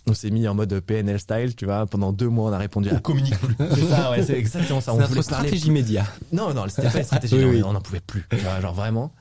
[0.07, 1.85] On s'est mis en mode PNL style, tu vois.
[1.87, 3.55] Pendant deux mois, on a répondu à On communique plus.
[3.73, 4.91] c'est ça, ouais, c'est exactement ça.
[4.91, 6.05] C'est On notre stratégie média.
[6.31, 7.35] non, non, c'était pas une stratégie.
[7.45, 7.61] Oui.
[7.63, 8.25] On n'en pouvait plus.
[8.29, 9.11] Tu vois, genre vraiment.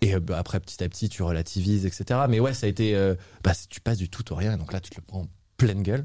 [0.00, 2.20] Et euh, bah, après, petit à petit, tu relativises, etc.
[2.28, 2.94] Mais ouais, ça a été.
[2.94, 4.56] euh, bah, tu passes du tout au rien.
[4.56, 6.04] Donc là, tu te le prends en pleine gueule.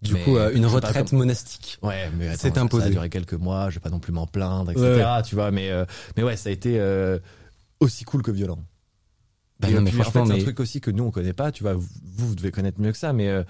[0.00, 1.78] Du Mais coup, euh, une retraite comme- monastique.
[1.82, 2.82] Ouais, mais attends, C'est ça- imposé.
[2.84, 3.68] Ça a duré quelques mois.
[3.70, 4.84] Je vais pas non plus m'en plaindre, etc.
[4.86, 5.84] Ouais, Tu vois, mais euh,
[6.16, 7.18] mais ouais, ça a été euh,
[7.80, 8.58] aussi cool que violent.
[9.60, 11.32] Bah non, mais puis, en franchement, fait, mais- un truc aussi que nous on connaît
[11.32, 11.50] pas.
[11.50, 11.84] Tu vois, vous,
[12.16, 13.42] vous devez connaître mieux que ça, mais euh,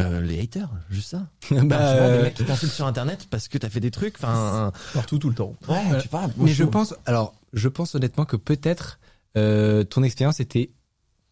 [0.00, 1.28] euh, les haters, juste ça.
[1.50, 3.92] Bah, tu vois, euh, des mecs qui t'insultent sur Internet parce que t'as fait des
[3.92, 4.16] trucs.
[4.16, 5.54] Enfin, Partout, tout le temps.
[5.68, 6.28] ouais, tu vois.
[6.36, 8.98] mais je pense, alors, je pense honnêtement que peut-être
[9.38, 10.70] euh, ton expérience était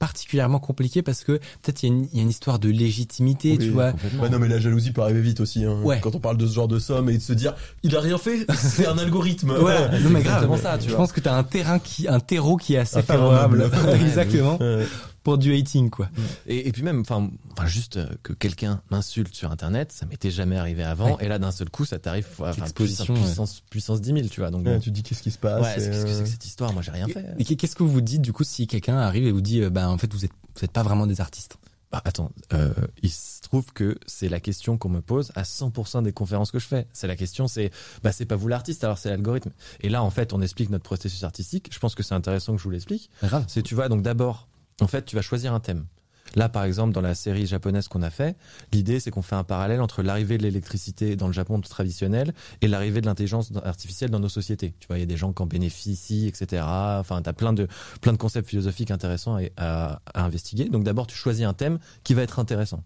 [0.00, 1.32] particulièrement compliquée parce que
[1.62, 3.92] peut-être il y, a une- il y a une histoire de légitimité, Oui, tu vois.
[4.20, 5.64] Ouais, non, mais la jalousie peut arriver vite aussi.
[5.64, 6.00] Hein, Ouais.
[6.02, 7.54] Quand on parle de ce genre de somme et de se dire,
[7.84, 9.54] il a rien fait, c'est un algorithme.
[9.60, 10.60] Voilà, non mais grave.
[10.60, 10.96] ça, tu je vois.
[10.98, 14.86] pense que t'as un terrain qui, un terreau qui est assez favorable, exactement, Ouais.
[15.22, 16.08] Pour du hating quoi.
[16.46, 20.30] Et, et puis même, enfin, enfin juste euh, que quelqu'un m'insulte sur Internet, ça m'était
[20.30, 21.16] jamais arrivé avant.
[21.16, 21.24] Ouais.
[21.26, 23.26] Et là, d'un seul coup, ça t'arrive, enfin, L'exposition, puissance, ouais.
[23.26, 24.50] puissance, puissance 10 000, tu vois.
[24.50, 24.80] Donc, Ouais, bon.
[24.80, 25.74] tu dis qu'est-ce qui se passe.
[25.74, 27.24] qu'est-ce que c'est euh, que cette histoire Moi, j'ai rien fait.
[27.38, 29.88] Et qu'est-ce que vous dites du coup si quelqu'un arrive et vous dit, euh, bah
[29.90, 31.56] en fait vous êtes, vous êtes pas vraiment des artistes?
[31.92, 32.72] Bah, attends, euh,
[33.02, 36.60] il se trouve que c'est la question qu'on me pose à 100% des conférences que
[36.60, 36.86] je fais.
[36.92, 37.72] C'est la question, c'est,
[38.04, 39.50] bah, c'est pas vous l'artiste, alors c'est l'algorithme.
[39.80, 41.68] Et là, en fait, on explique notre processus artistique.
[41.72, 43.10] Je pense que c'est intéressant que je vous l'explique.
[43.24, 43.44] Grave.
[43.48, 44.46] C'est, tu vois, donc d'abord,
[44.80, 45.84] en fait, tu vas choisir un thème.
[46.36, 48.36] Là, par exemple, dans la série japonaise qu'on a fait,
[48.72, 52.68] l'idée, c'est qu'on fait un parallèle entre l'arrivée de l'électricité dans le Japon traditionnel et
[52.68, 54.72] l'arrivée de l'intelligence artificielle dans nos sociétés.
[54.78, 56.62] Tu vois, il y a des gens qui en bénéficient, etc.
[56.64, 57.66] Enfin, t'as plein de,
[58.00, 60.66] plein de concepts philosophiques intéressants à, à- à investiguer.
[60.68, 62.84] Donc, d'abord, tu choisis un thème qui va être intéressant.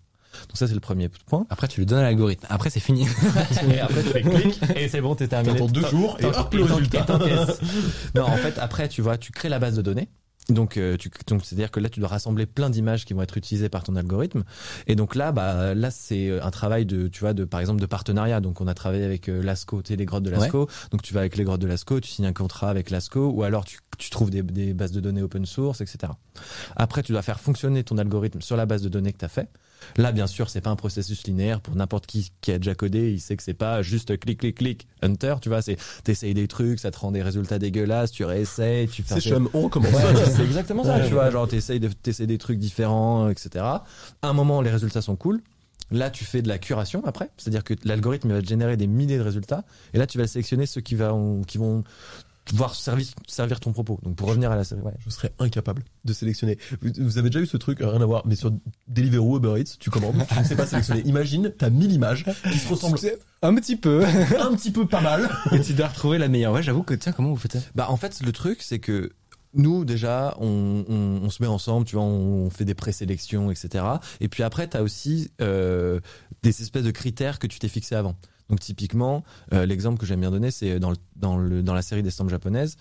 [0.48, 1.46] Donc, ça, c'est le premier point.
[1.50, 2.46] Après tu le donnes à l'algorithme.
[2.48, 3.06] Après c'est fini.
[3.70, 5.52] Et après, tu fais clic et c'est bon, t'es terminé.
[5.52, 7.06] T'attends deux jours et hop, le résultat.
[8.14, 10.08] non, en fait, après, tu vois, tu crées la base de données.
[10.50, 13.36] Donc, euh, tu, donc c'est-à-dire que là, tu dois rassembler plein d'images qui vont être
[13.36, 14.44] utilisées par ton algorithme.
[14.86, 17.86] Et donc là, bah, là, c'est un travail de, tu vois, de, par exemple, de
[17.86, 18.40] partenariat.
[18.40, 20.68] Donc, on a travaillé avec euh, Lasco, tu sais, les grottes de Lasco.
[20.90, 23.42] Donc, tu vas avec les grottes de Lasco, tu signes un contrat avec Lasco, ou
[23.42, 26.12] alors tu, tu trouves des, des bases de données open source, etc.
[26.76, 29.28] Après, tu dois faire fonctionner ton algorithme sur la base de données que tu as
[29.28, 29.48] fait.
[29.96, 33.12] Là, bien sûr, c'est pas un processus linéaire pour n'importe qui qui a déjà codé.
[33.12, 35.34] Il sait que c'est pas juste clic, clic, clic, enter.
[35.40, 39.02] Tu vois, c'est t'essayes des trucs, ça te rend des résultats dégueulasses, tu réessayes, tu
[39.02, 39.14] fais.
[39.14, 39.92] C'est chum, on recommence.
[39.92, 41.30] Ouais, c'est exactement ça, tu vois.
[41.30, 41.90] Genre, t'essayes de,
[42.24, 43.64] des trucs différents, etc.
[43.64, 43.82] À
[44.22, 45.40] un moment, les résultats sont cool.
[45.90, 47.30] Là, tu fais de la curation après.
[47.36, 49.64] C'est-à-dire que l'algorithme va te générer des milliers de résultats.
[49.92, 51.84] Et là, tu vas sélectionner ceux qui vont, qui vont
[52.44, 53.98] pouvoir servir, servir ton propos.
[54.02, 54.92] Donc, pour revenir à la série, ouais.
[54.98, 56.58] Je serais incapable de sélectionner.
[56.82, 58.52] Vous, vous avez déjà eu ce truc, rien à voir, mais sur
[58.88, 61.00] Deliveroo, Uber Eats, tu commandes, tu ne sais pas sélectionner.
[61.04, 62.98] Imagine, t'as 1000 images qui se ressemblent
[63.42, 64.04] Un petit peu.
[64.04, 65.28] un petit peu pas mal.
[65.52, 66.52] Et tu dois retrouver la meilleure.
[66.52, 67.58] Ouais, j'avoue que tiens, comment vous faites ça?
[67.74, 69.12] Bah en fait le truc c'est que
[69.54, 73.84] nous déjà on, on, on se met ensemble, tu vois, on, fait des présélections, etc.
[74.20, 76.00] Et puis après t'as aussi euh,
[76.42, 78.16] des espèces de critères que tu t'es fixé avant.
[78.50, 81.80] Donc typiquement euh, l'exemple que j'aime bien donner c'est dans le, dans le dans la
[81.80, 82.76] série d'estampes japonaises,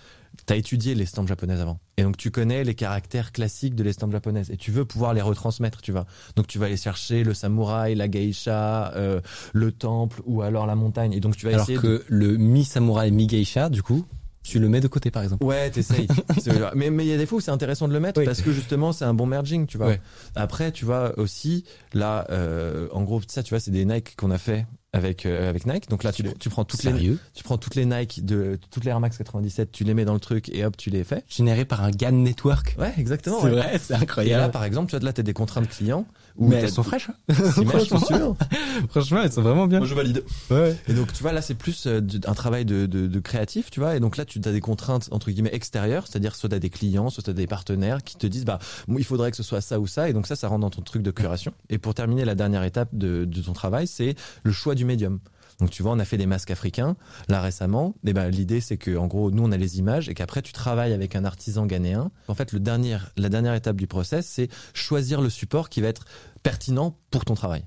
[0.46, 1.80] t'as étudié l'estampe japonaise avant.
[1.98, 5.22] Et donc tu connais les caractères classiques de l'estampe japonaise et tu veux pouvoir les
[5.22, 6.06] retransmettre, tu vois.
[6.36, 9.22] Donc tu vas aller chercher le samouraï, la geisha, euh,
[9.54, 11.14] le temple ou alors la montagne.
[11.14, 14.06] Et donc tu vas Alors essayer de- que le mi samouraï mi geisha, du coup,
[14.44, 15.46] tu le mets de côté par exemple.
[15.46, 16.08] Ouais, t'essayes.
[16.76, 18.26] Mais mais il y a des fois où c'est intéressant de le mettre Oui.
[18.26, 19.88] parce que justement c'est un bon merging, tu vois.
[19.88, 20.02] Ouais.
[20.36, 21.64] Après, tu vois aussi
[21.94, 25.50] là, euh, en gros ça, tu vois, c'est des Nike qu'on a fait avec euh,
[25.50, 25.90] avec Nike.
[25.90, 28.92] Donc là, tu, tu prends toutes les tu prends toutes les Nike de toutes les
[28.92, 31.24] Air Max 97, tu les mets dans le truc et hop, tu les fais.
[31.28, 32.76] Généré par un GAN network.
[32.80, 33.40] Ouais, exactement.
[33.42, 33.52] C'est ouais.
[33.54, 34.52] vrai, c'est Et là, incroyable.
[34.52, 36.06] par exemple, tu vois, là, t'as des contraintes clients.
[36.38, 37.10] Où Mais elles sont fraîches.
[37.10, 37.34] hein.
[38.08, 38.36] Sûr.
[38.90, 39.80] Franchement, elles sont vraiment bien.
[39.80, 40.24] Moi, je valide.
[40.50, 40.76] Ouais.
[40.88, 43.80] Et donc, tu vois, là, c'est plus euh, un travail de, de, de créatif, tu
[43.80, 43.96] vois.
[43.96, 47.10] Et donc là, tu as des contraintes, entre guillemets, extérieures, c'est-à-dire soit t'as des clients,
[47.10, 49.80] soit t'as des partenaires qui te disent, bah, moi, il faudrait que ce soit ça
[49.80, 50.10] ou ça.
[50.10, 51.54] Et donc ça, ça rentre dans ton truc de curation.
[51.70, 55.20] Et pour terminer, la dernière étape de, de ton travail, c'est le choix du médium.
[55.64, 56.98] Donc tu vois, on a fait des masques africains
[57.30, 57.96] là récemment.
[58.06, 60.52] Et ben l'idée c'est que en gros nous on a les images et qu'après tu
[60.52, 62.12] travailles avec un artisan ghanéen.
[62.28, 65.88] En fait, le dernier, la dernière étape du process, c'est choisir le support qui va
[65.88, 66.04] être
[66.44, 67.66] pertinent pour ton travail.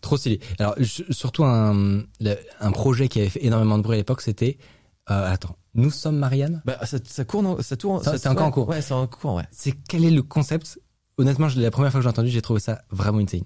[0.00, 0.40] Trop stylé.
[0.58, 2.02] Alors, je- surtout un,
[2.60, 4.58] un projet qui avait fait énormément de bruit à l'époque, c'était,
[5.08, 6.60] euh, attends, nous sommes Marianne?
[6.64, 8.02] Bah ça, ça court, non ça tourne.
[8.02, 8.68] Ça, ça- c'est encore ouais, en cours.
[8.68, 9.44] Ouais, c'est en cours, ouais.
[9.52, 10.80] C'est quel est le concept?
[11.18, 13.42] Honnêtement, la première fois que j'ai entendu, j'ai trouvé ça vraiment insane.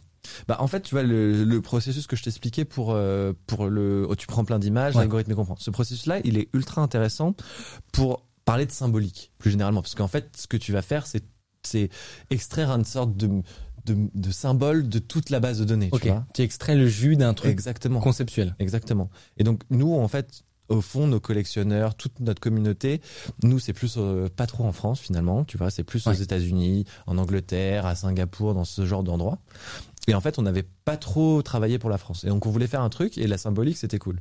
[0.49, 4.07] Bah en fait, tu vois le, le processus que je t'expliquais pour euh, pour le
[4.09, 5.01] oh, tu prends plein d'images, Ouais.
[5.03, 5.57] l'algorithme comprend.
[5.59, 7.35] Ce processus là, il est ultra intéressant
[7.93, 11.25] pour parler de symbolique plus généralement parce qu'en fait, ce que tu vas faire c'est
[11.65, 11.91] c'est
[12.31, 13.43] extraire une sorte de
[13.85, 16.03] de, de symbole de toute la base de données, Ok.
[16.03, 16.25] tu vois.
[16.35, 17.99] Tu extrais le jus d'un truc Exactement.
[18.01, 18.55] conceptuel.
[18.61, 19.11] Exactement.
[19.39, 23.01] Et donc nous, en fait, au fond, nos collectionneurs, toute notre communauté,
[23.43, 26.13] nous, c'est plus euh, pas trop en France finalement, tu vois, c'est plus aux.
[26.13, 29.39] États-Unis, en Angleterre, à Singapour, dans ce genre d'endroits.
[30.09, 32.25] Et en fait, on n'avait pas trop travaillé pour la France.
[32.25, 34.21] Et donc, on voulait faire un truc et la symbolique, c'était cool.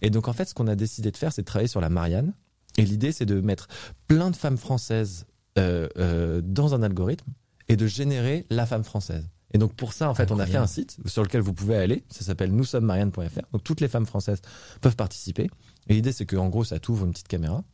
[0.00, 1.90] Et donc, en fait, ce qu'on a décidé de faire, c'est de travailler sur la
[1.90, 2.32] Marianne.
[2.78, 3.68] Et l'idée, c'est de mettre
[4.06, 5.26] plein de femmes françaises
[5.58, 7.30] euh, euh, dans un algorithme
[7.68, 9.28] et de générer la femme française.
[9.52, 11.76] Et donc pour ça, en fait, on a fait un site sur lequel vous pouvez
[11.76, 12.04] aller.
[12.10, 13.40] Ça s'appelle nous sommes marianne.fr.
[13.52, 14.40] Donc toutes les femmes françaises
[14.80, 15.50] peuvent participer.
[15.88, 17.64] Et l'idée, c'est que en gros, ça t'ouvre une petite caméra.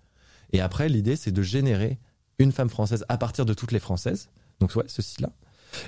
[0.52, 1.98] Et après, l'idée, c'est de générer
[2.38, 4.28] une femme française à partir de toutes les françaises.
[4.60, 5.30] Donc ouais, ce site-là.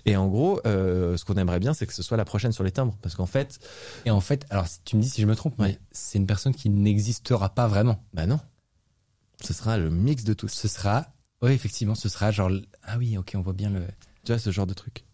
[0.05, 2.65] Et en gros, euh, ce qu'on aimerait bien, c'est que ce soit la prochaine sur
[2.65, 3.59] les timbres, parce qu'en fait,
[4.05, 6.27] Et en fait, alors si tu me dis si je me trompe, mais c'est une
[6.27, 8.03] personne qui n'existera pas vraiment.
[8.15, 8.41] bah non,
[9.43, 10.49] ce sera le mix de tous.
[10.49, 11.07] Ce sera,
[11.43, 12.51] oui, effectivement, ce sera genre,
[12.83, 13.83] ah oui, ok, on voit bien le.
[14.25, 15.05] Tu vois, ce genre de truc.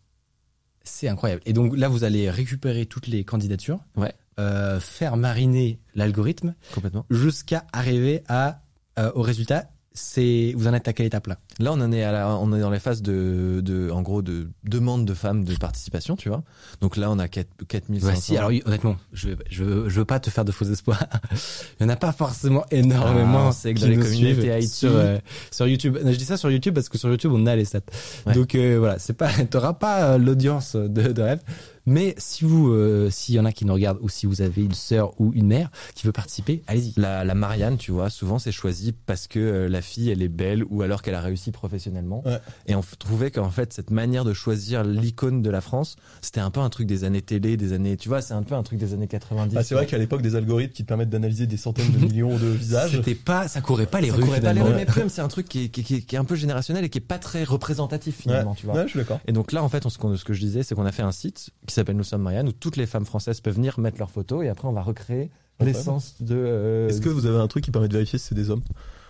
[0.84, 1.42] C'est incroyable.
[1.46, 4.12] Et donc là, vous allez récupérer toutes les candidatures, Ouais.
[4.40, 7.06] euh, faire mariner l'algorithme Complètement.
[7.10, 8.62] jusqu'à arriver à
[8.98, 9.70] euh, au résultat.
[9.94, 11.36] C'est vous en êtes à quelle étape là?
[11.58, 14.22] Là, on en est à la, on est dans les phases de, de, en gros,
[14.22, 16.42] de demande de femmes de participation, tu vois.
[16.80, 18.00] Donc là, on a 4, 4500.
[18.10, 18.36] Voici.
[18.38, 21.04] Alors oui, honnêtement, je veux, je veux, je veux pas te faire de faux espoirs.
[21.80, 23.40] Il y en a pas forcément énormément.
[23.44, 25.18] Ah, on sait que dans les communautés IT- sur euh,
[25.50, 25.98] sur YouTube.
[26.02, 27.80] Non, je dis ça sur YouTube parce que sur YouTube on a les stats.
[28.26, 28.32] Ouais.
[28.34, 31.40] Donc euh, voilà, c'est pas, t'auras pas euh, l'audience de, de rêve.
[31.84, 34.62] Mais si vous, euh, s'il y en a qui nous regardent ou si vous avez
[34.62, 36.92] une sœur ou une mère qui veut participer, allez-y.
[36.96, 40.28] La, la Marianne, tu vois, souvent c'est choisi parce que euh, la fille, elle est
[40.28, 42.22] belle ou alors qu'elle a réussi professionnellement.
[42.24, 42.38] Ouais.
[42.66, 46.50] Et on trouvait qu'en fait, cette manière de choisir l'icône de la France, c'était un
[46.50, 48.78] peu un truc des années télé, des années, tu vois, c'est un peu un truc
[48.78, 49.56] des années 90.
[49.56, 52.36] Ah, c'est vrai qu'à l'époque, des algorithmes qui te permettent d'analyser des centaines de millions
[52.38, 52.92] de visages.
[52.92, 55.20] C'était pas, ça courait pas les Ça rues courait pas les rues, mais même, c'est
[55.22, 56.98] un truc qui est, qui, est- qui est- qui est un peu générationnel et qui
[56.98, 58.56] est pas très représentatif finalement, ouais.
[58.56, 58.74] tu vois.
[58.76, 59.20] Ouais, je suis d'accord.
[59.26, 60.92] Et donc là, en fait, on- ce, qu'on- ce que je disais, c'est qu'on a
[60.92, 63.78] fait un site qui s'appelle Nous sommes Marianne, où toutes les femmes françaises peuvent venir
[63.80, 65.30] mettre leurs photos et après on va recréer
[65.60, 66.34] l'essence de.
[66.36, 68.62] euh, Est-ce que vous avez un truc qui permet de vérifier si c'est des hommes?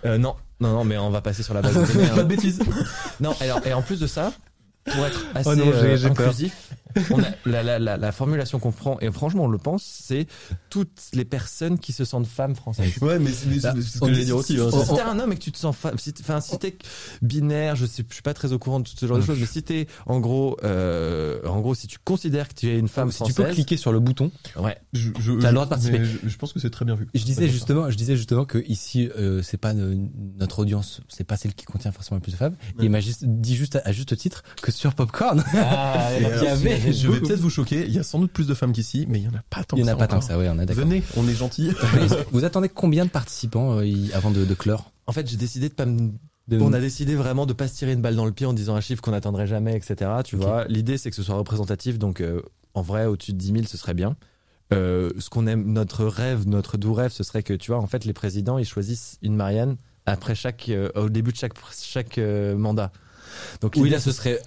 [0.04, 2.08] Euh, non, non, non, mais on va passer sur la base de données.
[2.08, 2.60] Pas de bêtises.
[3.20, 4.32] Non, alors et en plus de ça,
[4.84, 6.72] pour être assez Oh non, j'ai- euh, inclusif,
[7.10, 10.26] on a, la, la, la, la formulation qu'on prend, et franchement, on le pense, c'est
[10.70, 12.92] toutes les personnes qui se sentent femmes françaises.
[13.00, 13.48] Ouais, mais c'est
[13.82, 14.58] ce on que j'allais dire aussi.
[14.58, 14.68] hein.
[14.70, 16.76] Si t'es un homme et que tu te sens femme, si t'es- enfin si t'es
[17.20, 19.38] binaire, je sais, je suis pas très au courant de tout ce genre de choses,
[19.38, 22.88] mais si t'es en gros, euh, en gros, si tu considères que tu es une
[22.88, 24.30] femme si tu française, peux cliquer sur le bouton.
[24.58, 26.04] ouais, Je, je, T'as le droit de participer.
[26.04, 27.08] Je, je pense que c'est très bien vu.
[27.14, 29.94] Je disais justement, je disais justement que ici, euh, c'est pas ne-
[30.38, 32.56] notre audience, c'est pas celle qui contient forcément le plus de femmes.
[32.76, 32.82] Ouais.
[32.82, 36.22] Et il m'a juste dit juste à, à juste titre que sur Popcorn, ah, il
[36.22, 36.56] y alors,
[36.92, 37.84] je vais peut-être vous choquer.
[37.86, 39.62] Il y a sans doute plus de femmes qu'ici, mais il y en a pas
[39.64, 40.84] tant il y en a pas tant que ça, ouais, on est d'accord.
[40.84, 41.70] Venez, on est gentils.
[42.32, 44.90] Vous attendez combien de participants euh, y- avant de, de clore?
[45.06, 46.10] En fait, j'ai décidé de pas me
[46.48, 48.52] De- On a décidé vraiment de pas se tirer une balle dans le pied en
[48.52, 50.10] disant un chiffre qu'on n'atteindrait jamais, etc.
[50.24, 50.42] Tu Ok.
[50.42, 52.42] vois, l'idée c'est que ce soit représentatif, donc euh,
[52.74, 54.16] en vrai, au-dessus de 10 000, ce serait bien.
[54.72, 57.86] Euh, ce qu'on aime, notre rêve, notre doux rêve, ce serait que, tu vois, en
[57.86, 59.76] fait, les présidents, ils choisissent une Marianne
[60.06, 62.90] après chaque, euh, au début de chaque, chaque euh, mandat.
[63.60, 64.40] Donc, Oui, l'idée, là, ce serait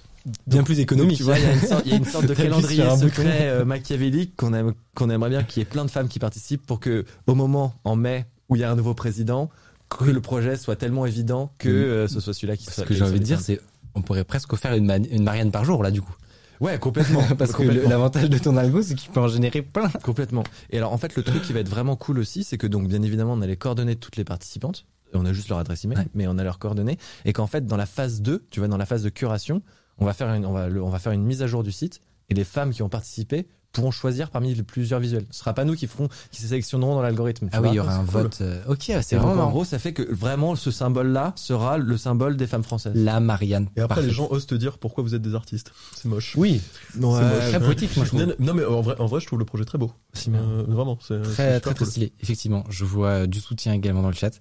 [0.46, 1.16] bien plus économique.
[1.16, 3.48] tu vois, il y a une sorte, il y a une sorte de calendrier secret
[3.48, 6.66] euh, machiavélique qu'on aime, qu'on aimerait bien qu'il y ait plein de femmes qui participent
[6.66, 9.50] pour que, au moment, en mai, où il y a un nouveau président,
[9.88, 12.84] que le projet soit tellement évident que euh, ce soit celui-là qui Ce soit.
[12.84, 13.60] que j'ai envie de dire, c'est
[13.94, 14.84] on pourrait presque faire une,
[15.22, 16.14] Marianne par jour là du coup.
[16.60, 17.22] Ouais, complètement.
[17.38, 17.88] Parce que complètement.
[17.90, 19.88] l'avantage de ton algo, c'est qu'il peut en générer plein.
[20.02, 20.42] Complètement.
[20.70, 22.88] Et alors, en fait, le truc qui va être vraiment cool aussi, c'est que donc,
[22.88, 24.86] bien évidemment, on a les coordonnées de toutes les participantes.
[25.12, 26.06] On a juste leur adresse email, Ouais.
[26.14, 26.98] mais on a leurs coordonnées.
[27.26, 29.62] Et qu'en fait, dans la phase 2, tu vois, dans la phase de curation,
[29.98, 31.72] on va faire une, on va, le- on va faire une mise à jour du
[31.72, 32.00] site
[32.30, 35.26] et les femmes qui ont participé pourront choisir parmi les plusieurs visuels.
[35.30, 37.50] Ce sera pas nous qui feront, qui se sélectionneront dans l'algorithme.
[37.52, 38.22] Ah oui, il y aura un cool.
[38.22, 38.38] vote.
[38.40, 42.38] euh, ok, c'est vraiment en gros, ça fait que vraiment ce symbole-là sera le symbole
[42.38, 42.94] des femmes françaises.
[42.94, 43.68] la Marianne.
[43.76, 44.06] Et après, Parfait.
[44.08, 45.72] les gens osent te dire pourquoi vous êtes des artistes.
[45.94, 46.32] C'est moche.
[46.38, 46.62] Oui,
[46.94, 47.20] c'est moche.
[47.50, 48.22] très poétique, moi je trouve.
[48.24, 49.92] Non, non, mais en vrai, en vrai, je trouve le projet très beau.
[50.28, 51.86] Euh, vraiment, c'est Très, très, très cool.
[51.86, 52.12] stylé.
[52.22, 54.32] Effectivement, je vois euh, du soutien également dans le chat.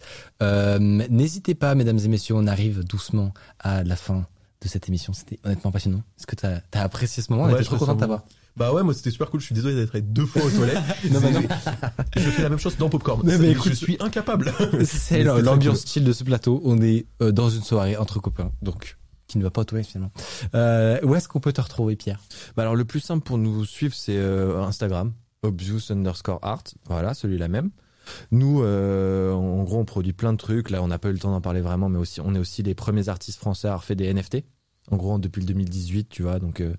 [0.44, 4.26] Euh, N'hésitez pas, mesdames et messieurs, on arrive doucement à la fin
[4.62, 5.14] de cette émission.
[5.14, 6.02] C'était honnêtement passionnant.
[6.18, 7.44] Est-ce que t'as as apprécié ce moment?
[7.44, 8.24] On Ouais, était trop content de t'avoir.
[8.58, 9.42] Bah ouais, moi c'était super cool.
[9.42, 10.78] Je suis désolé d'être allé deux fois aux toilettes.
[11.12, 11.42] Non, bah non.
[12.16, 13.22] je fais la même chose dans Popcorn.
[13.28, 14.54] Non, mais écoute- je suis incapable.
[14.86, 16.62] C'est l'ambiance très chill de ce plateau.
[16.64, 19.88] On est euh, dans une soirée entre copains, donc qui ne va pas aux toilettes
[19.88, 20.12] finalement.
[20.54, 22.22] Euh, où est-ce qu'on peut te retrouver, Pierre?
[22.56, 25.12] Bah alors le plus simple pour nous suivre c'est euh, Instagram
[25.44, 27.70] obvious underscore art voilà celui-là même
[28.32, 31.20] nous euh, en gros on produit plein de trucs là on n'a pas eu le
[31.20, 33.84] temps d'en parler vraiment mais aussi on est aussi les premiers artistes français à avoir
[33.84, 34.44] fait des NFT
[34.92, 36.74] en gros depuis le 2018 tu vois donc euh,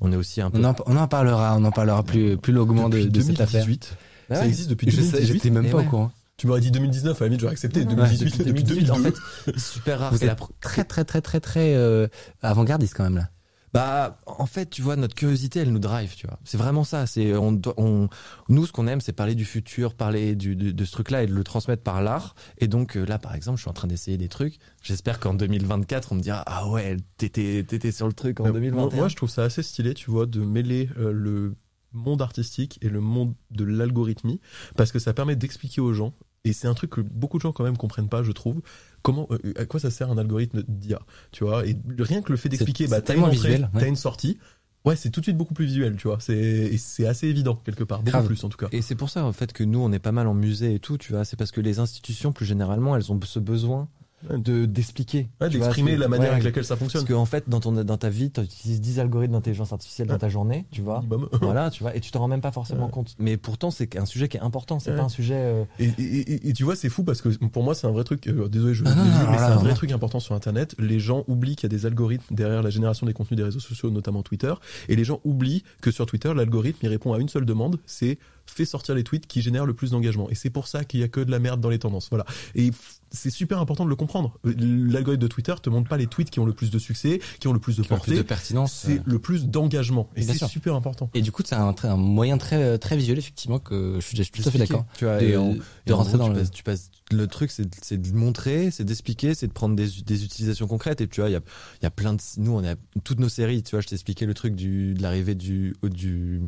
[0.00, 2.52] on est aussi un peu on en, on en parlera, on en parlera plus, plus
[2.52, 3.64] longuement de, de cette affaire.
[3.64, 3.96] 2018.
[4.30, 4.48] Ah Ça ouais.
[4.48, 5.32] existe depuis Je sais, 2018.
[5.34, 5.86] j'étais même pas ouais.
[5.86, 6.10] au courant.
[6.38, 7.80] Tu m'aurais dit 2019, à la limite j'aurais accepté.
[7.80, 9.16] Ouais, 2018, depuis depuis 2018 en 2002.
[9.52, 12.08] fait super rare Vous c'est la êtes pr- très très très très très euh,
[12.40, 13.28] avant-gardiste quand même là.
[13.72, 16.38] Bah, en fait, tu vois, notre curiosité, elle nous drive, tu vois.
[16.44, 17.06] C'est vraiment ça.
[17.06, 18.08] C'est, on, on,
[18.48, 21.26] nous, ce qu'on aime, c'est parler du futur, parler du, de, de ce truc-là et
[21.26, 22.34] de le transmettre par l'art.
[22.58, 24.58] Et donc, euh, là, par exemple, je suis en train d'essayer des trucs.
[24.82, 28.52] J'espère qu'en 2024, on me dira, ah ouais, t'étais, t'étais sur le truc en Mais
[28.52, 28.84] 2021.
[28.84, 31.54] Moi, moi, je trouve ça assez stylé, tu vois, de mêler euh, le
[31.92, 34.40] monde artistique et le monde de l'algorithmie,
[34.76, 37.52] parce que ça permet d'expliquer aux gens, et c'est un truc que beaucoup de gens
[37.52, 38.62] quand même comprennent pas, je trouve,
[39.02, 41.00] comment, euh, à quoi ça sert un algorithme d'IA,
[41.30, 43.80] tu vois, et rien que le fait d'expliquer, bah, t'as une entrée, visuel, ouais.
[43.80, 44.38] t'as une sortie,
[44.84, 47.98] ouais, c'est tout de suite beaucoup plus visuel, tu vois, c'est, assez évident quelque part,
[47.98, 48.26] beaucoup Grave.
[48.26, 48.68] plus en tout cas.
[48.72, 50.78] Et c'est pour ça, en fait, que nous, on est pas mal en musée et
[50.78, 51.24] tout, tu vois.
[51.24, 53.88] C'est parce que les institutions, plus généralement, elles ont ce besoin.
[54.30, 55.28] De, d'expliquer.
[55.40, 56.32] Ouais, d'exprimer la manière ouais.
[56.32, 57.02] avec laquelle ça fonctionne.
[57.04, 60.18] Parce qu'en fait, dans, ton, dans ta vie, tu utilises 10 algorithmes d'intelligence artificielle dans
[60.18, 61.02] ta journée, tu vois.
[61.42, 63.14] Voilà, tu vois, et tu t'en rends même pas forcément compte.
[63.18, 65.34] Mais pourtant, c'est un sujet qui est important, c'est pas un sujet.
[65.36, 67.90] euh, Et, et- et- et tu vois, c'est fou parce que pour moi, c'est un
[67.90, 68.26] vrai truc.
[68.28, 70.74] euh, désolé, je Ah non, non, mais c'est un vrai truc important sur Internet.
[70.78, 73.60] Les gens oublient qu'il y a des algorithmes derrière la génération des contenus des réseaux
[73.60, 74.52] sociaux, notamment Twitter.
[74.88, 78.18] Et les gens oublient que sur Twitter, l'algorithme, il répond à une seule demande, c'est
[78.46, 80.28] fais sortir les tweets qui génèrent le plus d'engagement.
[80.30, 82.08] Et c'est pour ça qu'il y a que de la merde dans les tendances.
[82.10, 82.24] Voilà.
[82.54, 82.70] Et
[83.10, 84.38] c'est super important de le comprendre.
[84.44, 87.48] L'algorithme de Twitter te montre pas les tweets qui ont le plus de succès, qui
[87.48, 88.22] ont le plus de Qui ont le plus portée.
[88.22, 88.72] de pertinence.
[88.86, 89.02] C'est euh.
[89.04, 90.08] le plus d'engagement.
[90.16, 91.10] Et c'est super important.
[91.14, 94.22] Et du coup, c'est un, un moyen très très visuel effectivement que je suis, je
[94.22, 94.86] suis tout à fait d'accord.
[94.96, 96.38] Tu vois, De, et en- de Et en rentrer gros, dans tu, le.
[96.40, 100.24] passes, tu passes- le truc, c'est de montrer, c'est d'expliquer, c'est de prendre des, des
[100.24, 101.02] utilisations concrètes.
[101.02, 101.40] Et tu vois, il y a,
[101.82, 102.20] y a plein de.
[102.38, 102.74] Nous, on a
[103.04, 103.62] toutes nos séries.
[103.62, 106.40] Tu vois, je t'ai expliqué le truc du, de l'arrivée du, du,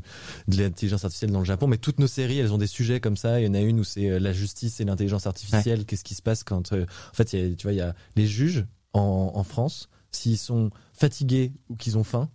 [0.48, 1.66] de l'intelligence artificielle dans le Japon.
[1.66, 3.40] Mais toutes nos séries, elles ont des sujets comme ça.
[3.40, 5.85] Il y en a une où c'est euh, la justice et l'intelligence artificielle.
[5.85, 6.73] Qu'est-ce qui se passe quand.
[6.73, 9.44] euh, en fait, il y a, tu vois, il y a les juges en, en
[9.44, 12.31] France, s'ils sont fatigués ou qu'ils ont faim,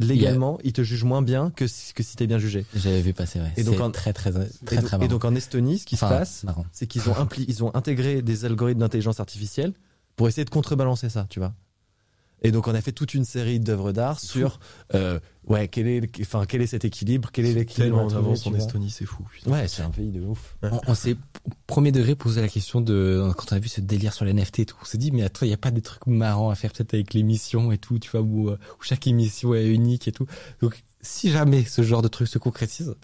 [0.00, 2.64] légalement, ils te jugent moins bien que, si- que si t'es bien jugé.
[2.74, 3.40] J'avais vu passer.
[3.40, 3.52] Ouais.
[3.56, 5.04] Et donc en- très très très et, très marrant.
[5.04, 7.74] et donc en Estonie, ce qui Enfin, se passe, c'est qu'ils ont, impli- ils ont
[7.74, 9.72] intégré des algorithmes d'intelligence artificielle
[10.16, 11.54] pour essayer de contrebalancer ça, tu vois.
[12.42, 14.60] Et donc on a fait toute une série d'œuvres d'art sur
[14.94, 18.46] euh, ouais quel est enfin quel est cet équilibre, quel est l'équilibre Tellement en avance
[18.46, 18.54] en.
[18.54, 19.24] Estonie, c'est fou.
[19.32, 19.50] putain.
[19.50, 20.56] Ouais, c'est un pays de ouf.
[20.62, 21.16] On, on s'est
[21.66, 24.58] premier degré posé la question de quand on a vu ce délire sur les NFT
[24.60, 24.76] et tout.
[24.82, 26.94] On s'est dit mais attends, il y a pas des trucs marrants à faire peut-être
[26.94, 30.26] avec l'émission et tout, tu vois où, euh, où chaque émission est unique et tout.
[30.60, 32.94] Donc si jamais ce genre de truc se concrétise,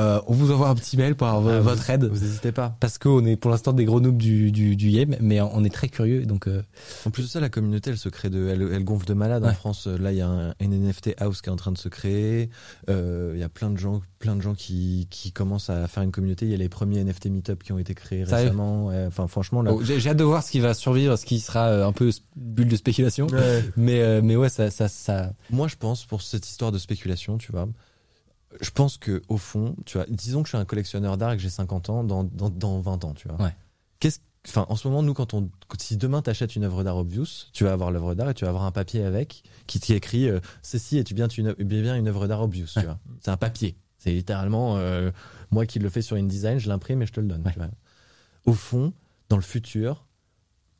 [0.00, 2.04] euh, on vous envoie un petit mail pour avoir Ah, votre vous- aide.
[2.04, 2.76] Vous n'hésitez pas.
[2.80, 5.72] Parce qu'on est pour l'instant des gros noobs du, du, du game, mais on est
[5.72, 6.26] très curieux.
[6.26, 6.62] Donc euh,
[7.06, 9.44] En plus de ça, la communauté, elle se crée de, elle, elle gonfle de malade
[9.44, 9.54] en Ouais.
[9.54, 9.86] France.
[9.86, 12.50] Là, il y a un, un NFT house qui est en train de se créer.
[12.90, 16.02] Euh, Il y a plein de gens, plein de gens qui, qui commencent à faire
[16.02, 16.46] une communauté.
[16.46, 18.86] Il y a les premiers NFT meetup qui ont été créés récemment.
[18.86, 19.72] Ouais, enfin, franchement, là.
[19.72, 21.92] oh, j'ai j'ai hâte de voir ce qui va survivre, ce qui sera euh, un
[21.92, 23.28] peu bulle de spéculation.
[23.76, 25.32] Mais euh, mais ouais, ça ça ça.
[25.50, 27.68] Moi, je pense pour cette histoire de spéculation, tu vois.
[28.60, 31.36] Je pense que au fond, tu vois, disons que je suis un collectionneur d'art et
[31.36, 33.40] que j'ai 50 ans, dans, dans, dans 20 ans, tu vois.
[33.42, 33.54] Ouais.
[34.00, 35.48] Qu'est-ce, enfin, en ce moment, nous, quand on,
[35.78, 38.50] si demain t'achètes une œuvre d'art Obvious, tu vas avoir l'œuvre d'art et tu vas
[38.50, 42.26] avoir un papier avec qui t'y écrit euh, ceci est bien une, bien une œuvre
[42.26, 42.98] d'art Obvious, tu vois.
[43.20, 43.76] C'est un papier.
[43.98, 45.10] C'est littéralement euh,
[45.50, 47.42] moi qui le fais sur InDesign, je l'imprime et je te le donne.
[47.44, 47.52] Ouais.
[47.52, 47.70] tu vois.
[48.44, 48.92] Au fond,
[49.30, 50.04] dans le futur,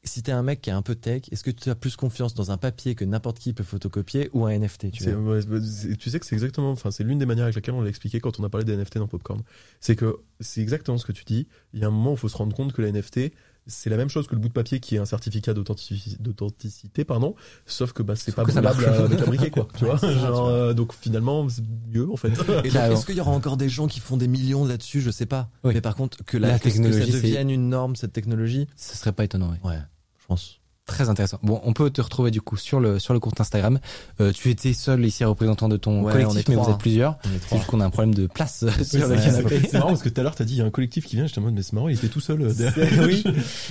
[0.05, 2.35] si t'es un mec qui est un peu tech, est-ce que tu as plus confiance
[2.35, 5.61] dans un papier que n'importe qui peut photocopier ou un NFT tu C'est- vois ouais,
[5.63, 7.89] c'est- tu sais que c'est exactement, enfin, c'est l'une des manières avec laquelle on l'a
[7.89, 9.41] expliqué quand on a parlé des NFT dans Popcorn.
[9.81, 11.47] C'est que c'est exactement ce que tu dis.
[11.73, 13.33] Il y a un moment où il faut se rendre compte que la NFT,
[13.67, 17.05] c'est la même chose que le bout de papier qui est un certificat d'authentici- d'authenticité,
[17.07, 18.85] pardon, sauf que bah, c'est pas marche.
[18.85, 19.69] avec un briquet, quoi.
[19.79, 22.31] tu vois, ça, euh, donc finalement, c'est mieux, en fait.
[22.71, 22.95] Carrément.
[22.95, 25.01] est-ce qu'il y aura encore des gens qui font des millions là-dessus?
[25.01, 25.49] Je sais pas.
[25.65, 25.73] Oui.
[25.73, 28.67] Mais par contre, que la, La que- que technologie, ça devienne une norme, cette technologie,
[28.77, 29.51] Ce serait pas étonnant.
[29.51, 29.59] Ouais.
[29.71, 29.79] ouais,
[30.25, 30.61] je pense.
[30.87, 31.39] Très intéressant.
[31.43, 33.79] Bon, on peut te retrouver du coup sur le sur le compte Instagram.
[34.21, 36.73] Euh, tu étais seul ici représentant de ton Ouais, on collectif, est mais trois, vous
[36.73, 37.17] êtes plusieurs.
[37.25, 37.57] On est C'est trois.
[37.59, 39.61] juste qu'on a un problème de place sur C'est le canapé.
[39.63, 41.17] c'est marrant parce que tout à l'heure, t'as dit, il y a un collectif qui
[41.17, 42.43] vient, j'étais en mode, mais c'est marrant, il était tout seul.
[42.43, 43.03] euh, derrière.
[43.07, 43.25] oui.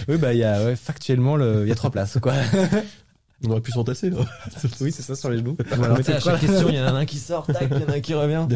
[0.08, 2.34] oui, bah il y a ouais, factuellement le, il y a trois places quoi.
[3.46, 4.18] On aurait pu s'entasser, là.
[4.82, 5.58] oui, c'est ça sur les genoux.
[5.76, 7.90] Voilà, à chaque question, il y en a un qui sort, tac, il y en
[7.90, 8.48] a un qui revient.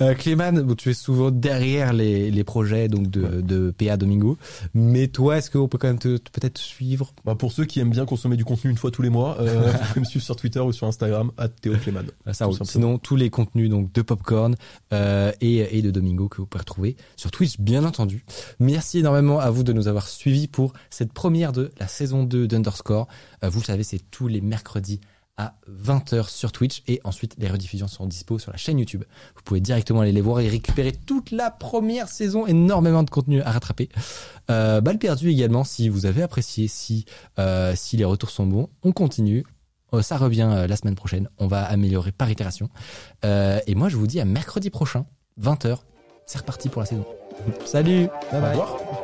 [0.00, 4.38] Euh, Clément, bon, tu es souvent derrière les, les projets donc de, de PA Domingo,
[4.74, 7.12] mais toi, est-ce qu'on peut quand même te, te- peut-être suivre?
[7.24, 9.70] Bah, pour ceux qui aiment bien consommer du contenu une fois tous les mois, euh,
[9.72, 12.00] vous pouvez me suivre sur Twitter ou sur Instagram, à Théo Clément.
[12.26, 12.58] Ah, Ça Tout roule.
[12.58, 12.72] simplement.
[12.86, 14.54] Sinon, tous les contenus donc de Popcorn
[14.92, 18.24] euh, et, et de Domingo que vous pouvez retrouver sur Twitch, bien entendu.
[18.60, 22.46] Merci énormément à vous de nous avoir suivis pour cette première de la saison 2
[22.46, 23.08] d'Underscore.
[23.42, 25.00] Euh, vous le savez, c'est tous les mercredis
[25.36, 29.02] à 20h sur Twitch et ensuite les rediffusions seront dispo sur la chaîne YouTube.
[29.34, 33.42] Vous pouvez directement aller les voir et récupérer toute la première saison, énormément de contenu
[33.42, 33.88] à rattraper.
[34.50, 37.04] Euh, balle perdue également si vous avez apprécié, si
[37.40, 39.44] euh, si les retours sont bons, on continue.
[39.92, 41.28] Euh, Ça revient euh, la semaine prochaine.
[41.38, 42.68] On va améliorer par itération.
[43.24, 45.04] Et moi, je vous dis à mercredi prochain,
[45.40, 45.78] 20h.
[46.26, 47.04] C'est reparti pour la saison.
[47.66, 49.03] Salut Bye Au bye revoir.